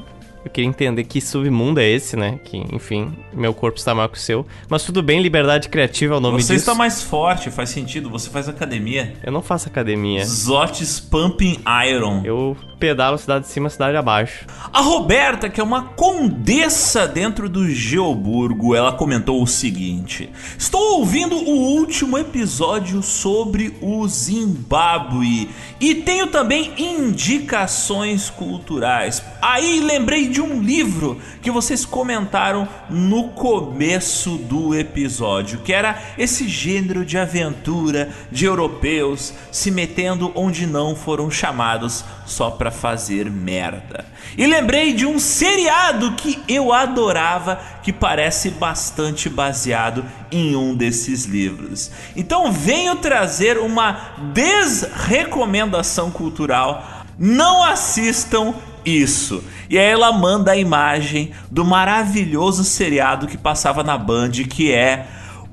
[0.50, 2.40] Eu queria entender que submundo é esse, né?
[2.44, 4.46] Que, enfim, meu corpo está maior que o seu.
[4.68, 6.64] Mas tudo bem, liberdade criativa é o nome Você disso.
[6.64, 8.10] está mais forte, faz sentido.
[8.10, 9.14] Você faz academia.
[9.24, 10.26] Eu não faço academia.
[10.26, 12.24] Zotes Pumping Iron.
[12.26, 14.46] Eu pedalo cidade de cima, cidade abaixo.
[14.72, 21.36] A Roberta, que é uma condessa dentro do Geoburgo, ela comentou o seguinte: Estou ouvindo
[21.36, 25.50] o último episódio sobre o Zimbábue
[25.80, 29.22] e tenho também indicações culturais.
[29.42, 36.48] Aí lembrei de um livro que vocês comentaram no começo do episódio, que era esse
[36.48, 44.06] gênero de aventura de europeus se metendo onde não foram chamados só para fazer merda.
[44.38, 51.26] E lembrei de um seriado que eu adorava, que parece bastante baseado em um desses
[51.26, 51.92] livros.
[52.16, 58.54] Então venho trazer uma desrecomendação cultural Não assistam
[58.86, 59.44] isso.
[59.70, 65.06] E aí ela manda a imagem do maravilhoso seriado que passava na Band, que é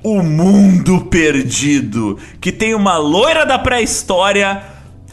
[0.02, 4.62] O Mundo Perdido, que tem uma loira da pré-história,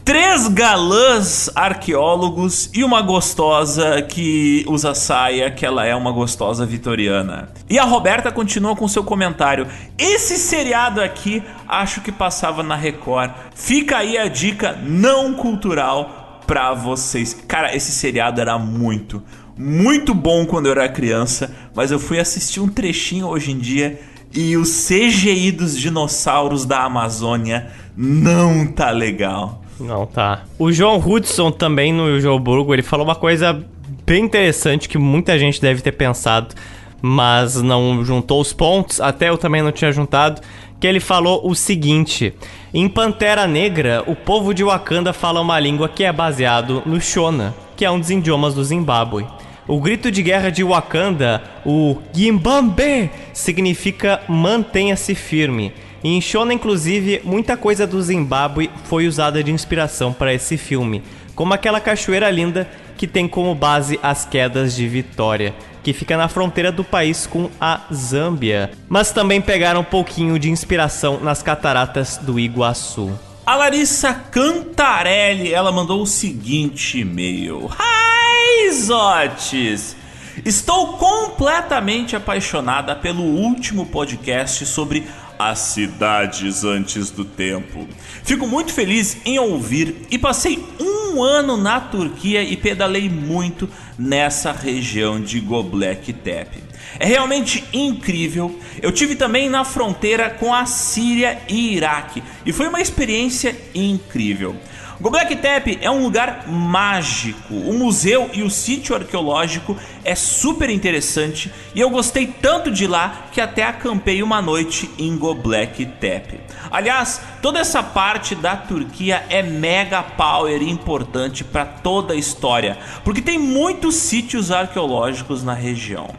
[0.04, 7.50] três galãs arqueólogos e uma gostosa que usa saia, que ela é uma gostosa vitoriana.
[7.70, 9.68] E a Roberta continua com seu comentário:
[9.98, 13.32] Esse seriado aqui acho que passava na Record.
[13.56, 17.34] Fica aí a dica não cultural pra vocês.
[17.48, 19.24] Cara, esse seriado era muito,
[19.58, 24.00] muito bom quando eu era criança, mas eu fui assistir um trechinho hoje em dia
[24.34, 29.63] e o CGI dos dinossauros da Amazônia não tá legal.
[29.84, 30.44] Não tá.
[30.58, 33.64] O João Hudson também no Joburgo, ele falou uma coisa
[34.06, 36.56] bem interessante que muita gente deve ter pensado,
[37.02, 40.42] mas não juntou os pontos, até eu também não tinha juntado,
[40.80, 42.34] que ele falou o seguinte:
[42.74, 47.54] em Pantera Negra, o povo de Wakanda fala uma língua que é baseado no Shona,
[47.76, 49.28] que é um dos idiomas do Zimbábue.
[49.68, 55.74] O grito de guerra de Wakanda, o Gimbambe, significa mantenha-se firme.
[56.04, 61.02] Em Shona, inclusive, muita coisa do Zimbábue foi usada de inspiração para esse filme,
[61.34, 65.54] como aquela cachoeira linda que tem como base as quedas de Vitória
[65.84, 70.50] que fica na fronteira do país com a Zâmbia, mas também pegaram um pouquinho de
[70.50, 73.12] inspiração nas cataratas do Iguaçu.
[73.46, 77.70] A Larissa Cantarelli, ela mandou o seguinte e-mail.
[77.70, 79.98] Hi, Zotes!
[80.46, 85.06] Estou completamente apaixonada pelo último podcast sobre
[85.38, 87.88] as cidades antes do tempo.
[88.24, 94.52] Fico muito feliz em ouvir e passei um ano na Turquia e pedalei muito nessa
[94.52, 96.64] região de Göbekli Tepe.
[97.00, 98.60] É realmente incrível.
[98.82, 104.56] Eu tive também na fronteira com a Síria e Iraque e foi uma experiência incrível.
[105.04, 107.54] Göbekli Tepe é um lugar mágico.
[107.54, 113.28] O museu e o sítio arqueológico é super interessante e eu gostei tanto de lá
[113.30, 116.40] que até acampei uma noite em Göbekli Tepe.
[116.72, 122.78] Aliás, toda essa parte da Turquia é mega power e importante para toda a história,
[123.04, 126.12] porque tem muitos sítios arqueológicos na região.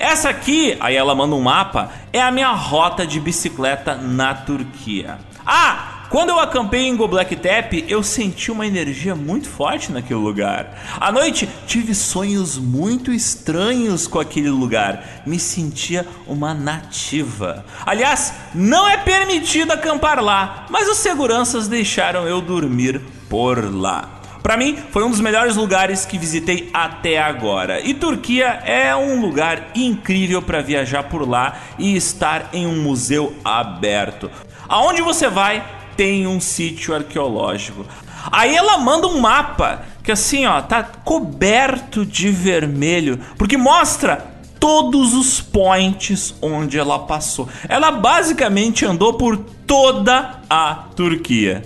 [0.00, 5.16] Essa aqui, aí ela manda um mapa, é a minha rota de bicicleta na Turquia.
[5.46, 10.96] Ah, quando eu acampei em Göbekli Tepe, eu senti uma energia muito forte naquele lugar.
[11.00, 15.22] À noite, tive sonhos muito estranhos com aquele lugar.
[15.26, 17.64] Me sentia uma nativa.
[17.84, 24.16] Aliás, não é permitido acampar lá, mas os seguranças deixaram eu dormir por lá.
[24.46, 27.80] Para mim, foi um dos melhores lugares que visitei até agora.
[27.80, 33.34] E Turquia é um lugar incrível para viajar por lá e estar em um museu
[33.44, 34.30] aberto.
[34.68, 35.64] Aonde você vai,
[35.96, 37.84] tem um sítio arqueológico.
[38.30, 44.24] Aí ela manda um mapa que assim, ó, tá coberto de vermelho, porque mostra
[44.60, 47.48] todos os points onde ela passou.
[47.68, 49.36] Ela basicamente andou por
[49.66, 51.62] toda a Turquia.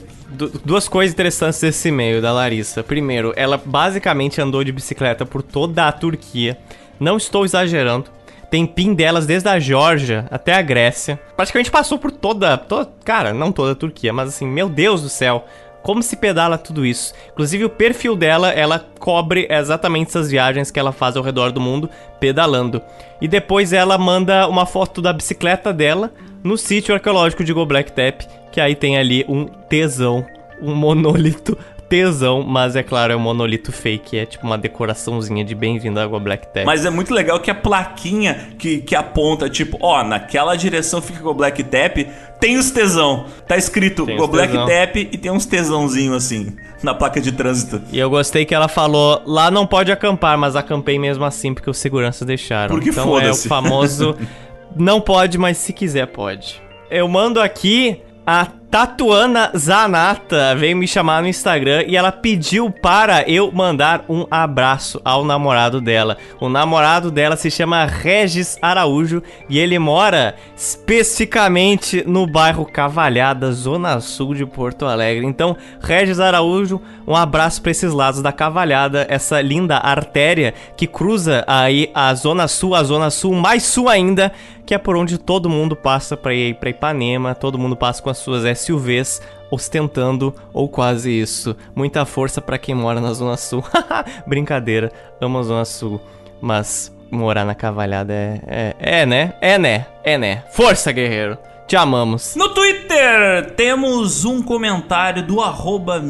[0.65, 2.82] duas coisas interessantes desse e-mail da Larissa.
[2.82, 6.59] Primeiro, ela basicamente andou de bicicleta por toda a Turquia.
[6.98, 8.11] Não estou exagerando.
[8.51, 11.21] Tem pin delas desde a Geórgia até a Grécia.
[11.37, 12.91] Praticamente passou por toda, toda.
[13.05, 15.45] Cara, não toda a Turquia, mas assim, meu Deus do céu.
[15.83, 17.15] Como se pedala tudo isso?
[17.33, 21.61] Inclusive, o perfil dela, ela cobre exatamente essas viagens que ela faz ao redor do
[21.61, 22.83] mundo pedalando.
[23.21, 26.13] E depois ela manda uma foto da bicicleta dela
[26.45, 30.27] no sítio arqueológico de Göbekli Tepe, que aí tem ali um tesão,
[30.61, 31.57] um monolito
[31.91, 36.05] tesão, mas é claro, é um monolito fake, é tipo uma decoraçãozinha de bem-vindo à
[36.05, 36.65] Água Black Tap.
[36.65, 41.29] Mas é muito legal que a plaquinha que, que aponta, tipo, ó, naquela direção fica
[41.29, 41.97] o Black Tap,
[42.39, 43.27] tem os tesão.
[43.47, 47.83] Tá escrito o Black Tap e tem uns tesãozinho assim na placa de trânsito.
[47.91, 51.69] E eu gostei que ela falou: lá não pode acampar, mas acampei mesmo assim porque
[51.69, 52.73] os seguranças deixaram.
[52.73, 54.17] Porque então é o famoso
[54.77, 56.62] não pode, mas se quiser pode.
[56.89, 63.29] Eu mando aqui a Tatuana Zanata veio me chamar no Instagram e ela pediu para
[63.29, 66.17] eu mandar um abraço ao namorado dela.
[66.39, 73.99] O namorado dela se chama Regis Araújo e ele mora especificamente no bairro Cavalhada, zona
[73.99, 75.27] sul de Porto Alegre.
[75.27, 81.43] Então, Regis Araújo, um abraço para esses lados da Cavalhada, essa linda artéria que cruza
[81.45, 84.31] aí a zona sul, a zona sul mais sul ainda,
[84.71, 88.09] que é por onde todo mundo passa para ir para Ipanema, todo mundo passa com
[88.09, 89.21] as suas SUVs
[89.51, 91.57] ostentando ou quase isso.
[91.75, 93.65] Muita força para quem mora na Zona Sul.
[94.29, 96.01] Brincadeira, amo a Zona Sul,
[96.41, 99.35] mas morar na cavalhada é, é, é, né?
[99.41, 99.87] É, né?
[100.05, 100.45] É, né?
[100.53, 101.37] Força, guerreiro!
[101.67, 102.37] Te amamos.
[102.37, 106.01] No Twitter, temos um comentário do arroba.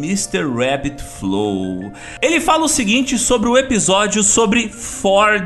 [2.20, 5.41] Ele fala o seguinte sobre o episódio sobre Fordlândia.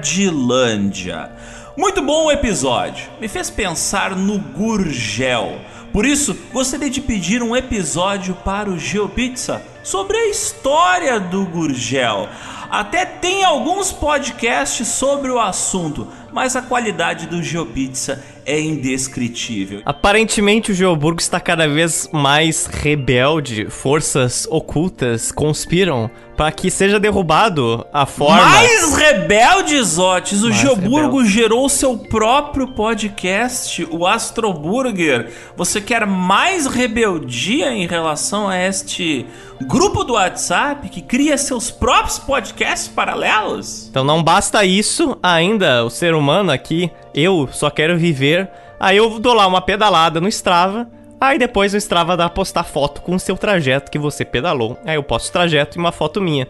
[1.77, 5.59] Muito bom o episódio, me fez pensar no Gurgel.
[5.93, 12.29] Por isso, gostaria de pedir um episódio para o GeoPizza sobre a história do Gurgel.
[12.71, 19.83] Até tem alguns podcasts sobre o assunto, mas a qualidade do GeoPizza é indescritível.
[19.85, 23.67] Aparentemente o Geoburgo está cada vez mais rebelde.
[23.71, 28.43] Forças ocultas conspiram para que seja derrubado a forma.
[28.43, 30.43] Mais rebeldes, Otis!
[30.43, 31.29] O Mais Geoburgo rebelde.
[31.29, 35.31] gerou seu próprio podcast, o Astroburger.
[35.57, 39.27] Você quer mais rebeldia em relação a este
[39.63, 43.87] grupo do WhatsApp que cria seus próprios podcasts paralelos?
[43.89, 48.49] Então não basta isso, ainda o ser humano aqui, eu só quero viver.
[48.79, 50.89] Aí eu dou lá uma pedalada no Strava.
[51.21, 54.79] Aí depois o Strava dá postar foto com o seu trajeto que você pedalou.
[54.85, 56.47] Aí eu posto o trajeto e uma foto minha.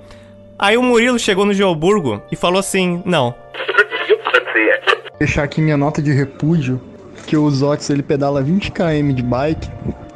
[0.59, 3.35] Aí o Murilo chegou no Geoburgo e falou assim: Não,
[5.19, 6.81] deixar aqui minha nota de repúdio,
[7.27, 9.71] que o Zotis ele pedala 20 km de bike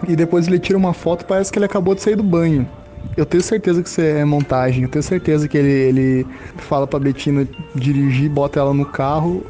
[0.07, 2.69] e depois ele tira uma foto parece que ele acabou de sair do banho.
[3.17, 6.27] Eu tenho certeza que isso é montagem, eu tenho certeza que ele, ele
[6.59, 9.45] fala pra Betina dirigir, bota ela no carro,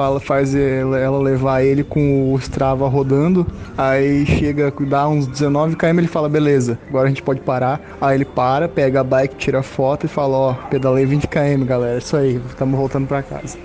[0.00, 3.46] fala, faz ela, levar ele com o Strava rodando,
[3.76, 7.78] aí chega, dá uns 19 km ele fala, beleza, agora a gente pode parar.
[8.00, 11.66] Aí ele para, pega a bike, tira a foto e fala, ó, pedalei 20 km
[11.66, 13.58] galera, isso aí, estamos voltando pra casa.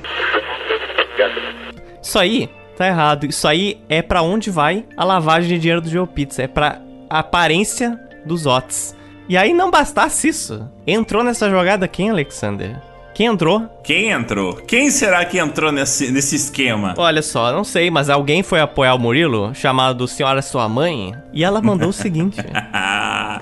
[2.04, 3.26] Isso aí tá errado.
[3.26, 6.44] Isso aí é pra onde vai a lavagem de dinheiro do GeoPizza.
[6.44, 8.94] É pra aparência dos OTS.
[9.28, 10.70] E aí não bastasse isso.
[10.86, 12.80] Entrou nessa jogada quem, Alexander?
[13.16, 13.70] Quem entrou?
[13.82, 14.54] Quem entrou?
[14.56, 16.94] Quem será que entrou nesse, nesse esquema?
[16.98, 21.42] Olha só, não sei, mas alguém foi apoiar o Murilo, chamado Senhora Sua Mãe, e
[21.42, 22.38] ela mandou o seguinte.
[22.74, 23.40] Ah,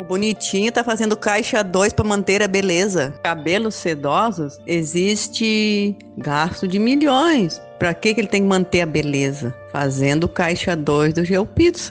[0.00, 3.12] O bonitinho tá fazendo caixa 2 para manter a beleza.
[3.24, 7.60] Cabelos sedosos, existe gasto de milhões.
[7.80, 9.52] Pra que, que ele tem que manter a beleza?
[9.72, 11.90] Fazendo caixa 2 do GeoPizza.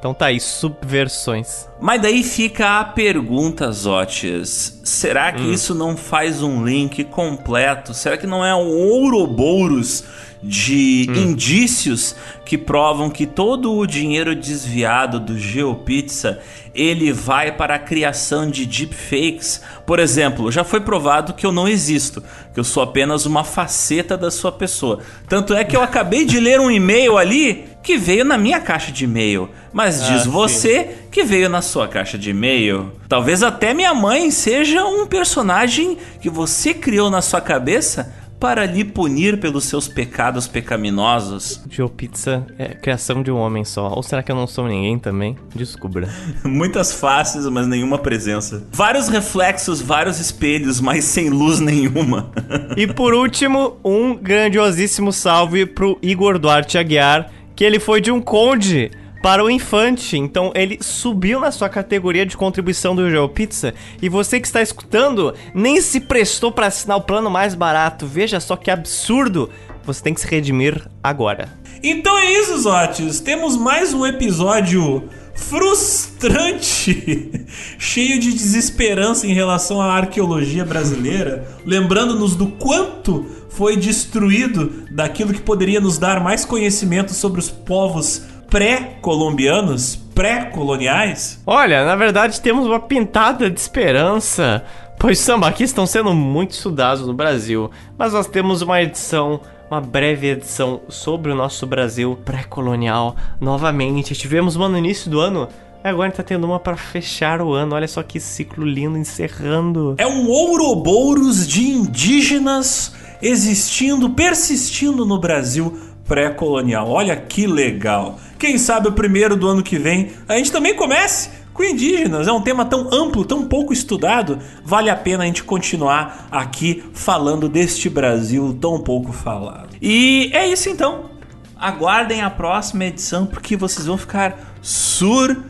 [0.00, 1.68] Então tá aí, subversões.
[1.78, 4.80] Mas daí fica a pergunta, Zotes.
[4.82, 7.92] Será que isso não faz um link completo?
[7.92, 10.02] Será que não é um ouroboros
[10.42, 12.16] de indícios
[12.46, 16.40] que provam que todo o dinheiro desviado do GeoPizza
[16.74, 19.60] ele vai para a criação de deepfakes?
[19.86, 22.22] Por exemplo, já foi provado que eu não existo,
[22.52, 25.00] que eu sou apenas uma faceta da sua pessoa.
[25.28, 28.92] Tanto é que eu acabei de ler um e-mail ali que veio na minha caixa
[28.92, 30.28] de e-mail, mas diz sim.
[30.28, 32.92] você que veio na sua caixa de e-mail.
[33.08, 38.84] Talvez até minha mãe seja um personagem que você criou na sua cabeça para lhe
[38.84, 41.60] punir pelos seus pecados pecaminosos.
[41.68, 43.92] GeoPizza é criação de um homem só.
[43.94, 45.36] Ou será que eu não sou ninguém também?
[45.54, 46.08] Descubra.
[46.42, 48.66] Muitas faces, mas nenhuma presença.
[48.72, 52.32] Vários reflexos, vários espelhos, mas sem luz nenhuma.
[52.76, 58.22] E por último, um grandiosíssimo salve pro Igor Duarte Aguiar, que ele foi de um
[58.22, 58.90] conde
[59.22, 60.16] para o infante.
[60.16, 63.74] Então ele subiu na sua categoria de contribuição do GeoPizza.
[64.00, 68.06] E você que está escutando nem se prestou para assinar o plano mais barato.
[68.06, 69.50] Veja só que absurdo.
[69.84, 71.48] Você tem que se redimir agora.
[71.82, 73.20] Então é isso, Zotes.
[73.20, 77.46] Temos mais um episódio frustrante,
[77.78, 85.40] cheio de desesperança em relação à arqueologia brasileira, lembrando-nos do quanto foi destruído daquilo que
[85.40, 91.40] poderia nos dar mais conhecimento sobre os povos pré-colombianos, pré-coloniais.
[91.46, 94.64] Olha, na verdade temos uma pintada de esperança,
[94.98, 99.40] pois sambaquis estão sendo muito estudados no Brasil, mas nós temos uma edição,
[99.70, 103.14] uma breve edição sobre o nosso Brasil pré-colonial.
[103.40, 105.48] Novamente, tivemos uma no início do ano,
[105.84, 107.76] agora tá tendo uma para fechar o ano.
[107.76, 109.94] Olha só que ciclo lindo encerrando.
[109.96, 115.78] É um ouroboros de indígenas existindo, persistindo no Brasil
[116.10, 116.90] pré-colonial.
[116.90, 118.18] Olha que legal.
[118.36, 122.26] Quem sabe o primeiro do ano que vem a gente também comece com indígenas.
[122.26, 124.40] É um tema tão amplo, tão pouco estudado.
[124.64, 129.76] Vale a pena a gente continuar aqui falando deste Brasil tão pouco falado.
[129.80, 131.10] E é isso então.
[131.56, 135.48] Aguardem a próxima edição porque vocês vão ficar surpresos.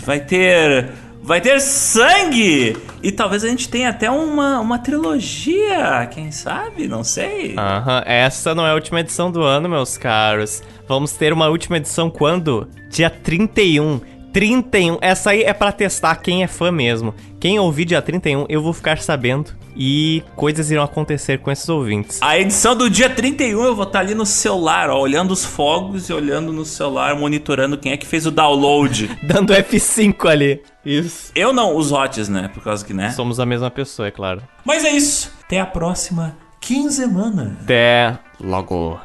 [0.00, 0.90] Vai ter
[1.22, 2.76] vai ter sangue!
[3.02, 6.86] E talvez a gente tenha até uma, uma trilogia, quem sabe?
[6.86, 7.54] Não sei.
[7.56, 10.62] Aham, essa não é a última edição do ano, meus caros.
[10.86, 12.68] Vamos ter uma última edição quando?
[12.90, 14.00] Dia 31.
[14.32, 14.98] 31.
[15.00, 17.14] Essa aí é pra testar quem é fã mesmo.
[17.38, 19.52] Quem ouvir dia 31, eu vou ficar sabendo.
[19.74, 22.20] E coisas irão acontecer com esses ouvintes.
[22.20, 26.10] A edição do dia 31 eu vou estar ali no celular, ó, olhando os fogos
[26.10, 29.10] e olhando no celular, monitorando quem é que fez o download.
[29.24, 30.62] Dando F5 ali.
[30.84, 31.32] Isso.
[31.34, 32.50] Eu não, os hotes, né?
[32.52, 33.10] Por causa que, né?
[33.12, 34.42] Somos a mesma pessoa, é claro.
[34.64, 35.32] Mas é isso.
[35.42, 37.56] Até a próxima quinzemana.
[37.62, 39.00] Até logo.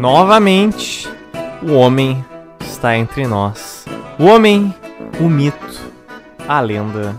[0.00, 1.06] Novamente,
[1.62, 2.24] o homem
[2.58, 3.84] está entre nós.
[4.18, 4.74] O homem,
[5.20, 5.92] o mito,
[6.48, 7.14] a lenda.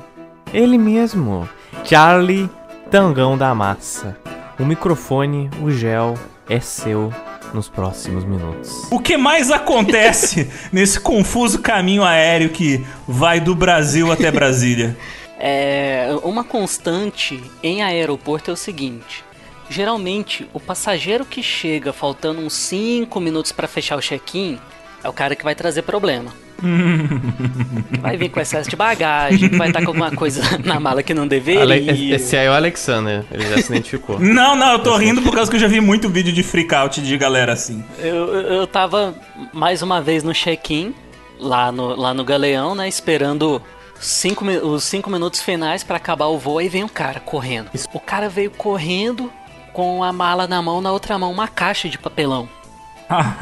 [0.52, 1.48] Ele mesmo,
[1.84, 2.50] Charlie
[2.90, 4.18] Tangão da Massa.
[4.60, 6.16] O microfone, o gel,
[6.50, 7.14] é seu
[7.54, 8.88] nos próximos minutos.
[8.90, 14.98] O que mais acontece nesse confuso caminho aéreo que vai do Brasil até Brasília?
[15.38, 19.24] É, uma constante em aeroporto é o seguinte:
[19.72, 24.60] geralmente o passageiro que chega faltando uns 5 minutos para fechar o check-in
[25.04, 26.32] é o cara que vai trazer problema.
[28.00, 31.28] vai vir com excesso de bagagem, vai estar com alguma coisa na mala que não
[31.28, 31.62] deveria.
[31.62, 34.20] Ale esse aí é o Alexander, ele já se identificou.
[34.22, 37.02] não, não, eu tô rindo por causa que eu já vi muito vídeo de freakout
[37.02, 37.84] de galera assim.
[37.98, 39.16] Eu, eu tava
[39.52, 40.94] mais uma vez no check-in,
[41.40, 43.60] lá no, lá no Galeão, né, esperando
[44.00, 47.72] cinco, os 5 minutos finais para acabar o voo, aí vem um cara correndo.
[47.94, 49.32] O cara veio correndo
[49.74, 52.48] com a mala na mão, na outra mão uma caixa de papelão.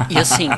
[0.08, 0.48] e assim,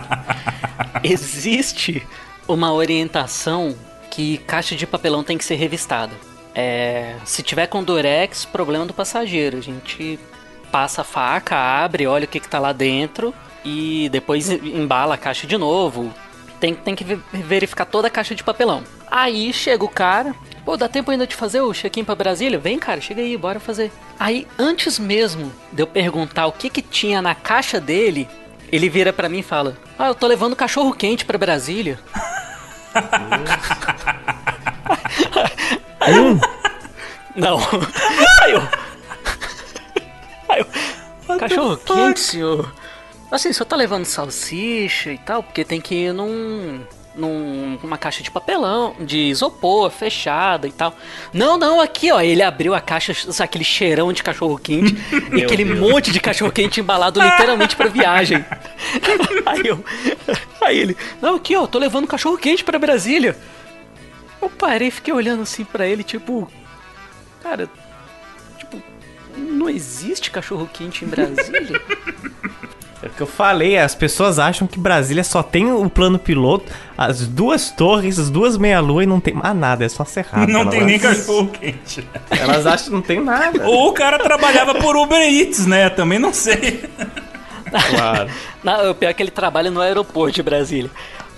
[1.02, 2.06] existe
[2.46, 3.76] uma orientação
[4.10, 6.12] que caixa de papelão tem que ser revistada.
[6.54, 9.56] É, se tiver com durex, problema do passageiro.
[9.56, 10.18] A gente
[10.70, 13.34] passa a faca, abre, olha o que, que tá lá dentro
[13.64, 16.12] e depois embala a caixa de novo.
[16.60, 18.82] Tem, tem que verificar toda a caixa de papelão.
[19.10, 20.34] Aí chega o cara,
[20.64, 22.58] Pô, dá tempo ainda de fazer o check-in pra Brasília?
[22.58, 23.90] Vem, cara, chega aí, bora fazer.
[24.18, 28.28] Aí, antes mesmo de eu perguntar o que que tinha na caixa dele,
[28.70, 31.98] ele vira para mim e fala: Ah, eu tô levando cachorro quente pra Brasília.
[36.00, 36.40] aí eu,
[37.34, 37.58] Não.
[38.42, 38.62] Aí eu.
[40.48, 40.60] Aí
[41.28, 41.38] eu.
[41.38, 42.72] Cachorro quente, senhor.
[43.32, 46.84] Assim, o senhor tá levando salsicha e tal, porque tem que ir num
[47.14, 50.94] numa caixa de papelão, de isopor, fechada e tal.
[51.32, 52.20] Não, não, aqui, ó.
[52.20, 53.12] Ele abriu a caixa,
[53.42, 54.96] aquele cheirão de cachorro quente
[55.32, 55.78] e aquele Deus.
[55.78, 58.44] monte de cachorro quente embalado literalmente pra viagem.
[59.46, 59.84] aí eu.
[60.60, 63.36] Aí ele, não, aqui, ó, tô levando cachorro quente pra Brasília.
[64.40, 66.50] Eu parei, fiquei olhando assim para ele, tipo.
[67.42, 67.68] Cara,
[68.58, 68.82] tipo,
[69.36, 71.80] não existe cachorro quente em Brasília?
[73.02, 76.72] É o que eu falei, as pessoas acham que Brasília só tem o plano piloto,
[76.96, 80.48] as duas torres, as duas meia-lua e não tem mais nada, é só cerrado.
[80.48, 82.06] Não tem nem cachorro quente.
[82.30, 83.66] Elas acham que não tem nada.
[83.66, 85.90] Ou o cara trabalhava por Uber Eats, né?
[85.90, 86.88] Também não sei.
[87.90, 88.30] Claro.
[88.62, 90.90] Não, o pior é que ele trabalha no aeroporto de Brasília.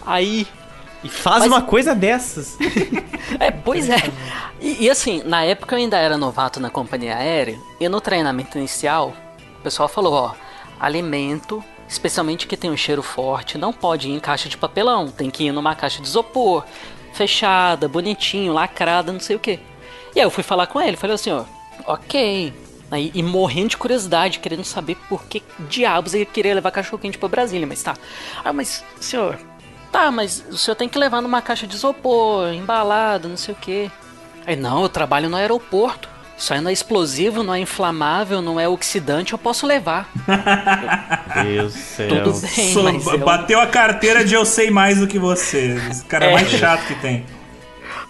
[0.05, 0.47] Aí.
[1.03, 1.47] E faz Mas...
[1.47, 2.59] uma coisa dessas.
[3.39, 4.11] é, pois é.
[4.61, 8.59] E, e assim, na época eu ainda era novato na companhia aérea, e no treinamento
[8.59, 9.15] inicial,
[9.61, 10.44] o pessoal falou, ó
[10.79, 15.31] alimento, especialmente que tem um cheiro forte, não pode ir em caixa de papelão, tem
[15.31, 16.65] que ir numa caixa de isopor,
[17.13, 19.61] fechada, bonitinho, lacrada, não sei o que.
[20.15, 21.45] E aí eu fui falar com ele, falei assim, ó,
[21.87, 22.53] ok.
[22.91, 27.19] Aí, e morrendo de curiosidade, querendo saber por que diabos ele queria levar cachorro quente
[27.19, 27.97] pra Brasília, mas tá.
[28.45, 29.39] Ah, mas, senhor,
[29.91, 33.57] tá, mas o senhor tem que levar numa caixa de isopor, embalado, não sei o
[33.57, 33.91] que.
[34.47, 36.09] Aí, não, eu trabalho no aeroporto.
[36.37, 40.11] Isso aí não é explosivo, não é inflamável, não é oxidante, eu posso levar.
[41.45, 42.09] Deus do céu.
[42.09, 43.65] Tudo bem, so, mas Bateu eu...
[43.65, 45.81] a carteira de eu sei mais do que você.
[45.91, 47.25] Esse cara é mais chato que tem.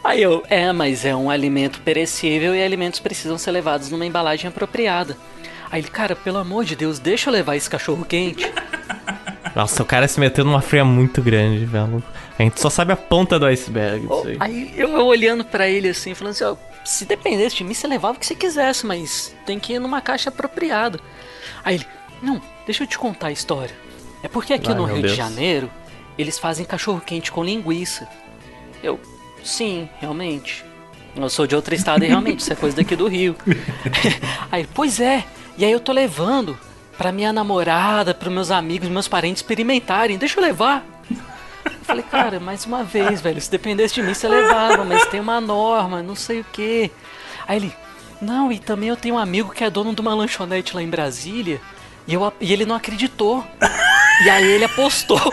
[0.03, 4.49] Aí eu, é, mas é um alimento perecível e alimentos precisam ser levados numa embalagem
[4.49, 5.17] apropriada.
[5.71, 8.51] Aí ele, cara, pelo amor de Deus, deixa eu levar esse cachorro quente.
[9.57, 12.03] Nossa, o cara se meteu numa fria muito grande, velho.
[12.39, 14.07] A gente só sabe a ponta do iceberg.
[14.09, 14.37] Oh, aí.
[14.41, 17.87] aí eu, eu olhando para ele assim, falando assim, ó, se dependesse de mim, você
[17.87, 21.01] levava o que você quisesse, mas tem que ir numa caixa apropriada.
[21.65, 21.87] Aí ele,
[22.23, 23.75] não, deixa eu te contar a história.
[24.23, 25.13] É porque aqui Ai, no Rio Deus.
[25.13, 25.71] de Janeiro,
[26.17, 28.09] eles fazem cachorro quente com linguiça.
[28.83, 29.01] Eu,
[29.43, 30.65] sim, realmente.
[31.17, 33.37] Eu sou de outro estado e realmente, isso é coisa daqui do Rio.
[34.53, 35.25] aí, pois é,
[35.57, 36.59] e aí eu tô levando
[36.99, 40.94] pra minha namorada, pros meus amigos, meus parentes experimentarem, deixa eu levar.
[41.65, 45.21] Eu falei, cara, mais uma vez, velho, se dependesse de mim, você levava, mas tem
[45.21, 46.91] uma norma, não sei o quê.
[47.47, 47.75] Aí ele,
[48.21, 50.89] Não, e também eu tenho um amigo que é dono de uma lanchonete lá em
[50.89, 51.61] Brasília
[52.07, 53.45] e, eu, e ele não acreditou.
[54.25, 55.21] e aí ele apostou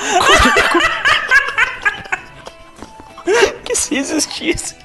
[3.64, 4.76] que se existisse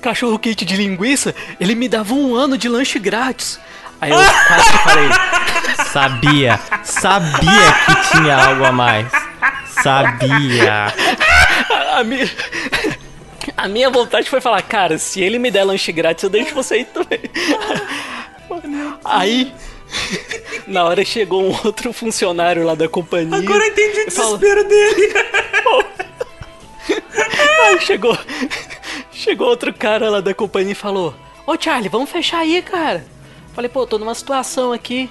[0.00, 3.58] cachorro quente de linguiça, ele me dava um ano de lanche grátis.
[4.00, 5.08] Aí eu quase falei.
[5.86, 9.06] Sabia, sabia que tinha algo a mais.
[9.82, 10.92] Sabia.
[11.70, 12.30] A, a minha,
[13.56, 16.78] a minha vontade foi falar, cara, se ele me der lanche grátis, eu deixo você
[16.80, 17.20] ir também.
[19.04, 19.52] Aí,
[20.66, 23.38] na hora chegou um outro funcionário lá da companhia.
[23.38, 25.12] Agora eu entendi o desespero dele.
[27.66, 28.18] Aí chegou,
[29.12, 31.14] chegou outro cara lá da companhia e falou:
[31.46, 33.04] Ô Charlie, vamos fechar aí, cara.
[33.54, 35.10] Falei, pô, tô numa situação aqui.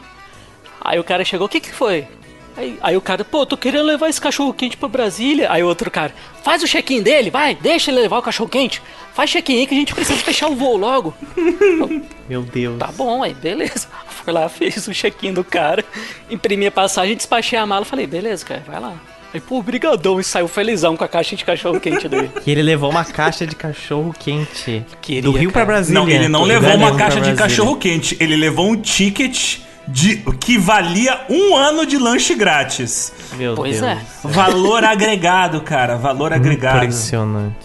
[0.79, 2.07] Aí o cara chegou, o que que foi?
[2.55, 5.51] Aí, aí, o cara, pô, tô querendo levar esse cachorro quente pra Brasília.
[5.51, 6.13] Aí o outro cara,
[6.43, 8.81] faz o check-in dele, vai, deixa ele levar o cachorro quente.
[9.13, 11.13] Faz check-in aí que a gente precisa fechar o voo logo.
[12.27, 12.77] Meu Deus.
[12.77, 13.87] Tá bom, aí, beleza.
[14.07, 15.83] Foi lá, fez o check-in do cara,
[16.29, 17.85] imprimi a passagem, despachei a mala.
[17.85, 18.95] Falei, beleza, cara, vai lá.
[19.33, 22.29] Aí, pô, brigadão, e saiu felizão com a caixa de cachorro quente dele.
[22.45, 24.85] E ele levou uma caixa de cachorro quente.
[25.01, 25.65] Queria, do Rio cara.
[25.65, 26.01] pra Brasília.
[26.01, 27.35] Não, ele não levou uma caixa de Brasília.
[27.37, 28.17] cachorro quente.
[28.19, 33.11] Ele levou um ticket de que valia um ano de lanche grátis.
[33.35, 33.91] Meu Pois Deus.
[33.91, 34.01] é.
[34.23, 35.97] Valor agregado, cara.
[35.97, 36.77] Valor agregado.
[36.77, 37.55] Impressionante.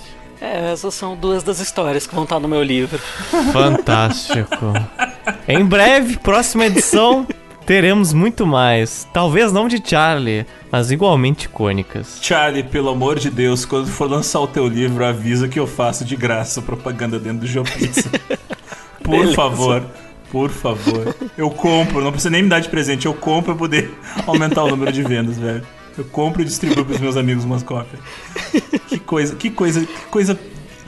[0.40, 2.98] É, essas são duas das histórias que vão estar no meu livro.
[3.52, 4.72] Fantástico.
[5.48, 7.26] em breve, próxima edição,
[7.64, 9.08] teremos muito mais.
[9.12, 12.18] Talvez não de Charlie, mas igualmente icônicas.
[12.20, 16.04] Charlie, pelo amor de Deus, quando for lançar o teu livro, avisa que eu faço
[16.04, 18.10] de graça propaganda dentro do GeoPizza.
[19.02, 19.34] Por Beleza.
[19.34, 19.84] favor.
[20.30, 21.14] Por favor.
[21.36, 23.06] Eu compro, não precisa nem me dar de presente.
[23.06, 23.94] Eu compro pra poder
[24.26, 25.62] aumentar o número de vendas, velho.
[25.96, 28.00] Eu compro e distribuo pros meus amigos umas cópias.
[28.88, 30.38] Que coisa, que coisa, que coisa.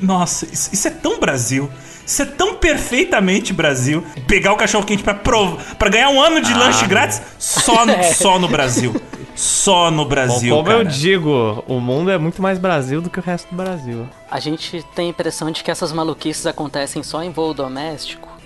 [0.00, 1.70] Nossa, isso, isso é tão Brasil.
[2.04, 4.02] Isso é tão perfeitamente Brasil.
[4.26, 5.58] Pegar o cachorro quente pra, prov...
[5.78, 8.94] pra ganhar um ano de lanche grátis só no, só no Brasil.
[9.34, 10.56] Só no Bom, Brasil.
[10.56, 10.78] como cara.
[10.78, 14.08] eu digo, o mundo é muito mais Brasil do que o resto do Brasil.
[14.30, 18.37] A gente tem a impressão de que essas maluquices acontecem só em voo doméstico.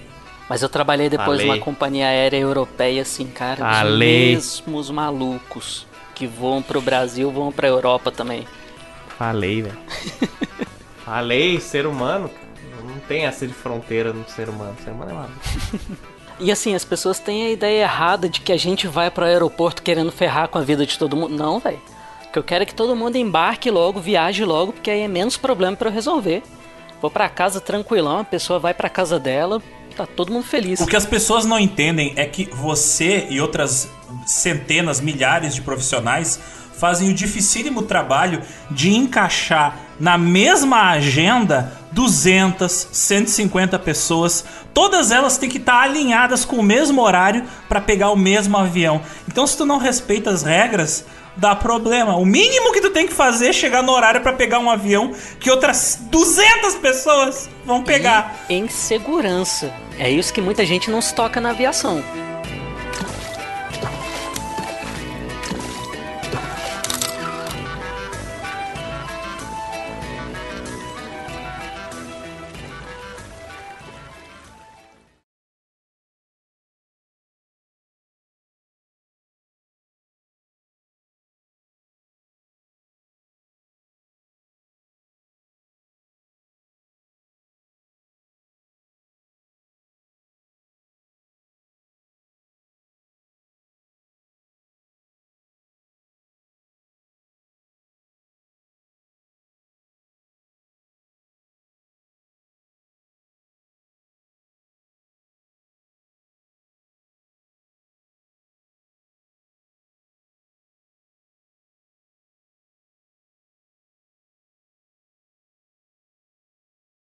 [0.48, 3.56] Mas eu trabalhei depois numa companhia aérea europeia, assim, cara.
[3.56, 4.36] Falei.
[4.36, 8.46] Os mesmos malucos que voam pro Brasil voam pra Europa também.
[9.18, 9.78] Falei, velho.
[11.04, 12.42] Falei, ser humano, cara.
[12.82, 14.76] Não tem essa de fronteira no ser humano.
[14.78, 15.40] O ser humano é maluco.
[16.38, 19.82] E assim, as pessoas têm a ideia errada de que a gente vai pro aeroporto
[19.82, 21.36] querendo ferrar com a vida de todo mundo.
[21.36, 21.80] Não, velho.
[22.26, 25.08] O que eu quero é que todo mundo embarque logo, viaje logo, porque aí é
[25.08, 26.42] menos problema pra eu resolver.
[27.00, 29.62] Vou pra casa tranquilão, a pessoa vai pra casa dela,
[29.92, 30.80] tá todo mundo feliz.
[30.80, 33.88] O que as pessoas não entendem é que você e outras
[34.26, 36.38] centenas, milhares de profissionais
[36.82, 44.44] fazem o dificílimo trabalho de encaixar na mesma agenda 200, 150 pessoas.
[44.74, 49.00] Todas elas têm que estar alinhadas com o mesmo horário para pegar o mesmo avião.
[49.28, 51.04] Então, se tu não respeita as regras,
[51.36, 52.16] dá problema.
[52.16, 55.12] O mínimo que tu tem que fazer é chegar no horário para pegar um avião
[55.40, 58.44] que outras 200 pessoas vão pegar.
[58.48, 59.72] em segurança.
[59.98, 62.02] É isso que muita gente não se toca na aviação.